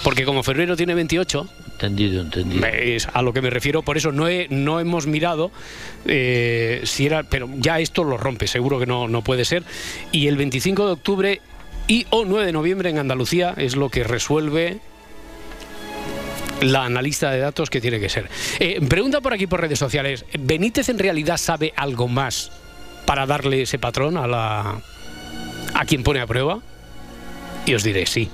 Porque 0.04 0.26
como 0.26 0.42
febrero 0.44 0.76
tiene 0.76 0.96
28, 0.96 1.48
Entendido, 1.82 2.22
entendido. 2.22 2.64
es 2.68 3.08
a 3.12 3.24
lo 3.24 3.34
que 3.34 3.42
me 3.42 3.50
refiero, 3.50 3.82
por 3.82 3.98
eso 3.98 4.12
no, 4.12 4.28
no 4.50 4.80
hemos 4.80 5.08
mirado 5.08 5.52
eh, 6.06 6.82
si 6.84 7.08
era, 7.08 7.24
pero 7.24 7.50
ya 7.58 7.80
esto 7.80 8.04
lo 8.04 8.18
rompe, 8.18 8.46
seguro 8.46 8.80
que 8.80 8.86
no, 8.86 9.08
no 9.08 9.24
puede 9.24 9.46
ser. 9.46 9.64
Y 10.12 10.28
el 10.28 10.38
25 10.38 10.86
de 10.86 10.92
octubre 10.92 11.42
y 11.88 12.06
o 12.12 12.24
9 12.24 12.46
de 12.46 12.52
noviembre 12.52 12.92
en 12.92 13.00
Andalucía 13.00 13.56
es 13.58 13.76
lo 13.76 13.90
que 13.90 14.04
resuelve 14.04 14.80
la 16.62 16.86
analista 16.86 17.32
de 17.32 17.40
datos 17.40 17.72
que 17.72 17.82
tiene 17.82 18.00
que 18.00 18.10
ser. 18.10 18.30
Eh, 18.60 18.80
pregunta 18.88 19.20
por 19.20 19.34
aquí 19.34 19.48
por 19.48 19.60
redes 19.60 19.80
sociales, 19.80 20.24
¿Benítez 20.40 20.90
en 20.90 21.00
realidad 21.00 21.38
sabe 21.38 21.74
algo 21.76 22.08
más 22.08 22.52
para 23.08 23.26
darle 23.26 23.64
ese 23.64 23.80
patrón 23.80 24.18
a 24.18 24.28
la 24.28 24.82
a 25.74 25.86
quien 25.86 26.04
pone 26.04 26.20
a 26.20 26.28
prueba? 26.28 26.60
Y 27.66 27.74
os 27.74 27.84
diré 27.84 28.06
sí. 28.06 28.30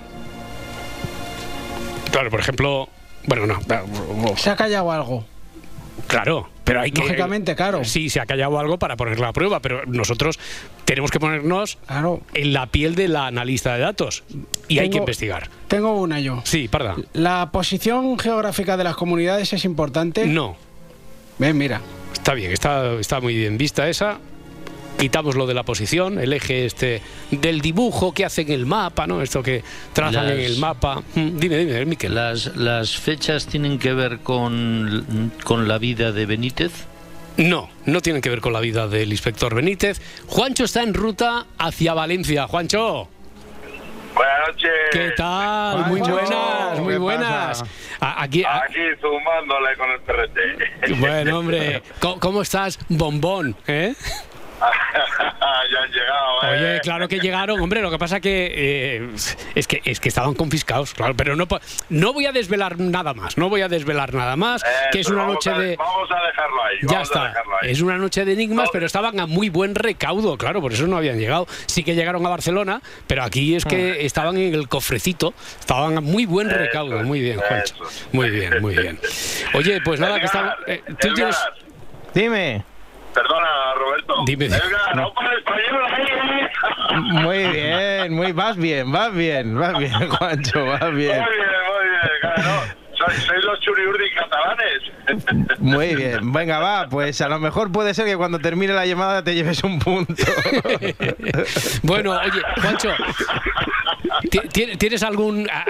Claro, 2.11 2.29
por 2.29 2.39
ejemplo, 2.39 2.89
bueno, 3.27 3.45
no, 3.45 4.37
Se 4.37 4.49
ha 4.49 4.55
callado 4.55 4.91
algo. 4.91 5.25
Claro, 6.07 6.49
pero 6.63 6.81
hay 6.81 6.91
que. 6.91 7.01
Lógicamente, 7.01 7.55
claro. 7.55 7.83
Sí, 7.83 8.09
se 8.09 8.19
ha 8.19 8.25
callado 8.25 8.57
algo 8.57 8.79
para 8.79 8.95
ponerla 8.95 9.29
a 9.29 9.33
prueba, 9.33 9.59
pero 9.59 9.85
nosotros 9.85 10.39
tenemos 10.85 11.11
que 11.11 11.19
ponernos 11.19 11.77
en 12.33 12.53
la 12.53 12.67
piel 12.67 12.95
de 12.95 13.09
la 13.09 13.27
analista 13.27 13.73
de 13.73 13.81
datos 13.81 14.23
y 14.67 14.79
hay 14.79 14.89
que 14.89 14.97
investigar. 14.97 15.49
Tengo 15.67 15.99
una 15.99 16.19
yo. 16.19 16.41
Sí, 16.45 16.67
parda. 16.67 16.95
¿La 17.13 17.49
posición 17.51 18.17
geográfica 18.17 18.77
de 18.77 18.85
las 18.85 18.95
comunidades 18.95 19.51
es 19.53 19.65
importante? 19.65 20.25
No. 20.25 20.55
Ven, 21.37 21.57
mira. 21.57 21.81
Está 22.13 22.33
bien, 22.33 22.51
está, 22.51 22.93
está 22.93 23.19
muy 23.19 23.35
bien 23.35 23.57
vista 23.57 23.89
esa. 23.89 24.19
Quitamos 24.97 25.35
lo 25.35 25.45
de 25.47 25.53
la 25.53 25.63
posición, 25.63 26.19
el 26.19 26.33
eje 26.33 26.65
este 26.65 27.01
del 27.31 27.61
dibujo 27.61 28.13
que 28.13 28.25
hacen 28.25 28.51
el 28.51 28.65
mapa, 28.65 29.07
¿no? 29.07 29.21
Esto 29.21 29.43
que 29.43 29.63
trazan 29.93 30.29
en 30.29 30.39
el 30.39 30.57
mapa. 30.57 31.01
Mm, 31.15 31.37
Dime, 31.37 31.57
dime, 31.57 31.85
Miquel. 31.85 32.15
Las, 32.15 32.55
las 32.55 32.97
fechas 32.97 33.45
tienen 33.47 33.77
que 33.79 33.93
ver 33.93 34.19
con, 34.19 35.31
con 35.43 35.67
la 35.67 35.77
vida 35.77 36.11
de 36.11 36.25
Benítez. 36.25 36.71
No, 37.37 37.69
no 37.85 38.01
tienen 38.01 38.21
que 38.21 38.29
ver 38.31 38.41
con 38.41 38.51
la 38.53 38.59
vida 38.59 38.87
del 38.87 39.11
inspector 39.11 39.53
Benítez. 39.53 40.01
Juancho 40.27 40.63
está 40.63 40.81
en 40.81 40.93
ruta 40.95 41.45
hacia 41.59 41.93
Valencia. 41.93 42.47
Juancho. 42.47 43.07
Buenas 44.15 44.47
noches. 44.47 44.71
¿Qué 44.91 45.11
tal? 45.15 45.85
Muy 45.85 45.99
Juancho, 45.99 46.11
buenas, 46.13 46.79
muy 46.79 46.93
¿qué 46.93 46.97
buenas. 46.97 47.63
Aquí, 47.99 48.43
a- 48.43 48.63
Aquí 48.63 48.79
zumándole 48.99 49.77
con 49.77 49.91
el 49.91 49.99
perrete. 50.01 50.95
bueno, 50.99 51.37
hombre, 51.39 51.83
¿cómo, 51.99 52.19
cómo 52.19 52.41
estás, 52.41 52.79
bombón? 52.89 53.55
¿Eh? 53.67 53.93
ya 55.71 55.79
han 55.83 55.91
llegado, 55.91 56.43
¿eh? 56.43 56.57
Oye, 56.57 56.79
claro 56.81 57.07
que 57.07 57.19
llegaron, 57.19 57.59
hombre, 57.59 57.81
lo 57.81 57.91
que 57.91 57.97
pasa 57.99 58.19
que 58.19 58.51
eh, 58.53 59.09
es 59.55 59.67
que 59.67 59.81
es 59.85 59.99
que 59.99 60.09
estaban 60.09 60.33
confiscados, 60.33 60.93
claro, 60.93 61.13
pero 61.15 61.35
no 61.35 61.47
no 61.89 62.13
voy 62.13 62.25
a 62.25 62.31
desvelar 62.31 62.79
nada 62.79 63.13
más, 63.13 63.37
no 63.37 63.49
voy 63.49 63.61
a 63.61 63.67
desvelar 63.67 64.13
nada 64.13 64.35
más, 64.35 64.63
que 64.91 64.99
es 65.01 65.07
una 65.09 65.19
vamos 65.23 65.35
noche 65.35 65.49
a- 65.51 65.59
de 65.59 65.75
Vamos 65.77 66.09
a 66.11 66.25
dejarlo 66.27 66.63
ahí. 66.63 66.77
ya 66.81 66.87
vamos 66.87 66.99
a 66.99 67.13
está. 67.13 67.27
dejarlo 67.27 67.51
ahí. 67.61 67.71
Es 67.71 67.81
una 67.81 67.97
noche 67.97 68.25
de 68.25 68.33
enigmas, 68.33 68.69
pero 68.71 68.85
estaban 68.85 69.19
a 69.19 69.25
muy 69.27 69.49
buen 69.49 69.75
recaudo, 69.75 70.37
claro, 70.37 70.61
por 70.61 70.73
eso 70.73 70.87
no 70.87 70.97
habían 70.97 71.19
llegado. 71.19 71.47
Sí 71.67 71.83
que 71.83 71.95
llegaron 71.95 72.25
a 72.25 72.29
Barcelona, 72.29 72.81
pero 73.07 73.23
aquí 73.23 73.55
es 73.55 73.65
que 73.65 74.05
estaban 74.05 74.37
en 74.37 74.53
el 74.53 74.67
cofrecito, 74.67 75.33
estaban 75.59 75.97
a 75.97 76.01
muy 76.01 76.25
buen 76.25 76.49
recaudo. 76.49 77.03
Muy 77.03 77.21
bien, 77.21 77.39
Juancho. 77.39 77.75
Muy 78.11 78.29
bien, 78.29 78.61
muy 78.61 78.75
bien. 78.75 78.99
Oye, 79.53 79.81
pues 79.81 79.99
nada, 79.99 80.19
que 80.19 80.25
estamos. 80.25 80.53
eh, 80.67 80.81
tú 80.99 81.13
tienes. 81.13 81.37
Dime. 82.13 82.63
Perdona, 83.17 83.73
Roberto. 83.75 84.13
Dime. 84.27 84.45
Edgar, 84.45 84.95
no 84.95 85.11
para 85.13 85.33
español 85.35 85.81
ahí, 85.91 86.05
¿eh? 86.05 86.49
Muy 87.01 87.47
bien, 87.47 88.13
muy, 88.13 88.31
vas 88.31 88.55
bien, 88.57 88.91
vas 88.91 89.11
bien, 89.13 89.57
vas 89.59 89.77
bien, 89.79 89.91
Juancho, 90.09 90.65
vas 90.65 90.93
bien. 90.93 91.19
Muy 91.19 91.35
bien, 91.35 91.49
muy 91.67 91.89
bien. 91.89 92.01
Claro, 92.21 92.61
sois, 92.95 93.43
los 93.43 93.59
churiurdi 93.61 94.09
catalanes. 94.11 95.57
Muy 95.59 95.95
bien, 95.95 96.31
venga, 96.31 96.59
va, 96.59 96.87
pues 96.89 97.19
a 97.21 97.27
lo 97.29 97.39
mejor 97.39 97.71
puede 97.71 97.93
ser 97.95 98.05
que 98.05 98.15
cuando 98.17 98.37
termine 98.39 98.73
la 98.73 98.85
llamada 98.85 99.23
te 99.23 99.33
lleves 99.33 99.63
un 99.63 99.79
punto. 99.79 100.13
Bueno, 101.83 102.11
oye, 102.11 102.41
Juancho, 102.61 102.89
¿ti- 102.95 103.03
ti- 103.23 103.25
¿tienes 104.77 105.03
algún. 105.03 105.49
a- 105.49 105.61
a- 105.61 105.65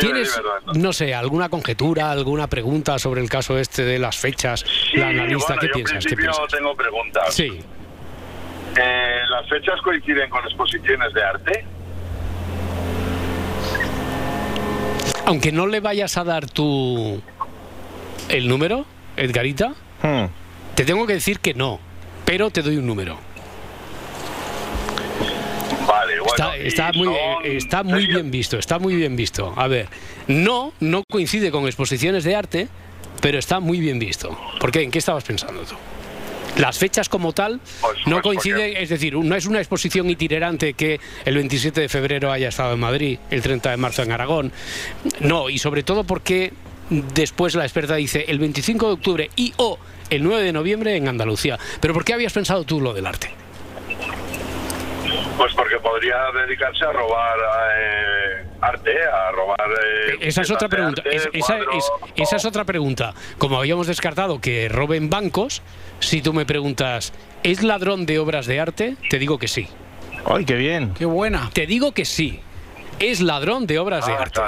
¿Tienes, 0.00 0.40
no 0.74 0.92
sé, 0.92 1.14
alguna 1.14 1.48
conjetura, 1.48 2.10
alguna 2.10 2.46
pregunta 2.46 2.98
sobre 2.98 3.20
el 3.20 3.28
caso 3.28 3.58
este 3.58 3.84
de 3.84 3.98
las 3.98 4.16
fechas? 4.16 4.64
la 4.94 5.08
analista, 5.08 5.54
bueno, 5.54 5.60
¿qué 5.60 5.66
yo 5.68 5.72
piensas? 5.74 5.94
en 5.96 6.00
¿Qué 6.00 6.16
principio 6.16 6.32
piensas? 6.32 6.58
tengo 6.58 6.76
preguntas. 6.76 7.34
Sí. 7.34 7.60
Eh, 8.78 9.20
¿Las 9.30 9.48
fechas 9.48 9.80
coinciden 9.82 10.28
con 10.30 10.44
exposiciones 10.44 11.12
de 11.14 11.22
arte? 11.24 11.64
Aunque 15.26 15.50
no 15.52 15.66
le 15.66 15.80
vayas 15.80 16.16
a 16.18 16.24
dar 16.24 16.46
tu. 16.48 17.20
el 18.28 18.48
número, 18.48 18.84
Edgarita, 19.16 19.74
Hmm. 20.02 20.26
te 20.74 20.84
tengo 20.84 21.06
que 21.06 21.14
decir 21.14 21.38
que 21.40 21.54
no, 21.54 21.78
pero 22.24 22.50
te 22.50 22.60
doy 22.62 22.76
un 22.76 22.86
número. 22.86 23.18
Vale, 25.86 26.15
bueno. 26.28 26.54
Está, 26.66 26.92
muy, 26.92 27.06
son- 27.06 27.44
está 27.44 27.82
muy 27.82 28.06
bien 28.06 28.30
visto, 28.30 28.58
está 28.58 28.78
muy 28.78 28.94
bien 28.94 29.16
visto. 29.16 29.52
A 29.56 29.66
ver, 29.68 29.88
no, 30.28 30.72
no 30.80 31.02
coincide 31.10 31.50
con 31.50 31.66
exposiciones 31.66 32.24
de 32.24 32.34
arte, 32.34 32.68
pero 33.20 33.38
está 33.38 33.60
muy 33.60 33.80
bien 33.80 33.98
visto. 33.98 34.38
¿Por 34.60 34.70
qué? 34.72 34.82
¿En 34.82 34.90
qué 34.90 34.98
estabas 34.98 35.24
pensando 35.24 35.62
tú? 35.62 35.74
Las 36.58 36.78
fechas 36.78 37.10
como 37.10 37.32
tal 37.32 37.60
no 38.06 38.22
coinciden, 38.22 38.76
es 38.78 38.88
decir, 38.88 39.14
no 39.14 39.34
es 39.36 39.44
una 39.44 39.58
exposición 39.58 40.08
itinerante 40.08 40.72
que 40.72 40.98
el 41.26 41.34
27 41.34 41.82
de 41.82 41.88
febrero 41.90 42.32
haya 42.32 42.48
estado 42.48 42.72
en 42.72 42.80
Madrid, 42.80 43.18
el 43.30 43.42
30 43.42 43.72
de 43.72 43.76
marzo 43.76 44.02
en 44.02 44.10
Aragón. 44.12 44.52
No, 45.20 45.50
y 45.50 45.58
sobre 45.58 45.82
todo 45.82 46.04
porque 46.04 46.54
después 46.88 47.54
la 47.56 47.64
experta 47.64 47.96
dice 47.96 48.24
el 48.28 48.38
25 48.38 48.86
de 48.86 48.92
octubre 48.94 49.30
y 49.36 49.52
o 49.58 49.78
el 50.08 50.22
9 50.22 50.44
de 50.44 50.52
noviembre 50.54 50.96
en 50.96 51.08
Andalucía. 51.08 51.58
¿Pero 51.80 51.92
por 51.92 52.04
qué 52.06 52.14
habías 52.14 52.32
pensado 52.32 52.64
tú 52.64 52.80
lo 52.80 52.94
del 52.94 53.04
arte? 53.06 53.28
Pues 55.36 55.52
porque 55.54 55.76
podría 55.78 56.16
dedicarse 56.34 56.84
a 56.84 56.92
robar 56.92 57.36
eh, 57.78 58.44
arte, 58.60 58.92
a 59.04 59.30
robar. 59.32 59.58
eh, 59.70 60.16
Esa 60.20 60.42
es 60.42 60.50
otra 60.50 60.68
pregunta. 60.68 61.02
arte, 61.04 61.16
es- 61.16 61.28
esa, 61.32 61.58
es- 61.58 61.90
esa 62.16 62.36
es 62.36 62.44
otra 62.44 62.64
pregunta. 62.64 63.12
Como 63.38 63.58
habíamos 63.58 63.86
descartado 63.86 64.40
que 64.40 64.68
roben 64.68 65.10
bancos, 65.10 65.62
si 66.00 66.22
tú 66.22 66.32
me 66.32 66.46
preguntas, 66.46 67.12
¿es 67.42 67.62
ladrón 67.62 68.06
de 68.06 68.18
obras 68.18 68.46
de 68.46 68.60
arte? 68.60 68.96
Te 69.10 69.18
digo 69.18 69.38
que 69.38 69.48
sí. 69.48 69.68
¡Ay, 70.28 70.44
qué 70.44 70.54
bien! 70.56 70.94
¡Qué 70.94 71.04
buena! 71.04 71.50
Te 71.52 71.66
digo 71.66 71.92
que 71.92 72.04
sí. 72.04 72.40
Es 72.98 73.20
ladrón 73.20 73.66
de 73.66 73.78
obras 73.78 74.06
de 74.06 74.12
Ah, 74.12 74.22
arte. 74.22 74.40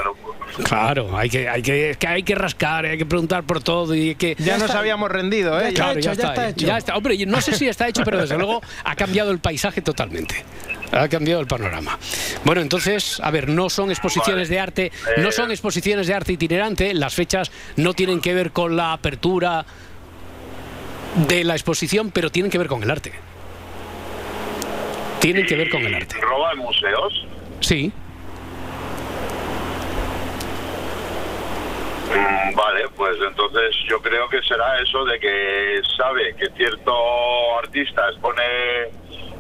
Claro, 0.65 1.17
hay 1.17 1.29
que, 1.29 1.49
hay 1.49 1.61
que, 1.63 1.91
es 1.91 1.97
que 1.99 2.07
hay 2.07 2.23
que 2.23 2.35
rascar, 2.35 2.87
hay 2.87 2.97
que 2.97 3.05
preguntar 3.07 3.45
por 3.45 3.63
todo 3.63 3.95
y 3.95 4.15
que. 4.15 4.35
Ya 4.39 4.57
nos 4.57 4.71
habíamos 4.71 5.11
rendido, 5.11 5.61
¿eh? 5.61 5.73
Claro, 5.75 6.01
ya, 6.01 6.13
está, 6.13 6.51
ya 6.51 6.79
está. 6.79 6.97
Hombre, 6.97 7.17
no 7.27 7.41
sé 7.41 7.55
si 7.55 7.69
está 7.69 7.87
hecho, 7.89 8.03
pero 8.05 8.19
desde 8.19 8.37
luego 8.39 8.63
ha 8.85 8.97
cambiado 8.97 9.31
el 9.31 9.39
paisaje 9.39 9.83
totalmente. 9.83 10.45
Ha 10.91 11.07
cambiado 11.09 11.43
el 11.43 11.47
panorama. 11.47 11.99
Bueno, 12.45 12.63
entonces, 12.63 13.21
a 13.23 13.31
ver, 13.31 13.49
no 13.49 13.69
son 13.69 13.91
exposiciones 13.91 14.49
de 14.49 14.59
arte, 14.59 14.93
no 15.19 15.31
son 15.31 15.51
exposiciones 15.51 16.07
de 16.07 16.15
arte 16.15 16.33
itinerante, 16.33 16.95
las 16.95 17.15
fechas 17.15 17.53
no 17.77 17.93
tienen 17.93 18.21
que 18.23 18.33
ver 18.33 18.51
con 18.53 18.75
la 18.75 18.95
apertura 18.95 19.67
de 21.29 21.45
la 21.45 21.53
exposición, 21.55 22.11
pero 22.11 22.31
tienen 22.31 22.51
que 22.51 22.57
ver 22.57 22.69
con 22.69 22.83
el 22.83 22.91
arte. 22.91 23.13
Tienen 25.21 25.45
que 25.47 25.57
ver 25.57 25.69
con 25.69 25.83
el 25.85 25.95
arte. 25.95 26.17
¿Roban 26.21 26.57
museos? 26.59 27.27
Sí. 27.61 27.93
Mm, 32.09 32.55
Vale, 32.55 32.89
pues 32.97 33.17
entonces 33.27 33.77
yo 33.89 34.01
creo 34.01 34.29
que 34.29 34.41
será 34.43 34.81
eso 34.81 35.05
de 35.05 35.19
que 35.21 35.81
sabe 35.97 36.35
que 36.37 36.49
cierto 36.57 36.93
artista 37.59 38.09
expone 38.11 38.43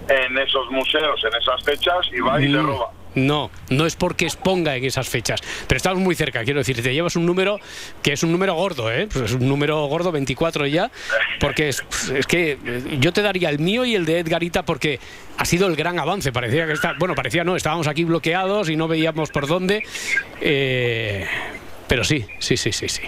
en 0.08 0.38
esos 0.38 0.70
museos, 0.70 1.20
en 1.24 1.40
esas 1.40 1.62
fechas, 1.64 2.06
y 2.12 2.20
va 2.20 2.40
y 2.40 2.48
le 2.48 2.58
No, 2.58 2.66
roba. 2.66 2.90
No, 3.14 3.50
no 3.70 3.86
es 3.86 3.96
porque 3.96 4.26
exponga 4.26 4.76
en 4.76 4.84
esas 4.84 5.08
fechas. 5.08 5.40
Pero 5.66 5.76
estamos 5.76 5.98
muy 6.00 6.14
cerca, 6.14 6.44
quiero 6.44 6.60
decir, 6.60 6.80
te 6.82 6.92
llevas 6.94 7.16
un 7.16 7.26
número 7.26 7.58
que 8.02 8.12
es 8.12 8.22
un 8.22 8.30
número 8.30 8.54
gordo, 8.54 8.92
¿eh? 8.92 9.08
Pues 9.10 9.24
es 9.24 9.32
un 9.32 9.48
número 9.48 9.84
gordo, 9.86 10.12
24 10.12 10.66
ya, 10.66 10.90
porque 11.40 11.70
es, 11.70 11.82
es 12.14 12.26
que 12.26 12.58
eh, 12.64 12.96
yo 13.00 13.12
te 13.12 13.22
daría 13.22 13.48
el 13.48 13.58
mío 13.58 13.84
y 13.84 13.94
el 13.94 14.04
de 14.04 14.20
Edgarita 14.20 14.62
porque 14.64 15.00
ha 15.36 15.44
sido 15.44 15.66
el 15.66 15.74
gran 15.74 15.98
avance. 15.98 16.32
Parecía 16.32 16.66
que 16.66 16.74
está, 16.74 16.94
bueno, 16.98 17.14
parecía 17.14 17.44
no, 17.44 17.56
estábamos 17.56 17.88
aquí 17.88 18.04
bloqueados 18.04 18.68
y 18.68 18.76
no 18.76 18.86
veíamos 18.88 19.30
por 19.30 19.46
dónde. 19.46 19.84
eh, 20.40 21.26
pero 21.88 22.04
sí, 22.04 22.24
sí, 22.38 22.56
sí, 22.56 22.72
sí, 22.72 22.88
sí. 22.88 23.02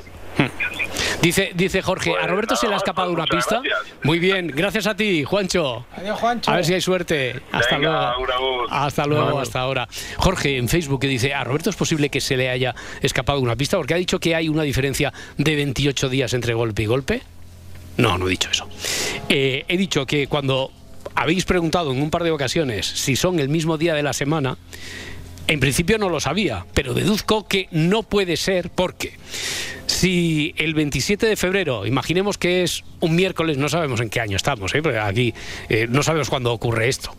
Dice, 1.22 1.50
dice 1.54 1.82
Jorge, 1.82 2.14
¿a 2.18 2.26
Roberto 2.26 2.56
se 2.56 2.66
le 2.66 2.74
ha 2.74 2.78
escapado 2.78 3.12
una 3.12 3.26
pista? 3.26 3.60
Muy 4.04 4.18
bien, 4.18 4.48
gracias 4.48 4.86
a 4.86 4.94
ti, 4.94 5.22
Juancho. 5.24 5.84
Adiós, 5.94 6.18
Juancho. 6.18 6.50
A 6.50 6.56
ver 6.56 6.64
si 6.64 6.72
hay 6.72 6.80
suerte. 6.80 7.40
Hasta 7.52 7.76
Venga, 7.76 8.14
luego. 8.16 8.66
Hasta 8.70 9.06
luego, 9.06 9.38
hasta 9.38 9.60
ahora. 9.60 9.86
Jorge 10.16 10.56
en 10.56 10.68
Facebook 10.68 11.00
que 11.00 11.08
dice, 11.08 11.34
¿a 11.34 11.44
Roberto 11.44 11.68
es 11.68 11.76
posible 11.76 12.08
que 12.08 12.20
se 12.22 12.36
le 12.36 12.48
haya 12.48 12.74
escapado 13.02 13.38
una 13.40 13.54
pista? 13.54 13.76
Porque 13.76 13.92
ha 13.92 13.98
dicho 13.98 14.18
que 14.18 14.34
hay 14.34 14.48
una 14.48 14.62
diferencia 14.62 15.12
de 15.36 15.56
28 15.56 16.08
días 16.08 16.32
entre 16.32 16.54
golpe 16.54 16.82
y 16.82 16.86
golpe. 16.86 17.22
No, 17.98 18.16
no 18.16 18.26
he 18.26 18.30
dicho 18.30 18.48
eso. 18.50 18.66
Eh, 19.28 19.64
he 19.68 19.76
dicho 19.76 20.06
que 20.06 20.26
cuando 20.26 20.70
habéis 21.14 21.44
preguntado 21.44 21.92
en 21.92 22.00
un 22.00 22.10
par 22.10 22.22
de 22.24 22.30
ocasiones 22.30 22.86
si 22.86 23.14
son 23.16 23.40
el 23.40 23.50
mismo 23.50 23.76
día 23.76 23.94
de 23.94 24.02
la 24.02 24.14
semana, 24.14 24.56
en 25.50 25.58
principio 25.58 25.98
no 25.98 26.08
lo 26.08 26.20
sabía, 26.20 26.64
pero 26.74 26.94
deduzco 26.94 27.48
que 27.48 27.66
no 27.72 28.04
puede 28.04 28.36
ser 28.36 28.70
porque 28.70 29.14
si 29.86 30.54
el 30.56 30.74
27 30.74 31.26
de 31.26 31.34
febrero, 31.34 31.86
imaginemos 31.86 32.38
que 32.38 32.62
es 32.62 32.84
un 33.00 33.16
miércoles, 33.16 33.58
no 33.58 33.68
sabemos 33.68 34.00
en 34.00 34.10
qué 34.10 34.20
año 34.20 34.36
estamos, 34.36 34.72
¿eh? 34.76 34.82
aquí 35.02 35.34
eh, 35.68 35.88
no 35.90 36.04
sabemos 36.04 36.30
cuándo 36.30 36.52
ocurre 36.52 36.88
esto 36.88 37.16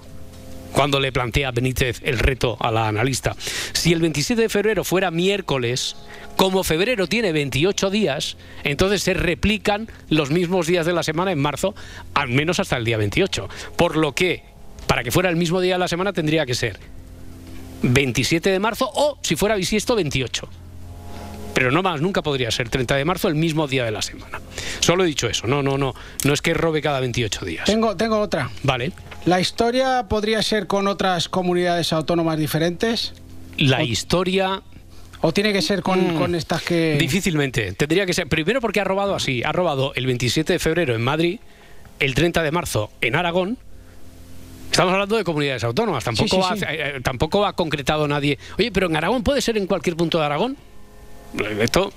cuando 0.72 1.02
le 1.02 1.12
plantea 1.12 1.52
Benítez 1.52 2.00
el 2.04 2.20
reto 2.20 2.56
a 2.62 2.72
la 2.72 2.88
analista. 2.88 3.36
Si 3.74 3.92
el 3.92 4.00
27 4.00 4.44
de 4.44 4.48
febrero 4.48 4.86
fuera 4.86 5.12
miércoles, 5.12 5.98
como 6.38 6.64
febrero 6.64 7.08
tiene 7.08 7.34
28 7.34 7.90
días, 7.90 8.38
entonces 8.64 9.04
se 9.04 9.14
replican 9.14 9.90
los 10.08 10.32
mismos 10.32 10.68
días 10.68 10.86
de 10.86 10.94
la 10.94 11.04
semana 11.04 11.34
en 11.34 11.40
marzo, 11.40 11.76
al 12.14 12.30
menos 12.30 12.62
hasta 12.62 12.78
el 12.78 12.86
día 12.86 12.96
28. 12.96 13.50
Por 13.76 13.98
lo 13.98 14.14
que, 14.16 14.46
para 14.88 15.04
que 15.04 15.12
fuera 15.12 15.30
el 15.30 15.36
mismo 15.36 15.60
día 15.60 15.74
de 15.74 15.80
la 15.80 15.90
semana, 15.90 16.14
tendría 16.14 16.46
que 16.46 16.56
ser 16.56 16.80
27 17.82 18.50
de 18.50 18.60
marzo 18.60 18.90
o, 18.94 19.18
si 19.22 19.36
fuera 19.36 19.56
bisiesto, 19.56 19.96
28. 19.96 20.48
Pero 21.54 21.70
no 21.72 21.84
más, 21.84 22.02
nunca 22.02 22.22
podría 22.22 22.50
ser 22.50 22.70
30 22.70 22.96
de 22.96 23.06
marzo 23.06 23.28
el 23.28 23.36
mismo 23.36 23.68
día 23.68 23.84
de 23.84 23.92
la 23.92 24.02
semana. 24.02 24.40
Solo 24.80 25.04
he 25.04 25.08
dicho 25.08 25.28
eso, 25.28 25.48
no, 25.48 25.62
no, 25.62 25.78
no. 25.78 25.94
No 26.24 26.34
es 26.34 26.42
que 26.42 26.54
robe 26.54 26.82
cada 26.82 27.00
28 27.02 27.46
días. 27.46 27.66
Tengo, 27.66 27.96
tengo 27.98 28.20
otra. 28.20 28.50
Vale. 28.64 28.92
¿La 29.26 29.40
historia 29.40 30.06
podría 30.08 30.42
ser 30.42 30.68
con 30.68 30.88
otras 30.88 31.28
comunidades 31.30 31.92
autónomas 31.94 32.38
diferentes? 32.38 33.14
La 33.58 33.84
historia 33.84 34.62
¿O 35.24 35.32
tiene 35.32 35.54
que 35.54 35.62
ser 35.62 35.84
con, 35.84 36.16
Mm. 36.16 36.18
con 36.18 36.34
estas 36.34 36.64
que...? 36.64 36.96
Difícilmente. 36.98 37.74
Tendría 37.74 38.08
que 38.08 38.14
ser. 38.14 38.28
Primero 38.28 38.60
porque 38.60 38.80
ha 38.80 38.84
robado 38.84 39.14
así. 39.14 39.44
Ha 39.44 39.52
robado 39.52 39.94
el 39.94 40.08
27 40.08 40.54
de 40.54 40.58
febrero 40.58 40.96
en 40.96 41.02
Madrid, 41.04 41.40
el 42.00 42.16
30 42.16 42.42
de 42.42 42.50
marzo 42.50 42.90
en 43.02 43.16
Aragón 43.16 43.60
Estamos 44.72 44.94
hablando 44.94 45.18
de 45.18 45.26
comunidades 45.26 45.66
autónomas, 45.66 46.02
tampoco, 46.06 46.44
Sí, 46.54 46.60
sí, 46.60 46.66
ha, 46.66 46.74
eh, 46.74 47.02
tampoco 47.02 47.46
ha 47.46 47.54
concretado 47.54 48.08
nadie. 48.08 48.40
Oye, 48.58 48.72
pero 48.72 48.88
en 48.88 48.96
Aragón 48.96 49.22
puede 49.22 49.42
ser 49.42 49.58
en 49.58 49.68
cualquier 49.68 49.98
punto 49.98 50.18
de 50.18 50.26
Aragón. 50.26 50.56
Esto, 51.60 51.92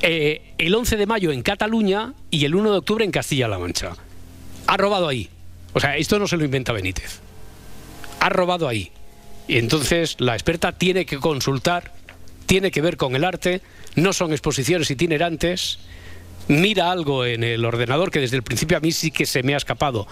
eh, 0.00 0.54
el 0.56 0.72
11 0.72 0.96
de 0.96 1.06
mayo 1.06 1.32
en 1.32 1.42
Cataluña 1.42 2.14
y 2.30 2.44
el 2.44 2.54
1 2.54 2.70
de 2.70 2.78
octubre 2.78 3.04
en 3.04 3.10
Castilla-La 3.10 3.58
Mancha. 3.58 3.96
Ha 4.68 4.76
robado 4.76 5.08
ahí. 5.08 5.28
O 5.72 5.80
sea, 5.80 5.96
esto 5.96 6.20
no 6.20 6.28
se 6.28 6.36
lo 6.36 6.44
inventa 6.44 6.72
Benítez. 6.72 7.18
Ha 8.20 8.28
robado 8.28 8.68
ahí. 8.68 8.92
Y 9.48 9.58
entonces 9.58 10.14
la 10.20 10.34
experta 10.34 10.70
tiene 10.70 11.06
que 11.06 11.18
consultar, 11.18 11.92
tiene 12.46 12.70
que 12.70 12.80
ver 12.80 12.96
con 12.96 13.16
el 13.16 13.24
arte, 13.24 13.60
no 13.96 14.12
son 14.12 14.30
exposiciones 14.30 14.88
itinerantes, 14.88 15.80
mira 16.46 16.92
algo 16.92 17.24
en 17.24 17.42
el 17.42 17.64
ordenador 17.64 18.12
que 18.12 18.20
desde 18.20 18.36
el 18.36 18.44
principio 18.44 18.76
a 18.76 18.80
mí 18.80 18.92
sí 18.92 19.10
que 19.10 19.26
se 19.26 19.42
me 19.42 19.54
ha 19.54 19.56
escapado, 19.56 20.06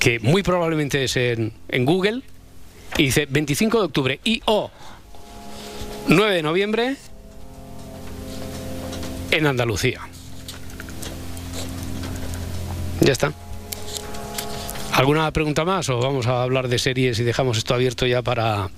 que 0.00 0.18
muy 0.18 0.42
probablemente 0.42 1.04
es 1.04 1.16
en, 1.16 1.52
en 1.68 1.84
Google, 1.84 2.22
y 2.96 3.04
dice 3.04 3.26
25 3.30 3.78
de 3.78 3.84
octubre 3.84 4.20
y 4.24 4.42
o 4.46 4.70
9 6.08 6.34
de 6.34 6.42
noviembre 6.42 6.96
en 9.30 9.46
Andalucía. 9.46 10.00
Ya 13.00 13.12
está. 13.12 13.32
¿Alguna 14.92 15.30
pregunta 15.30 15.64
más 15.64 15.88
o 15.88 15.98
vamos 15.98 16.26
a 16.26 16.42
hablar 16.42 16.68
de 16.68 16.78
series 16.78 17.18
y 17.20 17.22
dejamos 17.22 17.56
esto 17.56 17.74
abierto 17.74 18.06
ya 18.06 18.22
para, 18.22 18.68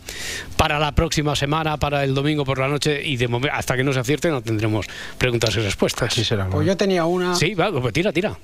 para 0.57 0.79
la 0.79 0.93
próxima 0.93 1.35
semana, 1.35 1.79
para 1.79 2.05
el 2.05 2.15
domingo 2.15 2.45
por 2.45 2.59
la 2.59 2.69
noche 2.69 3.01
y 3.03 3.17
de 3.17 3.29
momento 3.29 3.57
hasta 3.57 3.77
que 3.77 3.83
no 3.83 3.93
se 3.93 4.01
acierte 4.01 4.29
no 4.29 4.43
tendremos 4.43 4.87
preguntas 5.19 5.57
y 5.57 5.61
respuestas? 5.61 6.13
Sí, 6.13 6.25
será. 6.25 6.49
Pues 6.49 6.67
yo 6.67 6.77
tenía 6.77 7.07
una. 7.07 7.35
Sí, 7.35 7.55
va, 7.55 7.73
pues 7.73 7.93
tira, 7.95 8.13
tira. 8.13 8.37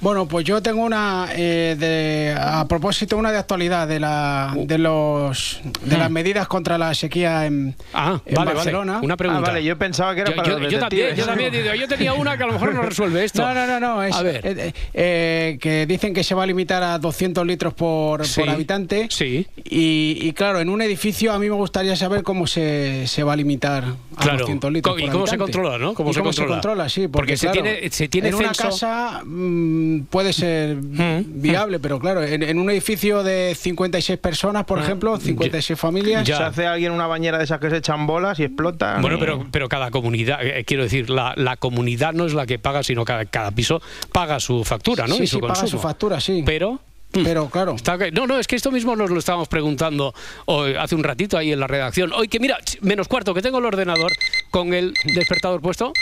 Bueno, 0.00 0.26
pues 0.28 0.44
yo 0.44 0.60
tengo 0.60 0.82
una 0.84 1.28
eh, 1.34 1.76
de, 1.78 2.36
a 2.38 2.66
propósito 2.68 3.16
una 3.16 3.32
de 3.32 3.38
actualidad 3.38 3.88
de 3.88 3.98
la 4.00 4.54
de 4.54 4.76
los 4.76 5.60
de 5.82 5.96
las 5.96 6.10
medidas 6.10 6.46
contra 6.46 6.76
la 6.76 6.92
sequía 6.94 7.46
en, 7.46 7.74
Ah, 7.94 8.20
vale, 8.24 8.36
vale. 8.36 8.54
Barcelona. 8.54 9.00
Una 9.02 9.16
pregunta. 9.16 9.42
Ah, 9.44 9.52
vale, 9.52 9.64
yo 9.64 9.78
pensaba 9.78 10.14
que 10.14 10.20
era 10.22 10.30
Yo- 10.30 10.36
para 10.36 10.48
yo- 10.48 10.58
los 10.58 10.72
yo 10.72 10.78
también, 10.78 11.16
yo 11.16 11.24
también, 11.24 11.52
digo, 11.52 11.74
yo 11.74 11.88
tenía 11.88 12.12
una 12.12 12.36
que 12.36 12.42
a 12.42 12.46
lo 12.46 12.52
mejor 12.54 12.74
no 12.74 12.82
resuelve 12.82 13.24
esto. 13.24 13.40
No, 13.42 13.54
no, 13.54 13.66
no, 13.66 13.80
no. 13.80 14.02
Es, 14.02 14.14
A 14.14 14.22
ver. 14.22 14.40
eh, 14.44 14.72
eh, 14.92 15.58
que 15.60 15.86
dicen 15.86 16.12
que 16.12 16.22
se 16.22 16.34
va 16.34 16.42
a 16.42 16.46
limitar 16.46 16.82
a 16.82 16.98
200 16.98 17.46
litros 17.46 17.72
por, 17.72 18.26
Sí, 18.26 18.40
por 18.40 18.50
habitante. 18.50 19.06
Sí. 19.10 19.46
Y, 19.64 20.18
y 20.20 20.32
claro, 20.34 20.60
en 20.60 20.68
un 20.68 20.82
edificio 20.82 21.32
a 21.32 21.38
mí 21.38 21.48
me 21.48 21.56
gustaría 21.56 21.96
saber 21.96 22.22
cómo 22.22 22.46
se, 22.46 23.06
se 23.06 23.22
va 23.22 23.32
a 23.32 23.36
limitar 23.36 23.84
a 24.16 24.22
Claro. 24.22 24.38
200 24.40 24.72
litros 24.72 24.98
y 24.98 25.02
por 25.04 25.12
cómo 25.12 25.26
se 25.26 25.38
controla, 25.38 25.78
¿no? 25.78 25.94
Cómo 25.94 26.10
Y 26.10 26.14
se 26.14 26.20
cómo 26.20 26.32
se 26.32 26.46
controla. 26.46 26.88
sí. 26.88 27.08
Porque 27.08 27.34
Porque, 27.34 27.36
se 27.36 27.48
tiene- 27.48 27.90
se 27.90 28.08
tiene 28.08 28.28
en 28.28 28.34
una 28.34 28.52
casa 28.52 29.22
mm, 29.24 30.00
puede 30.10 30.32
ser 30.32 30.76
viable, 31.26 31.78
pero 31.80 31.98
claro, 31.98 32.22
en, 32.22 32.42
en 32.42 32.58
un 32.58 32.70
edificio 32.70 33.22
de 33.22 33.54
56 33.58 34.18
personas, 34.18 34.64
por 34.64 34.78
ejemplo, 34.78 35.18
56 35.18 35.78
familias. 35.78 36.26
Se 36.26 36.32
hace 36.34 36.66
alguien 36.66 36.92
una 36.92 37.06
bañera 37.06 37.38
de 37.38 37.44
esas 37.44 37.60
que 37.60 37.70
se 37.70 37.76
echan 37.78 38.06
bolas 38.06 38.38
y 38.40 38.44
explotan. 38.44 39.00
Bueno, 39.02 39.16
y- 39.16 39.20
pero, 39.20 39.44
pero 39.50 39.68
cada 39.68 39.90
comunidad, 39.90 40.44
eh, 40.44 40.64
quiero 40.64 40.82
decir, 40.82 41.10
la, 41.10 41.32
la 41.36 41.56
comunidad 41.56 42.12
no 42.12 42.26
es 42.26 42.34
la 42.34 42.46
que 42.46 42.58
paga, 42.58 42.82
sino 42.82 43.04
cada, 43.04 43.24
cada 43.24 43.50
piso 43.50 43.80
paga 44.12 44.40
su 44.40 44.64
factura, 44.64 45.06
¿no? 45.06 45.14
Sí, 45.16 45.24
y 45.24 45.26
su 45.26 45.36
sí, 45.36 45.42
paga 45.42 45.66
su 45.66 45.78
factura, 45.78 46.20
sí. 46.20 46.42
Pero. 46.44 46.80
Pero 47.22 47.48
claro. 47.48 47.74
Está 47.76 47.96
no, 48.12 48.26
no, 48.26 48.38
es 48.38 48.46
que 48.46 48.56
esto 48.56 48.70
mismo 48.70 48.96
nos 48.96 49.10
lo 49.10 49.18
estábamos 49.18 49.48
preguntando 49.48 50.14
hoy- 50.46 50.74
hace 50.74 50.94
un 50.94 51.04
ratito 51.04 51.38
ahí 51.38 51.52
en 51.52 51.60
la 51.60 51.66
redacción. 51.66 52.12
Hoy 52.12 52.28
que 52.28 52.40
mira, 52.40 52.58
menos 52.80 53.08
cuarto, 53.08 53.34
que 53.34 53.42
tengo 53.42 53.58
el 53.58 53.64
ordenador 53.64 54.12
con 54.50 54.74
el 54.74 54.94
despertador 55.14 55.60
puesto. 55.60 55.92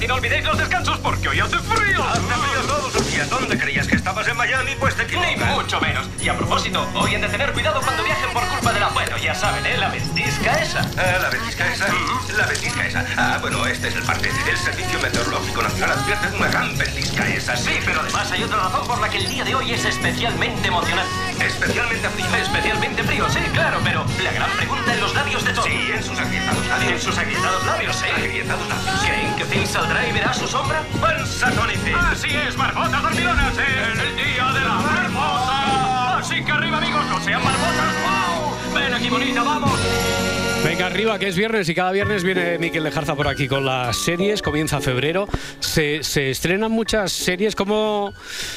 Y 0.00 0.06
no 0.06 0.14
olvidéis 0.16 0.44
los 0.44 0.58
descansos 0.58 0.98
porque 0.98 1.28
hoy 1.28 1.40
hace 1.40 1.58
frío. 1.58 2.02
Hace 2.02 2.20
frío 2.20 2.60
todos. 2.66 2.85
¿Y 3.16 3.20
a 3.20 3.24
dónde 3.26 3.56
creías 3.56 3.86
que 3.86 3.96
estabas 3.96 4.28
en 4.28 4.36
Miami? 4.36 4.72
Pues 4.78 4.94
te 4.94 5.06
Knife. 5.06 5.42
Mucho 5.46 5.80
menos. 5.80 6.06
Y 6.20 6.28
a 6.28 6.36
propósito, 6.36 6.86
hoy 6.94 7.14
han 7.14 7.22
de 7.22 7.28
tener 7.28 7.50
cuidado 7.52 7.80
cuando 7.80 8.04
viajen 8.04 8.30
por 8.30 8.44
culpa 8.46 8.72
de 8.74 8.80
la... 8.80 8.88
Bueno, 8.88 9.16
ya 9.16 9.34
saben, 9.34 9.64
¿eh? 9.64 9.78
La 9.78 9.88
ventisca 9.88 10.52
esa. 10.60 10.80
Ah, 10.98 11.18
la 11.22 11.30
ventisca 11.30 11.66
esa. 11.72 11.86
Mm, 11.88 12.36
La 12.36 12.46
ventisca 12.46 12.86
esa. 12.86 13.06
Ah, 13.16 13.38
bueno, 13.40 13.66
este 13.66 13.88
es 13.88 13.94
el 13.94 14.02
parte. 14.02 14.30
El 14.50 14.56
Servicio 14.58 15.00
Meteorológico 15.00 15.62
Nacional 15.62 15.92
advierte 15.98 16.30
de 16.30 16.36
una 16.36 16.48
gran 16.48 16.76
ventisca 16.76 17.26
esa. 17.28 17.56
Sí, 17.56 17.78
pero 17.86 18.00
además 18.02 18.30
hay 18.30 18.42
otra 18.42 18.58
razón 18.58 18.86
por 18.86 19.00
la 19.00 19.08
que 19.08 19.16
el 19.16 19.28
día 19.28 19.44
de 19.44 19.54
hoy 19.54 19.72
es 19.72 19.84
especialmente 19.86 20.68
emocionante. 20.68 21.10
Especialmente 21.46 22.08
frío. 22.10 22.26
Especialmente 22.36 23.02
frío, 23.02 23.30
sí, 23.30 23.38
claro, 23.54 23.80
pero 23.82 24.04
la 24.22 24.32
gran 24.32 24.50
pregunta 24.50 24.92
en 24.92 25.00
los 25.00 25.14
labios 25.14 25.42
de 25.42 25.52
todos. 25.52 25.66
Sí, 25.66 25.90
en 25.90 26.02
sus 26.02 26.18
agrietados 26.18 26.66
labios. 26.66 26.92
En 26.92 27.00
sus 27.00 27.16
agrietados 27.18 27.64
labios, 27.64 27.96
sí. 27.96 28.06
Agrietados 28.14 28.68
labios. 28.68 29.00
¿Creen 29.06 29.36
que 29.36 29.44
Finn 29.46 29.66
saldrá 29.66 30.06
y 30.06 30.12
verá 30.12 30.34
su 30.34 30.46
sombra? 30.46 30.82
¡Pensa, 31.00 31.50
Tony 31.52 31.76
Finn! 31.76 31.96
Así 31.96 32.28
es, 32.28 32.56
marmotas 32.56 33.05
en 33.10 34.00
el 34.00 34.16
día 34.16 34.52
de 34.52 34.60
la 34.60 34.74
marmota. 34.74 36.18
Así 36.18 36.42
que 36.44 36.50
arriba, 36.50 36.78
amigos, 36.78 37.04
no 37.08 37.20
sean 37.20 37.42
marmotas. 37.44 37.94
¡Wow! 38.02 38.74
Ven 38.74 38.94
aquí, 38.94 39.08
bonita, 39.08 39.42
vamos. 39.42 39.78
Venga, 40.64 40.86
arriba, 40.86 41.18
que 41.18 41.28
es 41.28 41.36
viernes 41.36 41.68
y 41.68 41.74
cada 41.74 41.92
viernes 41.92 42.24
viene 42.24 42.58
Miquel 42.58 42.82
Lejarza 42.82 43.14
por 43.14 43.28
aquí 43.28 43.46
con 43.46 43.64
las 43.64 43.96
series. 43.96 44.42
Comienza 44.42 44.80
febrero. 44.80 45.28
Se, 45.60 46.02
se 46.02 46.30
estrenan 46.30 46.72
muchas 46.72 47.12
series. 47.12 47.54
¿Cómo, 47.54 48.12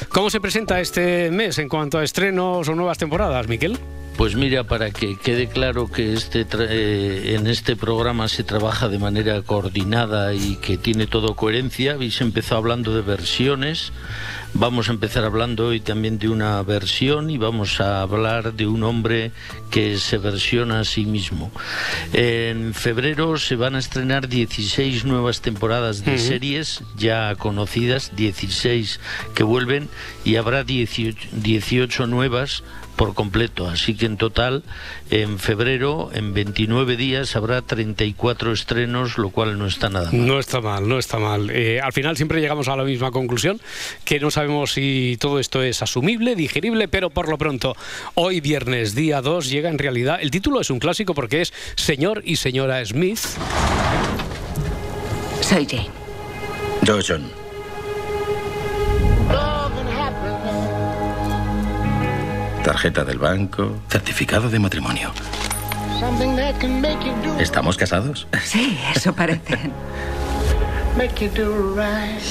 ¿Cómo 0.10 0.30
se 0.32 0.42
presenta 0.42 0.80
este 0.80 1.30
mes 1.30 1.60
en 1.60 1.70
cuanto 1.70 2.00
a 2.00 2.04
estrenos 2.04 2.68
o 2.68 2.76
nuevas 2.76 2.98
temporadas, 2.98 3.48
Miquel? 3.48 3.78
Pues 4.18 4.36
mira, 4.36 4.66
para 4.66 4.92
que 4.92 5.18
quede 5.18 5.48
claro 5.48 5.90
que 5.90 6.14
este 6.14 6.46
tra- 6.46 6.68
eh, 6.70 7.36
en 7.36 7.48
este 7.48 7.78
programa 7.78 8.28
se 8.28 8.44
trabaja 8.44 8.90
de 8.90 9.00
manera 9.00 9.42
coordinada 9.44 10.34
y 10.34 10.58
que 10.58 10.78
tiene 10.78 11.08
todo 11.08 11.36
coherencia, 11.36 11.94
habéis 11.94 12.20
empezado 12.20 12.58
hablando 12.58 12.94
de 12.94 13.02
versiones, 13.02 13.94
vamos 14.54 14.90
a 14.90 14.92
empezar 14.92 15.24
hablando 15.24 15.68
hoy 15.68 15.80
también 15.80 16.20
de 16.20 16.30
una 16.30 16.62
versión 16.64 17.30
y 17.30 17.38
vamos 17.38 17.80
a 17.80 18.02
hablar 18.02 18.54
de 18.54 18.68
un 18.68 18.84
hombre 18.84 19.32
que 19.70 19.98
se 19.98 20.18
versiona 20.18 20.82
a 20.82 20.86
sí 20.86 21.06
mismo. 21.06 21.52
En 22.14 22.74
febrero 22.74 23.38
se 23.38 23.56
van 23.56 23.76
a 23.76 23.80
estrenar 23.80 24.28
16 24.28 25.06
nuevas 25.06 25.42
temporadas 25.42 26.04
de 26.04 26.18
series 26.18 26.84
ya 26.98 27.36
conocidas, 27.36 28.16
16 28.16 29.00
que 29.36 29.44
vuelven 29.44 29.90
y 30.26 30.36
habrá 30.36 30.64
18, 30.64 31.30
18 31.32 32.08
nuevas 32.08 32.64
por 33.00 33.14
completo. 33.14 33.66
Así 33.66 33.96
que 33.96 34.06
en 34.08 34.18
total, 34.18 34.62
en 35.10 35.40
febrero, 35.40 36.10
en 36.14 36.34
29 36.34 36.98
días, 36.98 37.38
habrá 37.38 37.62
34 37.62 38.52
estrenos, 38.52 39.18
lo 39.18 39.30
cual 39.30 39.58
no 39.58 39.68
está 39.68 39.88
nada 39.90 40.12
mal. 40.12 40.28
No 40.28 40.38
está 40.38 40.60
mal, 40.60 40.86
no 40.86 41.00
está 41.00 41.18
mal. 41.18 41.50
Eh, 41.50 41.80
al 41.80 41.94
final 41.94 42.18
siempre 42.18 42.42
llegamos 42.42 42.68
a 42.68 42.76
la 42.76 42.84
misma 42.84 43.12
conclusión, 43.12 43.62
que 44.04 44.20
no 44.20 44.32
sabemos 44.32 44.74
si 44.74 45.16
todo 45.18 45.40
esto 45.40 45.64
es 45.64 45.82
asumible, 45.82 46.36
digerible, 46.36 46.90
pero 46.90 47.10
por 47.10 47.30
lo 47.30 47.38
pronto, 47.38 47.74
hoy 48.16 48.42
viernes, 48.42 48.96
día 48.96 49.22
2, 49.22 49.50
llega 49.50 49.70
en 49.70 49.80
realidad, 49.80 50.20
el 50.22 50.30
título 50.30 50.60
es 50.60 50.70
un 50.70 50.80
clásico 50.80 51.14
porque 51.14 51.40
es 51.40 51.54
Señor 51.78 52.22
y 52.26 52.36
Señora 52.36 52.86
Smith. 52.86 53.22
Soy 55.40 55.66
Jane. 55.66 55.88
Yo, 56.84 57.00
John. 57.08 57.39
Tarjeta 62.64 63.06
del 63.06 63.18
banco, 63.18 63.80
certificado 63.90 64.50
de 64.50 64.60
matrimonio. 64.60 65.12
¿Estamos 67.40 67.78
casados? 67.78 68.28
Sí, 68.44 68.78
eso 68.96 69.14
parece. 69.14 69.58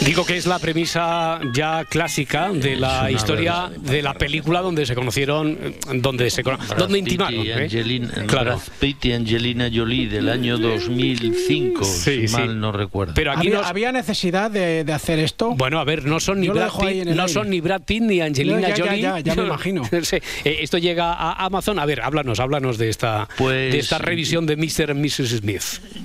Digo 0.05 0.27
que 0.27 0.37
es 0.37 0.45
la 0.45 0.59
premisa 0.59 1.41
ya 1.55 1.87
clásica 1.87 2.51
de 2.53 2.77
la 2.77 3.11
historia 3.11 3.71
de 3.75 4.03
la 4.03 4.13
película 4.13 4.61
donde 4.61 4.85
se 4.85 4.95
conocieron, 4.95 5.57
donde 5.95 6.29
se 6.29 6.43
donde 6.77 6.99
intimaron. 6.99 7.47
y 7.47 7.49
¿eh? 7.49 7.55
Angelina, 7.55 8.11
Claro. 8.27 8.57
Brad 8.57 8.61
Pitt 8.79 9.05
y 9.07 9.13
Angelina 9.13 9.71
Jolie 9.73 10.07
del 10.09 10.29
año 10.29 10.59
2005, 10.59 11.83
Sí, 11.83 12.21
si 12.23 12.29
sí. 12.29 12.35
mal 12.37 12.61
no 12.61 12.71
recuerdo. 12.71 13.15
Pero 13.15 13.31
aquí 13.33 13.47
¿Había, 13.47 13.59
nos- 13.61 13.67
había 13.67 13.93
necesidad 13.93 14.51
de, 14.51 14.85
de 14.85 14.93
hacer 14.93 15.19
esto? 15.19 15.55
Bueno, 15.55 15.79
a 15.81 15.85
ver, 15.85 16.05
no 16.05 16.21
son 16.21 16.39
ni 16.41 16.49
Brad 16.51 16.71
Pitt, 16.73 17.07
no 17.07 17.23
aire. 17.23 17.29
son 17.29 17.49
ni 17.49 17.63
Brad 17.63 17.83
Pitt 17.87 18.03
ni 18.03 18.21
Angelina 18.21 18.57
No, 18.61 18.69
ya, 18.69 18.75
ya, 18.77 18.85
Jolie. 18.85 19.01
ya, 19.01 19.21
ya 19.21 19.35
me 19.35 19.45
imagino. 19.47 19.83
Sí, 20.03 20.17
eh, 20.45 20.59
Esto 20.61 20.77
llega 20.77 21.15
a 21.15 21.43
Amazon. 21.47 21.79
A 21.79 21.87
ver, 21.87 22.03
háblanos, 22.03 22.39
háblanos 22.39 22.77
de 22.77 22.91
esta, 22.91 23.29
Pues- 23.39 23.73
de 23.73 23.79
esta 23.79 23.97
revisión 23.97 24.45
de 24.45 24.57
Mr. 24.57 24.91
y 24.91 24.95
Mrs. 24.95 25.39
Smith. 25.39 25.63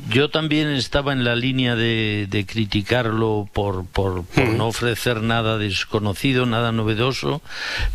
Yo 0.10 0.30
también 0.30 0.70
estaba 0.70 1.12
en 1.12 1.26
la 1.26 1.36
línea 1.36 1.76
de, 1.76 2.28
de 2.30 2.46
criticarlo 2.54 3.50
por, 3.52 3.86
por, 3.88 4.24
por 4.26 4.48
no 4.50 4.68
ofrecer 4.68 5.22
nada 5.22 5.58
desconocido, 5.58 6.46
nada 6.46 6.72
novedoso, 6.72 7.42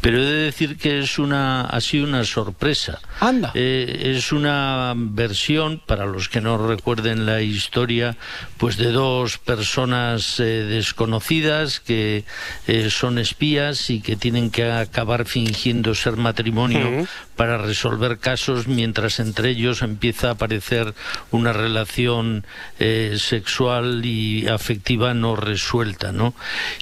pero 0.00 0.18
he 0.18 0.24
de 0.24 0.42
decir 0.42 0.76
que 0.76 0.98
es 0.98 1.20
una, 1.20 1.60
ha 1.60 1.80
sido 1.80 2.04
una 2.04 2.24
sorpresa. 2.24 2.98
Anda. 3.20 3.52
Eh, 3.54 4.14
es 4.16 4.32
una 4.32 4.94
versión, 4.96 5.80
para 5.86 6.06
los 6.06 6.28
que 6.28 6.40
no 6.40 6.58
recuerden 6.66 7.24
la 7.24 7.40
historia, 7.40 8.16
pues 8.56 8.76
de 8.76 8.90
dos 8.90 9.38
personas 9.38 10.40
eh, 10.40 10.64
desconocidas 10.64 11.78
que 11.78 12.24
eh, 12.66 12.90
son 12.90 13.18
espías 13.18 13.90
y 13.90 14.00
que 14.00 14.16
tienen 14.16 14.50
que 14.50 14.70
acabar 14.70 15.24
fingiendo 15.24 15.94
ser 15.94 16.16
matrimonio 16.16 16.88
Ujú. 16.88 17.08
Para 17.38 17.56
resolver 17.56 18.18
casos 18.18 18.66
mientras 18.66 19.20
entre 19.20 19.50
ellos 19.50 19.82
empieza 19.82 20.26
a 20.28 20.32
aparecer 20.32 20.92
una 21.30 21.52
relación 21.52 22.44
eh, 22.80 23.14
sexual 23.16 24.04
y 24.04 24.48
afectiva 24.48 25.14
no 25.14 25.36
resuelta, 25.36 26.10
¿no? 26.10 26.34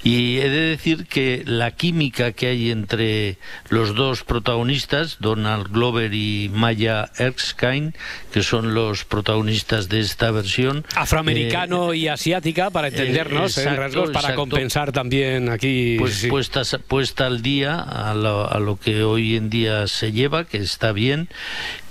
Y 0.03 0.39
he 0.39 0.49
de 0.49 0.61
decir 0.63 1.07
que 1.07 1.43
la 1.45 1.73
química 1.73 2.33
que 2.33 2.47
hay 2.47 2.71
entre 2.71 3.37
los 3.69 3.95
dos 3.95 4.25
protagonistas, 4.25 5.19
Donald 5.21 5.69
Glover 5.71 6.15
y 6.15 6.51
Maya 6.55 7.11
Erskine, 7.19 7.93
que 8.33 8.43
son 8.43 8.73
los 8.73 9.05
protagonistas 9.05 9.91
de 9.91 10.01
esta 10.01 10.31
versión, 10.31 10.87
Afroamericano 10.95 11.93
eh, 11.93 11.99
y 11.99 12.09
asiática, 12.09 12.71
para 12.71 12.89
entendernos, 12.89 13.59
en 13.59 13.65
exacto, 13.65 13.83
rasgos, 13.83 14.07
para 14.11 14.21
exacto. 14.21 14.41
compensar 14.41 14.91
también 14.93 15.51
aquí. 15.51 15.97
pues 15.99 16.15
sí. 16.15 16.29
puestas- 16.31 16.79
puesta 16.89 17.27
al 17.27 17.43
día 17.43 17.79
a 17.79 18.15
lo, 18.15 18.51
a 18.51 18.59
lo 18.59 18.79
que 18.81 19.03
hoy 19.03 19.37
en 19.37 19.51
día 19.51 19.87
se 19.87 20.13
lleva, 20.13 20.46
que 20.47 20.59
está 20.59 20.93
bien. 20.93 21.29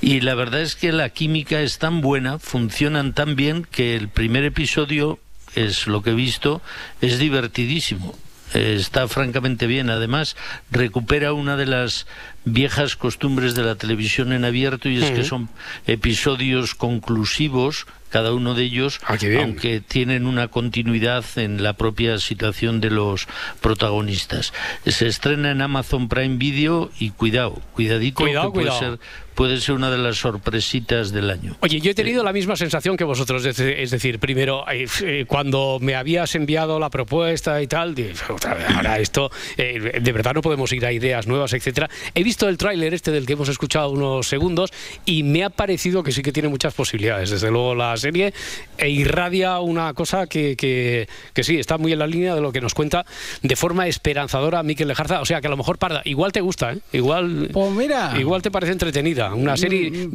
Y 0.02 0.22
la 0.22 0.36
verdad 0.36 0.62
es 0.62 0.76
que 0.76 0.92
la 0.92 1.10
química 1.10 1.62
es 1.62 1.78
tan 1.78 2.02
buena, 2.02 2.40
funcionan 2.40 3.14
tan 3.14 3.36
bien, 3.36 3.68
que 3.70 3.96
el 3.96 4.10
primer 4.10 4.44
episodio, 4.44 5.20
es 5.56 5.88
lo 5.88 6.02
que 6.02 6.12
he 6.12 6.16
visto, 6.16 6.62
es 7.02 7.20
divertidísimo. 7.20 8.18
Está 8.54 9.08
francamente 9.08 9.68
bien. 9.68 9.90
Además, 9.90 10.36
recupera 10.72 11.34
una 11.34 11.58
de 11.58 11.66
las 11.66 12.06
viejas 12.46 12.96
costumbres 12.96 13.56
de 13.56 13.64
la 13.64 13.76
televisión 13.76 14.32
en 14.34 14.46
abierto 14.46 14.88
y 14.88 15.04
es 15.04 15.12
que 15.12 15.24
son 15.24 15.50
episodios 15.88 16.76
conclusivos, 16.76 17.88
cada 18.16 18.34
uno 18.34 18.54
de 18.54 18.64
ellos, 18.64 19.02
aunque 19.42 19.82
tienen 19.82 20.26
una 20.26 20.48
continuidad 20.48 21.26
en 21.36 21.62
la 21.62 21.74
propia 21.74 22.18
situación 22.18 22.80
de 22.80 22.90
los 22.90 23.28
protagonistas. 23.60 24.54
Se 24.86 25.08
estrena 25.08 25.52
en 25.52 25.62
Amazon 25.62 26.08
Prime 26.08 26.38
Video 26.38 26.92
y 26.98 27.10
cuidado, 27.10 27.62
cuidadito, 27.74 28.24
Cuidado, 28.24 28.54
que 28.54 28.54
puede 28.54 28.68
cuidado. 28.70 28.98
ser 28.98 29.00
puede 29.36 29.60
ser 29.60 29.76
una 29.76 29.92
de 29.92 29.98
las 29.98 30.18
sorpresitas 30.18 31.12
del 31.12 31.30
año. 31.30 31.56
Oye, 31.60 31.80
yo 31.82 31.92
he 31.92 31.94
tenido 31.96 32.24
la 32.24 32.34
misma 32.34 32.56
sensación 32.56 32.98
que 32.98 33.04
vosotros, 33.04 33.46
es 33.46 33.58
de- 33.58 33.84
es 33.84 33.92
decir, 33.92 34.20
primero, 34.20 34.64
eh, 34.72 34.86
eh, 35.04 35.26
cuando 35.28 35.78
me 35.82 35.96
habías 35.96 36.34
enviado 36.36 36.80
la 36.80 36.90
propuesta 36.90 37.62
y 37.62 37.68
tal, 37.68 37.94
dije, 37.96 38.14
otra 38.32 38.54
vez, 38.56 38.66
ahora 38.70 39.00
esto, 39.00 39.30
eh, 39.58 40.00
de 40.02 40.12
verdad 40.12 40.34
no 40.34 40.42
podemos 40.42 40.72
ir 40.74 40.86
a 40.86 40.92
ideas 40.92 41.28
nuevas, 41.28 41.54
etcétera. 41.54 41.90
He 42.14 42.24
visto 42.24 42.48
el 42.48 42.58
tráiler 42.58 42.94
este 42.94 43.12
del 43.12 43.26
que 43.26 43.34
hemos 43.34 43.50
escuchado 43.50 43.90
unos 43.92 44.28
segundos 44.28 44.72
y 45.06 45.24
me 45.24 45.44
ha 45.44 45.50
parecido 45.50 46.04
que 46.04 46.12
sí 46.12 46.22
que 46.22 46.32
tiene 46.32 46.50
muchas 46.50 46.74
posibilidades. 46.74 47.30
Desde 47.30 47.52
luego 47.52 47.76
la 47.76 47.96
serie 47.98 48.34
e 48.78 48.90
irradia 48.90 49.60
una 49.60 49.94
cosa 49.94 50.28
que, 50.28 50.56
que, 50.56 51.08
que 51.34 51.44
sí, 51.44 51.58
está 51.60 51.78
muy 51.78 51.92
en 51.94 52.00
la 52.00 52.08
línea 52.08 52.36
de 52.36 52.42
lo 52.42 52.52
que 52.52 52.62
nos 52.62 52.74
cuenta 52.74 53.06
de 53.42 53.56
forma 53.56 53.88
esperanzadora 53.88 54.64
Miquel 54.64 54.88
Lejarza. 54.88 55.22
O 55.22 55.26
sea, 55.26 55.42
que 55.42 55.48
a 55.48 55.50
lo 55.50 55.58
mejor, 55.58 55.78
Parda, 55.78 56.02
igual 56.06 56.32
te 56.32 56.42
gusta, 56.42 56.74
¿eh? 56.74 56.80
Igual, 56.94 57.50
Pues 57.52 57.72
mira. 57.72 58.14
igual 58.18 58.42
te 58.42 58.52
parece 58.52 58.72
entretenida. 58.72 59.25
Una 59.34 59.58
serie. 59.58 60.10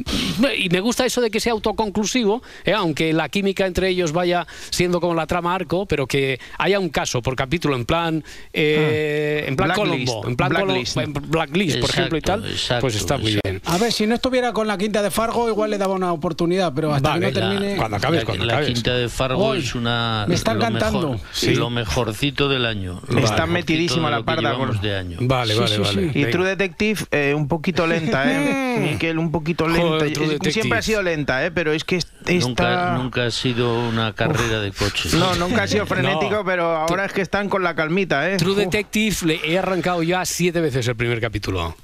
Y 0.59 0.69
me 0.69 0.81
gusta 0.81 1.05
eso 1.07 1.21
de 1.21 1.31
que 1.31 1.41
sea 1.41 1.53
autoconclusivo, 1.53 2.43
¿eh? 2.65 2.73
aunque 2.73 3.13
la 3.13 3.29
química 3.29 3.67
entre 3.67 3.89
ellos 3.89 4.13
vaya 4.13 4.47
siendo 4.71 5.01
como 5.01 5.15
la 5.15 5.27
trama 5.27 5.55
arco, 5.55 5.87
pero 5.87 6.07
que 6.07 6.39
haya 6.59 6.79
un 6.79 6.89
caso 6.91 7.23
por 7.23 7.37
capítulo, 7.37 7.75
en 7.77 7.85
plan. 7.85 8.25
eh, 8.53 9.45
en 9.49 9.57
plan 9.57 9.71
Blacklist, 9.75 10.07
Colombo, 10.13 10.29
en 10.29 10.37
plan 10.37 10.49
Blacklist. 10.51 10.95
Colombo, 10.95 11.21
en 11.21 11.31
Blacklist, 11.31 11.79
por 11.81 11.91
ejemplo, 11.91 12.19
y 12.19 12.21
tal. 12.21 12.45
pues 12.81 12.95
está 12.97 13.19
muy 13.19 13.39
bien. 13.45 13.61
A 13.65 13.79
ver, 13.79 13.93
si 13.93 14.07
no 14.07 14.15
estuviera 14.15 14.53
con 14.53 14.67
la 14.67 14.77
quinta 14.79 15.03
de 15.03 15.11
Fargo, 15.11 15.49
igual 15.49 15.71
le 15.71 15.79
daba 15.79 15.95
una 15.95 16.13
oportunidad, 16.13 16.73
pero 16.75 16.93
hasta 16.93 17.11
Vale, 17.11 17.33
que 17.33 17.41
no 17.41 17.41
la- 17.41 17.51
termine. 17.59 17.77
cuando 17.77 17.97
acabes, 17.97 18.21
la, 18.21 18.25
cuando 18.27 18.45
la 18.45 18.53
acabes. 18.55 18.75
quinta 18.75 18.95
de 18.95 19.09
Fargo 19.09 19.45
Hoy, 19.45 19.59
es 19.61 19.75
una 19.75 20.25
me 20.29 20.35
está 20.35 20.55
lo 20.55 20.61
encantando. 20.61 21.11
mejor, 21.13 21.27
Sí. 21.33 21.55
lo 21.55 21.71
mejorcito 21.71 22.49
del 22.49 22.67
año. 22.67 23.01
lo 23.09 23.19
Está 23.21 23.47
metidísima 23.47 24.11
la 24.11 24.23
parda 24.23 24.55
con- 24.57 24.81
de 24.81 24.97
año. 24.97 25.19
Vale, 25.21 25.55
vale, 25.55 25.79
vale. 25.79 26.11
Y 26.15 26.25
True 26.27 26.49
Detective, 26.49 27.01
eh, 27.11 27.35
un 27.35 27.49
poquito 27.49 27.87
lenta, 27.87 28.25
¿eh? 28.31 28.97
Miquel, 29.01 29.19
un 29.19 29.31
poquito 29.33 29.67
lenta. 29.67 29.83
Joder, 29.83 30.13
True 30.13 30.25
Es- 30.27 30.31
Detective. 30.33 30.53
Siempre 30.53 30.79
ha 30.79 30.83
sido 30.83 31.03
lenta, 31.03 31.45
¿eh? 31.47 31.51
Pero 31.51 31.73
es 31.73 31.85
que. 31.85 31.99
Nunca, 32.29 32.97
nunca 32.99 33.25
ha 33.25 33.31
sido 33.31 33.89
una 33.89 34.13
carrera 34.13 34.61
de 34.61 34.73
coches. 34.73 35.15
No, 35.15 35.35
nunca 35.37 35.63
ha 35.63 35.67
sido 35.67 35.87
frenético, 35.87 36.31
No. 36.31 36.45
pero 36.45 36.77
ahora 36.77 37.07
es 37.07 37.13
que 37.13 37.23
están 37.23 37.49
con 37.49 37.63
la 37.63 37.75
calmita, 37.75 38.31
¿eh? 38.31 38.37
True 38.37 38.53
Uf. 38.53 38.59
Detective 38.59 39.17
le 39.25 39.41
he 39.51 39.59
arrancado 39.59 40.03
ya 40.03 40.25
siete 40.27 40.61
veces 40.61 40.87
el 40.87 40.97
primer 40.97 41.19
capítulo. 41.21 41.75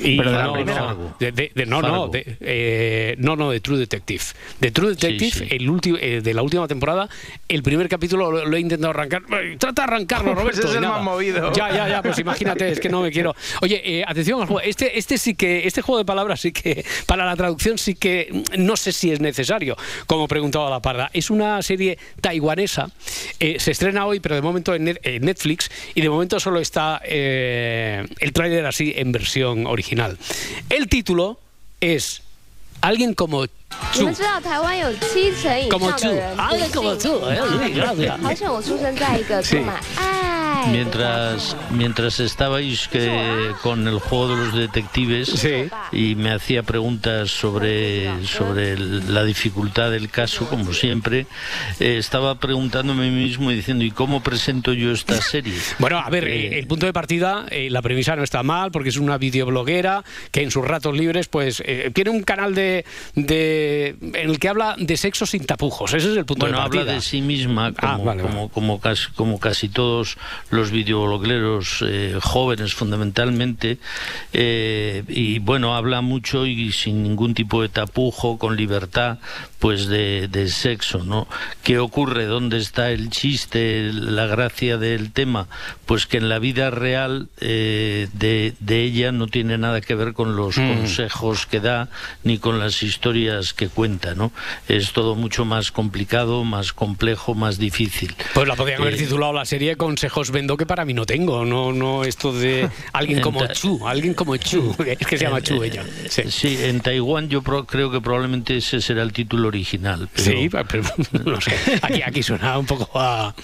Y 0.00 0.16
Pero 0.18 0.32
de 0.32 0.36
la 0.36 0.44
no, 0.44 0.52
primera. 0.54 0.80
no, 0.80 1.16
de, 1.18 1.32
de- 1.32 1.52
de- 1.54 1.66
no, 1.66 1.80
no, 1.80 1.88
Fargo. 1.88 2.08
de, 2.08 2.36
eh, 2.40 3.14
no, 3.18 3.36
no, 3.36 3.50
de 3.50 3.60
True 3.60 3.78
Detective. 3.78 4.24
De 4.60 4.70
True 4.72 4.90
Detective, 4.90 5.30
sí. 5.30 5.46
el 5.50 5.70
último 5.70 5.96
eh, 6.00 6.20
de 6.22 6.34
la 6.34 6.42
última 6.42 6.66
temporada, 6.66 7.08
el 7.48 7.62
primer 7.62 7.88
capítulo 7.88 8.30
lo, 8.32 8.44
lo 8.46 8.56
he 8.56 8.60
intentado 8.60 8.90
arrancar. 8.90 9.22
Trata 9.58 9.82
de 9.82 9.86
arrancarlo, 9.92 10.34
Pues 10.38 10.56
Roberto. 10.56 10.68
es 10.70 10.74
el 10.74 10.80
más 10.82 11.02
movido. 11.02 11.52
Ya, 11.52 11.70
ya, 11.72 11.88
ya, 11.88 12.02
pues 12.02 12.18
imagínate, 12.18 12.68
es 12.70 12.80
que 12.80 12.88
no 12.88 13.00
me 13.02 13.10
quiero. 13.12 13.34
Oye, 13.62 13.80
eh, 13.84 14.04
atención 14.06 14.40
al 14.40 14.46
juego. 14.48 14.60
Este, 14.60 14.98
este 14.98 15.18
sí 15.18 15.34
que, 15.34 15.66
este 15.66 15.82
juego 15.82 15.98
de 15.98 16.04
palabras 16.04 16.40
sí 16.40 16.47
que, 16.52 16.84
para 17.06 17.24
la 17.24 17.36
traducción 17.36 17.78
sí 17.78 17.94
que 17.94 18.42
no 18.56 18.76
sé 18.76 18.92
si 18.92 19.12
es 19.12 19.20
necesario, 19.20 19.76
como 20.06 20.28
preguntaba 20.28 20.70
la 20.70 20.80
parda. 20.80 21.10
Es 21.12 21.30
una 21.30 21.62
serie 21.62 21.98
taiwanesa, 22.20 22.90
eh, 23.40 23.56
se 23.58 23.70
estrena 23.70 24.06
hoy, 24.06 24.20
pero 24.20 24.34
de 24.34 24.42
momento 24.42 24.74
en, 24.74 24.84
Netflix, 24.84 25.70
y 25.94 26.00
de 26.00 26.08
momento 26.08 26.40
solo 26.40 26.60
está 26.60 27.00
eh, 27.04 28.06
el 28.20 28.32
tráiler 28.32 28.66
así 28.66 28.94
en 28.96 29.12
versión 29.12 29.66
original. 29.66 30.18
El 30.68 30.88
título 30.88 31.40
es 31.80 32.22
Alguien 32.80 33.14
como 33.14 33.46
Chu. 33.46 33.52
Como 35.68 35.96
Chu, 35.96 36.08
alguien 36.36 36.70
como 36.70 36.96
Chu, 36.96 37.20
eh, 37.28 37.72
gracias. 37.74 38.20
Sí 39.42 39.58
mientras, 40.66 41.56
mientras 41.70 42.20
estabais 42.20 42.88
que, 42.88 43.52
con 43.62 43.86
el 43.88 43.98
juego 43.98 44.28
de 44.28 44.36
los 44.36 44.54
detectives 44.54 45.46
y 45.92 46.14
me 46.14 46.30
hacía 46.30 46.62
preguntas 46.62 47.30
sobre, 47.30 48.26
sobre 48.26 48.78
la 48.78 49.24
dificultad 49.24 49.90
del 49.90 50.10
caso, 50.10 50.48
como 50.48 50.72
siempre, 50.72 51.26
eh, 51.80 51.96
estaba 51.98 52.38
preguntándome 52.38 53.06
a 53.06 53.10
mí 53.10 53.16
mismo 53.16 53.50
y 53.50 53.56
diciendo, 53.56 53.84
¿y 53.84 53.90
cómo 53.90 54.22
presento 54.22 54.72
yo 54.72 54.92
esta 54.92 55.20
serie? 55.22 55.54
bueno, 55.78 55.98
a 55.98 56.10
ver, 56.10 56.24
eh, 56.24 56.58
el 56.58 56.66
punto 56.66 56.86
de 56.86 56.92
partida, 56.92 57.46
eh, 57.50 57.68
la 57.70 57.82
premisa 57.82 58.16
no 58.16 58.22
está 58.22 58.42
mal, 58.42 58.70
porque 58.70 58.88
es 58.88 58.96
una 58.96 59.18
videobloguera 59.18 60.04
que 60.30 60.42
en 60.42 60.50
sus 60.50 60.64
ratos 60.64 60.96
libres, 60.96 61.28
pues, 61.28 61.62
tiene 61.94 62.10
un 62.10 62.22
canal 62.22 62.54
de, 62.54 62.84
de, 63.14 63.96
en 64.00 64.30
el 64.30 64.38
que 64.38 64.48
habla 64.48 64.76
de 64.78 64.96
sexo 64.96 65.26
sin 65.26 65.44
tapujos, 65.44 65.94
ese 65.94 66.10
es 66.12 66.16
el 66.16 66.24
punto 66.24 66.46
de 66.46 66.52
partida. 66.52 66.80
habla 66.82 66.92
de 66.94 67.00
sí 67.00 67.20
misma, 67.20 67.72
ah, 67.78 67.96
como, 67.96 68.22
como, 68.22 68.48
como, 68.48 68.80
casi, 68.80 69.10
como 69.12 69.40
casi 69.40 69.68
todos 69.68 70.16
los 70.50 70.70
videoblogueros 70.70 71.84
eh, 71.86 72.18
jóvenes, 72.22 72.74
fundamentalmente. 72.74 73.78
eh, 74.32 75.02
y 75.08 75.38
bueno, 75.38 75.74
habla 75.76 76.00
mucho 76.00 76.46
y 76.46 76.72
sin 76.72 77.02
ningún 77.02 77.34
tipo 77.34 77.62
de 77.62 77.68
tapujo, 77.68 78.38
con 78.38 78.56
libertad, 78.56 79.18
pues 79.58 79.86
de, 79.88 80.28
de 80.28 80.48
sexo, 80.48 81.04
¿no? 81.04 81.26
¿Qué 81.64 81.78
ocurre? 81.78 82.26
¿Dónde 82.26 82.58
está 82.58 82.90
el 82.90 83.10
chiste, 83.10 83.90
la 83.92 84.26
gracia 84.26 84.76
del 84.78 85.12
tema? 85.12 85.48
Pues 85.86 86.06
que 86.06 86.18
en 86.18 86.28
la 86.28 86.38
vida 86.38 86.70
real 86.70 87.28
eh, 87.40 88.08
de, 88.12 88.54
de 88.60 88.82
ella 88.84 89.12
no 89.12 89.26
tiene 89.26 89.58
nada 89.58 89.80
que 89.80 89.94
ver 89.94 90.12
con 90.12 90.36
los 90.36 90.56
Mm. 90.58 90.74
consejos 90.76 91.46
que 91.46 91.60
da 91.60 91.88
ni 92.24 92.38
con 92.38 92.58
las 92.58 92.82
historias 92.82 93.52
que 93.52 93.68
cuenta, 93.68 94.14
¿no? 94.14 94.32
Es 94.66 94.92
todo 94.92 95.14
mucho 95.14 95.44
más 95.44 95.70
complicado, 95.72 96.42
más 96.44 96.72
complejo, 96.72 97.34
más 97.34 97.58
difícil. 97.58 98.14
Pues 98.34 98.48
la 98.48 98.56
podrían 98.56 98.80
haber 98.82 98.96
titulado 98.96 99.32
la 99.32 99.44
serie 99.44 99.76
Consejos 99.76 100.30
Vendo 100.38 100.56
que 100.56 100.66
para 100.66 100.84
mí 100.84 100.94
no 100.94 101.04
tengo. 101.04 101.44
No, 101.44 101.72
no 101.72 102.04
esto 102.04 102.32
de 102.32 102.68
alguien 102.92 103.20
como 103.26 103.44
Chu, 103.48 103.84
alguien 103.88 104.14
como 104.14 104.36
Chu. 104.36 104.72
Es 104.86 104.98
que 104.98 105.18
se 105.18 105.24
llama 105.24 105.40
Chu 105.42 105.64
ella. 105.64 105.82
Sí. 106.08 106.56
en 106.62 106.78
Taiwán 106.80 107.28
yo 107.28 107.42
pro- 107.42 107.66
creo 107.66 107.90
que 107.90 108.00
probablemente 108.00 108.56
ese 108.58 108.80
será 108.80 109.02
el 109.02 109.12
título 109.12 109.48
original. 109.48 110.08
pero- 110.14 110.24
Sí, 110.38 110.48
pero 110.48 110.82
no 111.24 111.40
sé. 111.40 111.50
Aquí, 111.82 112.02
aquí 112.02 112.22
suena 112.22 112.56
un 112.56 112.66
poco 112.66 112.88
a. 112.94 113.34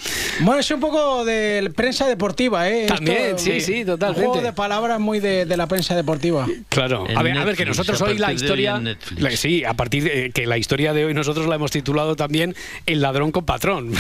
Bueno, 0.41 0.61
es 0.61 0.71
un 0.71 0.79
poco 0.79 1.25
de 1.25 1.73
prensa 1.75 2.07
deportiva, 2.07 2.69
¿eh? 2.71 2.87
También, 2.87 3.39
sí, 3.41 3.61
sí, 3.61 3.85
totalmente. 3.85 4.25
Un 4.27 4.33
juego 4.35 4.47
de 4.47 4.53
palabras 4.53 5.01
muy 5.01 5.19
de, 5.19 5.47
de 5.47 5.57
la 5.57 5.67
prensa 5.67 5.97
deportiva. 5.97 6.47
Claro, 6.69 7.07
a 7.17 7.23
ver, 7.25 7.37
a 7.37 7.45
ver, 7.45 7.57
que 7.57 7.65
nosotros 7.67 8.01
hoy 8.03 8.19
la 8.19 8.33
historia. 8.33 8.81
la- 9.17 9.31
sí, 9.33 9.65
a 9.65 9.75
partir 9.75 10.05
de 10.05 10.31
que 10.31 10.47
la 10.47 10.59
historia 10.59 10.93
de 10.93 11.07
hoy 11.07 11.15
nosotros 11.15 11.47
la 11.49 11.57
hemos 11.57 11.73
titulado 11.73 12.15
también 12.15 12.55
El 12.87 13.01
ladrón 13.01 13.33
con 13.33 13.45
patrón. 13.45 13.93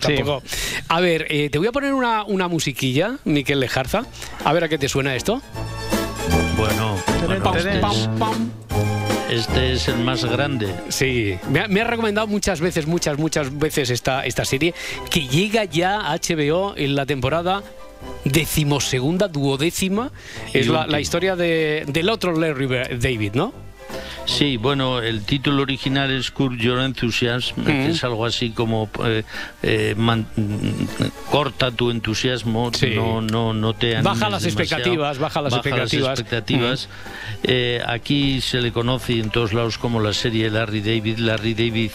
Tampoco. 0.00 0.42
A 0.88 1.00
ver, 1.00 1.26
eh, 1.28 1.50
te 1.50 1.58
voy 1.58 1.66
a 1.66 1.72
poner 1.72 1.92
una, 1.92 2.21
una 2.24 2.48
musiquilla, 2.48 3.18
Miquel 3.24 3.60
Lejarza. 3.60 4.04
A 4.44 4.52
ver 4.52 4.64
a 4.64 4.68
qué 4.68 4.78
te 4.78 4.88
suena 4.88 5.14
esto. 5.14 5.42
Bueno, 6.56 6.96
bueno, 7.26 7.42
Pam, 7.44 7.56
este 7.56 7.78
pam, 7.80 8.50
este 9.30 9.72
es 9.72 9.88
el 9.88 9.98
más 9.98 10.24
grande. 10.24 10.74
Sí, 10.88 11.36
me 11.50 11.60
ha, 11.60 11.68
me 11.68 11.80
ha 11.80 11.84
recomendado 11.84 12.26
muchas 12.26 12.60
veces, 12.60 12.86
muchas, 12.86 13.18
muchas 13.18 13.58
veces 13.58 13.90
esta, 13.90 14.24
esta 14.26 14.44
serie, 14.44 14.74
que 15.10 15.26
llega 15.26 15.64
ya 15.64 16.12
a 16.12 16.16
HBO 16.16 16.74
en 16.76 16.94
la 16.94 17.06
temporada 17.06 17.62
decimosegunda, 18.24 19.28
duodécima. 19.28 20.10
Es 20.52 20.68
la, 20.68 20.86
la 20.86 21.00
historia 21.00 21.36
de, 21.36 21.84
del 21.86 22.08
otro 22.10 22.38
Larry 22.38 22.68
David, 22.98 23.32
¿no? 23.34 23.52
Sí, 24.24 24.56
bueno, 24.56 25.00
el 25.00 25.24
título 25.24 25.62
original 25.62 26.10
es 26.10 26.30
Curb 26.30 26.56
Your 26.56 26.78
Enthusiasm, 26.80 27.64
que 27.64 27.88
es 27.90 28.04
algo 28.04 28.24
así 28.24 28.50
como 28.50 28.88
eh, 29.04 29.24
eh, 29.62 29.94
man- 29.96 30.26
corta 31.30 31.70
tu 31.72 31.90
entusiasmo, 31.90 32.70
Sí. 32.72 32.92
no, 32.94 33.20
no, 33.20 33.52
no 33.52 33.74
te 33.74 34.00
Baja 34.00 34.28
las 34.30 34.42
demasiado, 34.42 34.62
expectativas, 34.62 35.18
baja 35.18 35.42
las 35.42 35.52
expectativas. 35.54 36.20
expectativas. 36.20 36.88
Eh, 37.42 37.82
aquí 37.86 38.40
se 38.40 38.60
le 38.60 38.72
conoce 38.72 39.18
en 39.18 39.30
todos 39.30 39.52
lados 39.52 39.76
como 39.76 40.00
la 40.00 40.12
serie 40.12 40.50
Larry 40.50 40.80
David. 40.80 41.18
Larry 41.18 41.54
David 41.54 41.90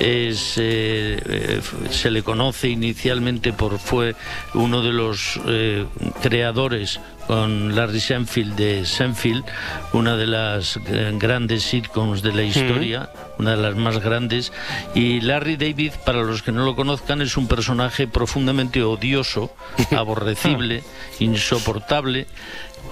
es, 0.00 0.58
eh, 0.58 1.20
eh, 1.24 1.60
se 1.90 2.10
le 2.10 2.22
conoce 2.22 2.68
inicialmente 2.68 3.52
por 3.52 3.78
fue 3.78 4.16
uno 4.54 4.82
de 4.82 4.92
los 4.92 5.38
eh, 5.46 5.86
creadores 6.22 7.00
con 7.30 7.76
Larry 7.76 8.00
Seinfeld 8.00 8.56
de 8.56 8.84
Seinfeld, 8.84 9.44
una 9.92 10.16
de 10.16 10.26
las 10.26 10.80
eh, 10.88 11.12
grandes 11.14 11.62
sitcoms 11.62 12.22
de 12.22 12.32
la 12.32 12.42
historia, 12.42 13.08
una 13.38 13.52
de 13.52 13.56
las 13.62 13.76
más 13.76 14.00
grandes. 14.00 14.52
Y 14.96 15.20
Larry 15.20 15.56
David, 15.56 15.92
para 16.04 16.24
los 16.24 16.42
que 16.42 16.50
no 16.50 16.64
lo 16.64 16.74
conozcan, 16.74 17.22
es 17.22 17.36
un 17.36 17.46
personaje 17.46 18.08
profundamente 18.08 18.82
odioso, 18.82 19.54
aborrecible, 19.96 20.82
insoportable 21.20 22.26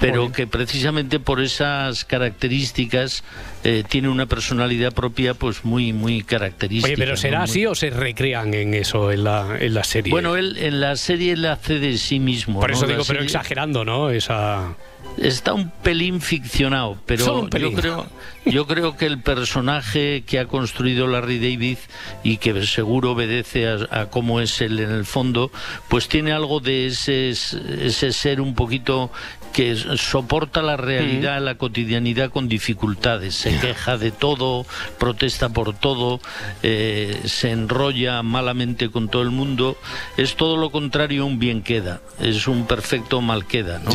pero 0.01 0.31
que 0.33 0.47
precisamente 0.47 1.19
por 1.21 1.41
esas 1.41 2.05
características 2.05 3.25
eh, 3.65 3.83
tiene 3.89 4.09
una 4.09 4.27
personalidad 4.27 4.93
propia 4.93 5.35
pues 5.35 5.65
muy 5.65 5.93
muy 5.93 6.23
característica. 6.23 6.87
Oye, 6.89 6.97
pero 6.97 7.13
¿no? 7.13 7.17
¿será 7.17 7.39
Muy- 7.41 7.45
así 7.51 7.67
o 7.67 7.75
se 7.75 7.91
recrean 7.91 8.55
en 8.55 8.75
eso, 8.75 9.11
en 9.11 9.25
la, 9.25 9.57
en 9.59 9.75
la 9.75 9.85
serie? 9.85 10.11
Bueno, 10.11 10.37
él 10.37 10.57
en 10.59 10.81
la 10.81 10.97
serie 10.97 11.33
él 11.33 11.45
hace 11.47 11.79
de 11.79 11.99
sí 11.99 12.21
mismo. 12.21 12.61
Por 12.61 12.71
¿no? 12.71 12.77
eso 12.77 12.87
La 12.87 12.93
digo, 12.93 13.05
pero 13.07 13.19
serie- 13.21 13.25
exagerando, 13.27 13.85
¿no? 13.85 14.11
Esa... 14.11 14.75
Está 15.17 15.53
un 15.55 15.71
pelín 15.71 16.21
ficcionado, 16.21 16.99
pero 17.07 17.25
Solo 17.25 17.41
un 17.43 17.51
pelín. 17.51 17.71
yo 17.73 17.77
creo 17.81 18.07
yo 18.47 18.67
creo 18.67 18.97
que 18.97 19.07
el 19.07 19.21
personaje 19.21 20.23
que 20.27 20.39
ha 20.39 20.47
construido 20.47 21.07
Larry 21.07 21.39
David 21.39 21.79
y 22.25 22.37
que 22.39 22.65
seguro 22.67 23.13
obedece 23.13 23.69
a, 23.69 23.79
a 23.91 24.07
cómo 24.11 24.41
es 24.41 24.61
él 24.61 24.79
en 24.81 24.91
el 24.91 25.05
fondo, 25.05 25.51
pues 25.89 26.09
tiene 26.09 26.33
algo 26.33 26.61
de 26.61 26.87
ese 26.87 27.31
ese 27.31 28.13
ser 28.13 28.41
un 28.41 28.55
poquito 28.55 29.11
que 29.53 29.77
soporta 29.77 30.63
la 30.63 30.77
realidad, 30.77 31.41
la 31.41 31.57
cotidianidad 31.57 32.31
con 32.31 32.49
dificultades, 32.49 33.35
se 33.35 33.59
queja 33.59 33.99
de 33.99 34.11
todo, 34.11 34.67
protesta 34.99 35.49
por 35.49 35.75
todo, 35.75 36.21
eh, 36.63 37.21
se 37.25 37.51
enrolla 37.51 38.23
malamente 38.23 38.91
con 38.91 39.09
todo 39.09 39.23
el 39.23 39.31
mundo, 39.31 39.77
es 40.17 40.37
todo 40.37 40.57
lo 40.57 40.71
contrario 40.71 41.23
a 41.23 41.27
un 41.27 41.39
bien 41.39 41.63
queda, 41.63 42.01
es 42.21 42.47
un 42.47 42.67
perfecto 42.67 43.21
mal 43.21 43.47
queda, 43.47 43.79
¿no? 43.79 43.91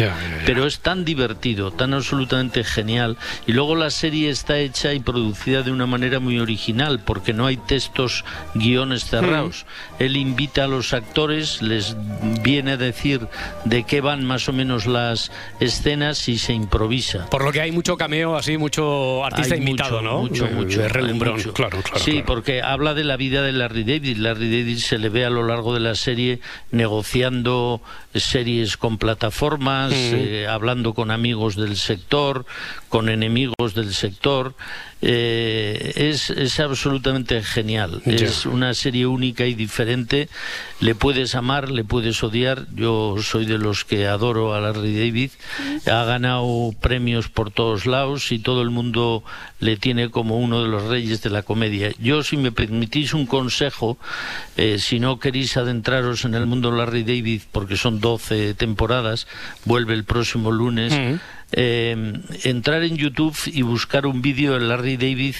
Pero 0.45 0.65
es 0.65 0.79
tan 0.79 1.05
divertido, 1.05 1.71
tan 1.71 1.93
absolutamente 1.93 2.63
genial. 2.63 3.17
Y 3.47 3.53
luego 3.53 3.75
la 3.75 3.89
serie 3.89 4.29
está 4.29 4.59
hecha 4.59 4.93
y 4.93 4.99
producida 4.99 5.61
de 5.61 5.71
una 5.71 5.85
manera 5.85 6.19
muy 6.19 6.39
original, 6.39 6.99
porque 6.99 7.33
no 7.33 7.45
hay 7.45 7.57
textos, 7.57 8.25
guiones 8.53 9.05
cerrados. 9.05 9.65
Él 9.99 10.17
invita 10.17 10.65
a 10.65 10.67
los 10.67 10.93
actores, 10.93 11.61
les 11.61 11.95
viene 12.41 12.71
a 12.71 12.77
decir 12.77 13.27
de 13.65 13.83
qué 13.83 14.01
van 14.01 14.25
más 14.25 14.49
o 14.49 14.53
menos 14.53 14.85
las 14.85 15.31
escenas 15.59 16.27
y 16.29 16.37
se 16.37 16.53
improvisa. 16.53 17.29
Por 17.29 17.43
lo 17.43 17.51
que 17.51 17.61
hay 17.61 17.71
mucho 17.71 17.97
cameo, 17.97 18.35
así, 18.35 18.57
mucho 18.57 19.23
artista 19.23 19.53
Hay 19.55 19.59
invitado, 19.61 20.01
mucho, 20.01 20.03
¿no? 20.03 20.21
Mucho, 20.21 20.47
mucho. 20.47 20.81
de 20.81 20.89
relumbrón, 20.89 21.35
mucho. 21.37 21.53
claro, 21.53 21.81
claro. 21.81 21.99
Sí, 21.99 22.11
claro. 22.11 22.25
porque 22.25 22.61
habla 22.61 22.93
de 22.93 23.03
la 23.03 23.17
vida 23.17 23.41
de 23.41 23.51
Larry 23.51 23.83
David. 23.83 24.17
Larry 24.17 24.49
David 24.59 24.77
se 24.77 24.97
le 24.97 25.09
ve 25.09 25.25
a 25.25 25.29
lo 25.29 25.43
largo 25.47 25.73
de 25.73 25.79
la 25.79 25.95
serie 25.95 26.39
negociando 26.71 27.81
series 28.13 28.77
con 28.77 28.97
plataformas, 28.97 29.91
Mm. 29.91 29.93
eh, 30.15 30.47
hablando 30.47 30.93
con 30.93 31.11
amigos 31.11 31.55
del 31.55 31.77
sector, 31.77 32.45
con 32.89 33.09
enemigos 33.09 33.73
del 33.75 33.93
sector. 33.93 34.53
Eh, 35.05 35.91
es, 35.95 36.29
es 36.29 36.59
absolutamente 36.61 37.43
genial. 37.43 38.01
Es 38.05 38.45
una 38.45 38.73
serie 38.73 39.05
única 39.05 39.45
y 39.45 39.53
diferente. 39.53 40.29
Le 40.79 40.95
puedes 40.95 41.35
amar, 41.35 41.69
le 41.69 41.83
puedes 41.83 42.23
odiar. 42.23 42.65
Yo 42.73 43.15
soy 43.21 43.45
de 43.45 43.57
los 43.57 43.83
que 43.83 44.07
adoro 44.07 44.53
a 44.55 44.61
Larry 44.61 44.93
David. 44.97 45.31
Ha 45.85 46.03
ganado 46.05 46.73
premios 46.81 47.29
por 47.29 47.51
todos 47.51 47.85
lados 47.85 48.31
y 48.31 48.39
todo 48.39 48.61
el 48.61 48.69
mundo 48.69 49.23
le 49.59 49.77
tiene 49.77 50.09
como 50.09 50.37
uno 50.37 50.61
de 50.63 50.69
los 50.69 50.83
reyes 50.83 51.21
de 51.21 51.29
la 51.29 51.43
comedia. 51.43 51.91
Yo, 51.99 52.23
si 52.23 52.37
me 52.37 52.51
permitís 52.51 53.13
un 53.13 53.25
consejo, 53.25 53.97
eh, 54.57 54.77
si 54.79 54.99
no 54.99 55.19
queréis 55.19 55.55
adentraros 55.57 56.25
en 56.25 56.35
el 56.35 56.45
mundo 56.45 56.71
Larry 56.71 57.03
David, 57.03 57.41
porque 57.51 57.77
son 57.77 57.99
12 57.99 58.53
temporadas, 58.55 59.27
vuelve 59.65 59.93
el 59.93 60.03
próximo 60.03 60.51
lunes. 60.51 60.93
eh, 61.55 62.13
entrar 62.45 62.83
en 62.83 62.97
YouTube 62.97 63.37
y 63.45 63.61
buscar 63.61 64.07
un 64.07 64.23
vídeo 64.23 64.53
de 64.53 64.61
Larry 64.61 64.97
David 64.97 65.35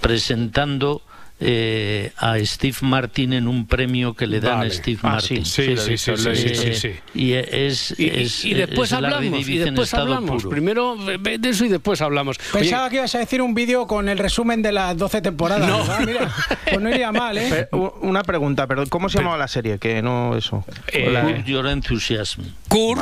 presentando 0.00 1.02
eh, 1.40 2.12
a 2.16 2.36
Steve 2.40 2.76
Martin 2.80 3.32
en 3.32 3.46
un 3.48 3.66
premio 3.66 4.14
que 4.14 4.26
le 4.26 4.40
dan 4.40 4.58
Vale. 4.58 4.70
a 4.70 4.74
Steve 4.74 4.98
Ah, 5.02 5.08
Martin. 5.12 5.44
sí, 5.44 5.76
sí, 5.76 5.96
sí, 5.96 5.98
sí, 5.98 6.16
sí, 6.16 6.34
sí, 6.36 6.54
sí, 6.54 6.74
sí. 6.74 6.90
Y 7.14 7.32
es, 7.34 7.94
Y, 7.98 8.08
es- 8.08 8.44
y 8.44 8.54
después 8.54 8.92
hablamos, 8.92 9.48
y 9.48 9.58
después 9.58 9.94
hablamos. 9.94 10.42
puro. 10.42 10.50
Primero 10.50 10.96
ve 11.20 11.38
de 11.38 11.48
eso 11.50 11.64
y 11.64 11.68
después 11.68 12.00
hablamos. 12.00 12.38
Oye, 12.54 12.60
Pensaba 12.64 12.90
que 12.90 12.96
ibas 12.96 13.14
a 13.14 13.18
decir 13.18 13.40
un 13.40 13.54
vídeo 13.54 13.86
con 13.86 14.08
el 14.08 14.18
resumen 14.18 14.62
de 14.62 14.72
las 14.72 14.96
12 14.96 15.22
temporadas. 15.22 15.68
No. 15.68 16.06
Mira, 16.06 16.32
pues 16.64 16.80
no 16.80 16.90
iría 16.90 17.12
mal, 17.12 17.38
¿eh? 17.38 17.68
Pero, 17.70 17.98
una 18.02 18.22
pregunta, 18.22 18.66
pero 18.66 18.84
¿cómo 18.86 19.08
se 19.08 19.18
llamaba 19.18 19.38
la 19.38 19.48
serie? 19.48 19.78
Que 19.78 20.02
no 20.02 20.36
eso. 20.36 20.64
Eh, 20.92 21.10
La- 21.10 21.22
Curb 21.22 21.44
Your 21.44 21.66
Enthusiasm. 21.68 22.42
Curb, 22.68 22.98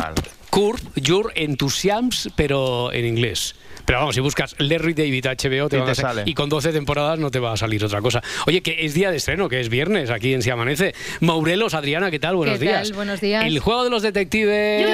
Curb 0.56 0.80
Your 0.94 1.32
Enthusiasms, 1.34 2.30
pero 2.34 2.90
en 2.90 3.04
inglés. 3.04 3.54
Pero 3.84 3.98
vamos, 3.98 4.14
si 4.14 4.22
buscas 4.22 4.56
Larry 4.58 4.94
David 4.94 5.26
HBO 5.26 5.68
te, 5.68 5.76
Y 5.76 5.80
van 5.80 5.88
a 5.88 5.92
te 5.92 5.94
sal- 5.94 6.16
sale. 6.16 6.22
y 6.24 6.32
con 6.32 6.48
12 6.48 6.72
temporadas 6.72 7.18
no 7.18 7.30
te 7.30 7.38
va 7.40 7.52
a 7.52 7.56
salir 7.58 7.84
otra 7.84 8.00
cosa. 8.00 8.22
Oye, 8.46 8.62
que 8.62 8.86
es 8.86 8.94
día 8.94 9.10
de 9.10 9.18
estreno, 9.18 9.50
que 9.50 9.60
es 9.60 9.68
viernes 9.68 10.08
aquí 10.08 10.32
en 10.32 10.40
Si 10.40 10.48
Amanece. 10.48 10.94
Maurelos, 11.20 11.74
Adriana, 11.74 12.10
¿qué 12.10 12.18
tal? 12.18 12.36
Buenos 12.36 12.58
¿Qué 12.58 12.64
tal? 12.64 12.84
días. 12.84 12.96
Buenos 12.96 13.20
días. 13.20 13.44
El 13.44 13.58
juego 13.58 13.84
de 13.84 13.90
los 13.90 14.02
detectives. 14.02 14.86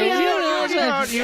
Sí, 1.09 1.19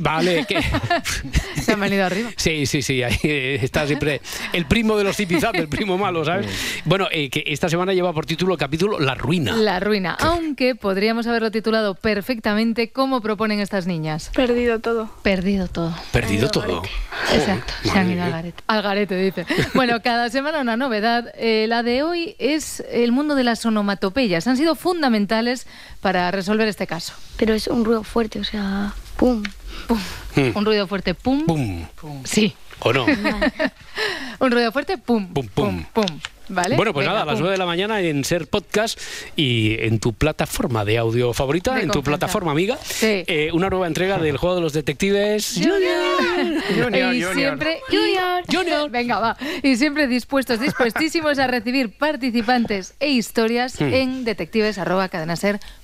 Vale, 0.00 0.44
que 0.46 0.60
Se 1.62 1.72
han 1.72 1.80
venido 1.80 2.04
arriba. 2.04 2.30
Sí, 2.36 2.66
sí, 2.66 2.82
sí, 2.82 3.02
ahí 3.02 3.16
está 3.22 3.86
siempre 3.86 4.20
el 4.52 4.66
primo 4.66 4.96
de 4.96 5.04
los 5.04 5.16
zipizap, 5.16 5.54
el 5.56 5.68
primo 5.68 5.96
malo, 5.96 6.24
¿sabes? 6.24 6.46
Bueno, 6.84 7.08
eh, 7.10 7.30
que 7.30 7.44
esta 7.46 7.68
semana 7.68 7.92
lleva 7.94 8.12
por 8.12 8.26
título 8.26 8.56
capítulo 8.56 8.98
La 8.98 9.14
ruina. 9.14 9.52
La 9.56 9.80
ruina, 9.80 10.16
aunque 10.20 10.74
podríamos 10.74 11.26
haberlo 11.26 11.50
titulado 11.50 11.94
perfectamente 11.94 12.90
como 12.90 13.20
proponen 13.40 13.60
estas 13.60 13.86
niñas. 13.86 14.30
Perdido 14.34 14.80
todo. 14.80 15.08
Perdido 15.22 15.66
todo. 15.66 15.94
Perdido 16.12 16.50
todo. 16.50 16.82
Exacto, 17.32 17.72
se 17.82 17.98
han 17.98 18.10
ido 18.12 18.22
al 18.22 18.32
garete. 18.32 18.62
Al 18.66 18.82
garete, 18.82 19.16
dice. 19.16 19.46
Bueno, 19.74 20.02
cada 20.02 20.28
semana 20.28 20.60
una 20.60 20.76
novedad. 20.76 21.32
Eh, 21.38 21.64
la 21.66 21.82
de 21.82 22.02
hoy 22.02 22.36
es 22.38 22.84
el 22.90 23.12
mundo 23.12 23.34
de 23.36 23.44
las 23.44 23.64
onomatopeyas. 23.64 24.46
Han 24.46 24.58
sido 24.58 24.74
fundamentales 24.74 25.66
para 26.02 26.30
resolver 26.30 26.68
este 26.68 26.86
caso. 26.86 27.14
Pero 27.38 27.54
es 27.54 27.66
un 27.66 27.86
ruido 27.86 28.04
fuerte, 28.04 28.40
o 28.40 28.44
sea, 28.44 28.92
pum. 29.16 29.42
Hmm. 30.34 30.50
Un 30.54 30.66
ruido 30.66 30.86
fuerte, 30.86 31.14
pum. 31.14 31.46
Pum. 31.46 31.86
Sí. 32.24 32.54
¿O 32.80 32.92
no? 32.92 33.06
Un 34.38 34.50
ruido 34.50 34.70
fuerte, 34.70 34.98
pum. 34.98 35.32
Pum, 35.32 35.48
pum. 35.48 35.84
Pum. 35.94 36.20
¿Vale? 36.50 36.76
Bueno, 36.76 36.92
pues 36.92 37.04
Venga, 37.06 37.12
nada, 37.20 37.22
a 37.22 37.26
las 37.26 37.34
pum. 37.36 37.42
9 37.42 37.52
de 37.52 37.58
la 37.58 37.66
mañana 37.66 38.00
en 38.00 38.24
Ser 38.24 38.46
Podcast 38.48 39.00
y 39.36 39.76
en 39.80 40.00
tu 40.00 40.12
plataforma 40.12 40.84
de 40.84 40.98
audio 40.98 41.32
favorita, 41.32 41.74
De 41.74 41.82
en 41.82 41.90
tu 41.90 42.02
plataforma 42.02 42.50
amiga, 42.52 42.76
Sí. 42.82 43.24
eh, 43.26 43.50
una 43.52 43.68
nueva 43.70 43.86
entrega 43.86 44.18
del 44.18 44.36
juego 44.36 44.56
de 44.56 44.60
los 44.62 44.72
detectives. 44.72 45.54
Junior, 46.74 47.14
y 47.14 47.22
siempre 47.34 47.80
Junior. 48.50 48.90
Venga, 48.90 49.18
va. 49.20 49.36
Y 49.62 49.76
siempre 49.76 50.06
dispuestos, 50.06 50.60
dispuestísimos 50.60 51.38
a 51.38 51.46
recibir 51.46 51.90
participantes 51.96 52.94
e 53.00 53.10
historias 53.10 53.80
Hmm. 53.80 53.94
en 53.94 54.24
detectives@cadenaser.com. 54.24 55.79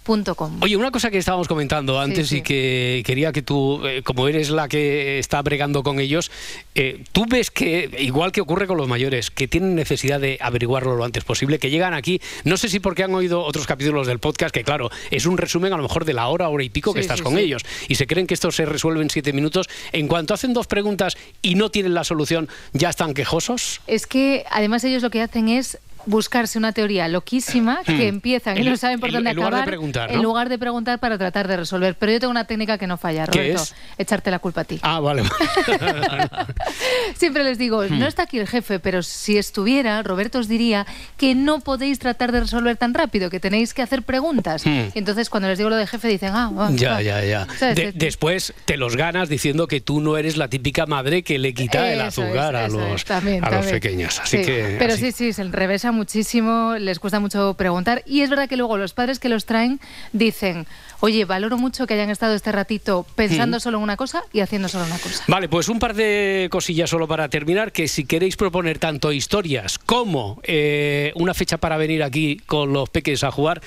Oye, 0.60 0.76
una 0.76 0.90
cosa 0.90 1.10
que 1.10 1.18
estábamos 1.18 1.48
comentando 1.48 2.00
antes 2.00 2.28
sí. 2.28 2.38
y 2.38 2.42
que 2.42 3.02
quería 3.04 3.32
que 3.32 3.42
tú, 3.42 3.84
eh, 3.86 4.02
como 4.02 4.28
eres 4.28 4.50
la 4.50 4.68
que 4.68 5.18
está 5.18 5.42
bregando 5.42 5.82
con 5.82 6.00
ellos, 6.00 6.30
eh, 6.74 7.02
tú 7.12 7.26
ves 7.28 7.50
que, 7.50 7.90
igual 7.98 8.32
que 8.32 8.40
ocurre 8.40 8.66
con 8.66 8.76
los 8.76 8.88
mayores, 8.88 9.30
que 9.30 9.48
tienen 9.48 9.74
necesidad 9.74 10.20
de 10.20 10.38
averiguarlo 10.40 10.96
lo 10.96 11.04
antes 11.04 11.24
posible, 11.24 11.58
que 11.58 11.70
llegan 11.70 11.94
aquí, 11.94 12.20
no 12.44 12.56
sé 12.56 12.68
si 12.68 12.80
porque 12.80 13.02
han 13.02 13.14
oído 13.14 13.42
otros 13.42 13.66
capítulos 13.66 14.06
del 14.06 14.18
podcast, 14.18 14.54
que 14.54 14.64
claro, 14.64 14.90
es 15.10 15.26
un 15.26 15.38
resumen 15.38 15.72
a 15.72 15.76
lo 15.76 15.82
mejor 15.82 16.04
de 16.04 16.12
la 16.12 16.28
hora, 16.28 16.48
hora 16.48 16.64
y 16.64 16.70
pico 16.70 16.94
que 16.94 17.00
estás 17.00 17.22
con 17.22 17.38
ellos, 17.38 17.62
y 17.88 17.96
se 17.96 18.06
creen 18.06 18.26
que 18.26 18.34
esto 18.34 18.50
se 18.50 18.64
resuelve 18.64 19.02
en 19.02 19.10
siete 19.10 19.32
minutos. 19.32 19.68
En 19.92 20.08
cuanto 20.08 20.34
hacen 20.34 20.52
dos 20.52 20.66
preguntas 20.66 21.16
y 21.42 21.54
no 21.54 21.70
tienen 21.70 21.94
la 21.94 22.04
solución, 22.04 22.48
¿ya 22.72 22.90
están 22.90 23.14
quejosos? 23.14 23.80
Es 23.86 24.06
que 24.06 24.44
además 24.50 24.84
ellos 24.84 25.02
lo 25.02 25.10
que 25.10 25.22
hacen 25.22 25.48
es 25.48 25.78
buscarse 26.06 26.58
una 26.58 26.72
teoría 26.72 27.08
loquísima 27.08 27.80
que 27.86 28.08
empiezan 28.08 28.56
y 28.56 28.60
En- 28.60 28.70
no 28.70 28.76
saben 28.76 29.00
por 29.00 29.08
en- 29.10 29.14
dónde 29.16 29.30
en 29.30 29.36
lugar 29.36 29.50
de 29.52 29.56
acabar 29.56 29.68
preguntar, 29.68 30.10
en 30.10 30.16
¿no? 30.16 30.22
lugar 30.22 30.48
de 30.48 30.58
preguntar 30.58 30.98
para 30.98 31.18
tratar 31.18 31.48
de 31.48 31.56
resolver. 31.58 31.94
Pero 31.98 32.12
yo 32.12 32.20
tengo 32.20 32.30
una 32.30 32.44
técnica 32.46 32.78
que 32.78 32.86
no 32.86 32.96
falla, 32.96 33.26
¿Qué 33.26 33.40
Roberto. 33.40 33.62
es? 33.62 33.74
Echarte 33.98 34.30
la 34.30 34.38
culpa 34.38 34.62
a 34.62 34.64
ti. 34.64 34.78
Ah, 34.82 35.00
vale. 35.00 35.22
Siempre 37.14 37.44
les 37.44 37.58
digo, 37.58 37.82
Hmm. 37.82 37.98
no 37.98 38.06
está 38.06 38.22
aquí 38.24 38.38
el 38.38 38.46
jefe, 38.48 38.78
pero 38.78 39.02
si 39.02 39.36
estuviera, 39.38 40.02
Roberto 40.02 40.38
os 40.38 40.48
diría 40.48 40.86
que 41.16 41.34
no 41.34 41.60
podéis 41.60 41.98
tratar 41.98 42.32
de 42.32 42.40
resolver 42.40 42.76
tan 42.76 42.94
rápido, 42.94 43.30
que 43.30 43.40
tenéis 43.40 43.74
que 43.74 43.82
hacer 43.82 44.02
preguntas. 44.02 44.64
Hmm. 44.66 44.88
Y 44.94 44.98
entonces 44.98 45.30
cuando 45.30 45.48
les 45.48 45.58
digo 45.58 45.70
lo 45.70 45.76
de 45.76 45.86
jefe 45.86 46.08
dicen, 46.08 46.30
ah, 46.34 46.50
ah, 46.58 46.70
Ya, 46.72 47.00
ya, 47.00 47.24
ya. 47.24 47.46
¿Sabes? 47.58 47.76
De- 47.76 47.92
después 47.92 48.54
te 48.64 48.76
los 48.76 48.96
ganas 48.96 49.28
diciendo 49.28 49.66
que 49.68 49.80
tú 49.80 50.00
no 50.00 50.16
eres 50.16 50.36
la 50.36 50.48
típica 50.48 50.86
madre 50.86 51.22
que 51.22 51.38
le 51.38 51.54
quita 51.54 51.92
el 51.92 52.00
Eso 52.00 52.22
azúcar 52.22 52.54
es, 52.54 52.60
a, 52.60 52.68
los, 52.68 52.94
es, 52.96 53.04
también, 53.04 53.44
a 53.44 53.48
los 53.50 53.56
también. 53.60 53.74
pequeños. 53.80 54.20
Así 54.20 54.38
Sí, 54.38 54.44
que. 54.44 54.76
Pero 54.78 54.94
así- 54.94 55.12
sí, 55.12 55.12
sí, 55.12 55.32
se 55.32 55.44
revesa 55.44 55.92
muchísimo, 55.96 56.76
les 56.78 56.98
cuesta 57.00 57.18
mucho 57.18 57.54
preguntar. 57.54 58.02
Y 58.06 58.20
es 58.20 58.30
verdad 58.30 58.48
que 58.48 58.56
luego 58.56 58.76
los 58.76 58.92
padres 58.94 59.18
que 59.18 59.28
los 59.28 59.44
traen 59.46 59.80
dicen, 60.12 60.66
oye, 61.00 61.24
valoro 61.24 61.58
mucho 61.58 61.86
que 61.86 61.94
hayan 61.94 62.10
estado 62.10 62.34
este 62.34 62.52
ratito 62.52 63.04
pensando 63.16 63.56
Mm. 63.56 63.60
solo 63.60 63.78
en 63.78 63.82
una 63.82 63.96
cosa 63.96 64.22
y 64.32 64.40
haciendo 64.40 64.68
solo 64.68 64.84
una 64.84 64.98
cosa. 64.98 65.24
Vale, 65.28 65.48
pues 65.48 65.68
un 65.68 65.78
par 65.78 65.94
de 65.94 66.48
cosillas 66.50 66.88
solo 66.90 67.08
para 67.08 67.28
terminar, 67.28 67.72
que 67.72 67.88
si 67.88 68.04
queréis 68.04 68.36
proponer 68.36 68.78
tanto 68.78 69.10
historias 69.12 69.78
como 69.78 70.40
eh, 70.44 71.12
una 71.16 71.34
fecha 71.34 71.56
para 71.58 71.76
venir 71.76 72.02
aquí 72.02 72.36
con 72.46 72.72
los 72.72 72.88
peques 72.90 73.24
a 73.24 73.30
jugar 73.30 73.60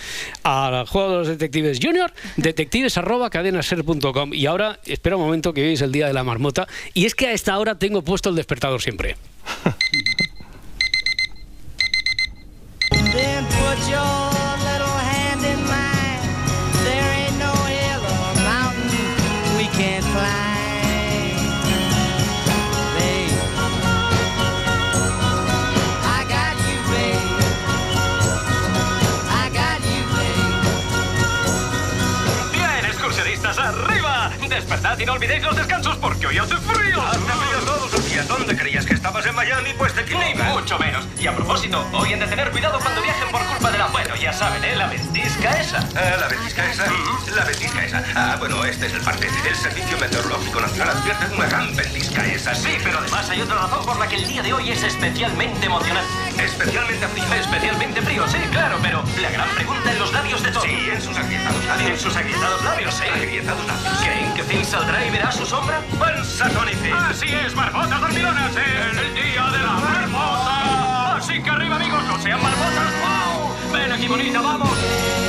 al 0.43 0.85
juego 0.87 1.09
de 1.11 1.17
los 1.17 1.27
detectives 1.27 1.79
junior, 1.81 2.13
detectives 2.37 2.97
arroba 2.97 3.29
cadenaser.com 3.29 4.33
y 4.33 4.45
ahora 4.45 4.79
espera 4.85 5.15
un 5.17 5.23
momento 5.23 5.53
que 5.53 5.65
hoy 5.65 5.73
es 5.73 5.81
el 5.81 5.91
día 5.91 6.07
de 6.07 6.13
la 6.13 6.23
marmota 6.23 6.67
y 6.93 7.05
es 7.05 7.15
que 7.15 7.27
a 7.27 7.33
esta 7.33 7.57
hora 7.57 7.75
tengo 7.75 8.01
puesto 8.03 8.29
el 8.29 8.35
despertador 8.35 8.81
siempre. 8.81 9.15
Then 13.11 13.43
put 13.45 13.77
your 13.89 14.29
little 14.69 14.97
hand 15.11 15.41
in 15.43 15.59
mine. 15.65 16.21
There 16.85 17.11
ain't 17.19 17.37
no 17.39 17.53
hill 17.65 18.03
or 18.05 18.33
mountain 18.45 19.09
we 19.57 19.65
can't 19.77 20.05
climb. 20.05 21.35
Babe, 22.95 23.33
I 26.05 26.23
got 26.35 26.55
you, 26.67 26.77
babe. 26.91 27.29
I 29.27 29.49
got 29.59 29.79
you, 29.89 30.01
babe. 30.15 30.59
Bien, 32.53 32.85
excursionistas, 32.85 33.57
arriba. 33.57 34.31
Despertad 34.47 34.99
y 34.99 35.05
no 35.05 35.13
olvidéis 35.13 35.43
los 35.43 35.55
descansos 35.55 35.97
porque 35.97 36.27
hoy 36.27 36.37
hace 36.37 36.55
frío. 36.57 37.01
Hace 37.01 37.19
frío 37.19 37.59
todos 37.65 37.91
los 37.91 38.09
días. 38.09 38.27
¿Dónde 38.27 38.55
creías 38.55 38.85
que 38.85 38.88
estabas 38.99 39.25
en 39.25 39.35
Miami? 39.35 39.69
Pues 39.77 39.95
de 39.95 40.03
Ni 40.03 40.33
mucho 40.51 40.77
menos. 40.77 41.07
Y 41.17 41.25
a 41.25 41.33
propósito, 41.33 41.87
hoy 41.93 42.11
han 42.11 42.19
de 42.19 42.27
tener 42.27 42.51
cuidado 42.51 42.79
cuando 42.79 43.01
viajen 43.01 43.29
por 43.29 43.41
culpa 43.45 43.71
de 43.71 43.77
la... 43.77 43.87
Bueno, 43.87 44.13
ya 44.17 44.33
saben, 44.33 44.61
¿eh? 44.61 44.75
La 44.75 44.87
ventisca 44.87 45.51
esa. 45.57 45.79
Ah, 45.95 46.17
la 46.19 46.27
ventisca 46.27 46.69
esa. 46.69 46.85
La 47.33 47.45
ventisca 47.45 47.85
esa. 47.85 48.03
Ah, 48.13 48.35
bueno, 48.39 48.63
este 48.65 48.87
es 48.87 48.93
el 48.93 49.01
parte. 49.01 49.29
El 49.47 49.55
Servicio 49.55 49.97
Meteorológico 49.99 50.59
Nacional 50.59 50.97
advierte 50.97 51.27
de 51.29 51.35
una 51.35 51.45
gran 51.45 51.73
ventisca 51.77 52.25
esa. 52.25 52.53
Sí, 52.53 52.77
pero 52.83 52.99
además 52.99 53.29
hay 53.29 53.41
otra 53.41 53.55
razón 53.55 53.85
por 53.85 53.97
la 53.97 54.07
que 54.07 54.17
el 54.17 54.27
día 54.27 54.43
de 54.43 54.51
hoy 54.51 54.69
es 54.69 54.83
especialmente 54.83 55.65
emocionante. 55.65 56.09
Especialmente 56.43 57.07
frío. 57.07 57.33
Especialmente 57.33 58.01
frío, 58.01 58.27
sí, 58.27 58.37
claro, 58.51 58.79
pero 58.81 59.01
la 59.21 59.29
gran 59.29 59.49
pregunta 59.55 59.91
en 59.91 59.99
los 59.99 60.11
labios 60.11 60.43
de 60.43 60.51
todos. 60.51 60.65
Sí, 60.65 60.89
en 60.91 61.01
sus 61.01 61.17
agrietados 61.17 61.65
labios. 61.65 61.89
En 61.89 61.99
sus 61.99 62.15
agrietados 62.17 62.63
labios, 62.63 62.93
sí. 62.93 63.03
Agrietados 63.05 63.65
labios. 63.65 63.99
¿Creen 64.03 64.33
que 64.33 64.43
Finn 64.43 64.65
saldrá 64.65 65.05
y 65.05 65.09
verá 65.09 65.31
su 65.31 65.45
sombra? 65.45 65.81
¡Pensa, 65.97 66.49
Tony 66.49 66.73
Finn! 66.73 66.93
Así 66.93 67.27
es, 67.27 67.55
marmotas 67.55 68.01
dormilonas, 68.01 68.51
es 68.91 68.97
el 68.97 69.13
día 69.13 69.45
de 69.51 69.59
la 69.59 69.73
marmota. 69.73 71.15
Así 71.17 71.41
que 71.41 71.49
arriba, 71.49 71.75
amigos, 71.75 72.03
no 72.05 72.19
sean 72.19 72.41
marmotas. 72.41 72.93
¡Wow! 73.01 73.73
Ven 73.73 73.91
aquí, 73.91 74.07
bonita, 74.07 74.41
vamos. 74.41 75.28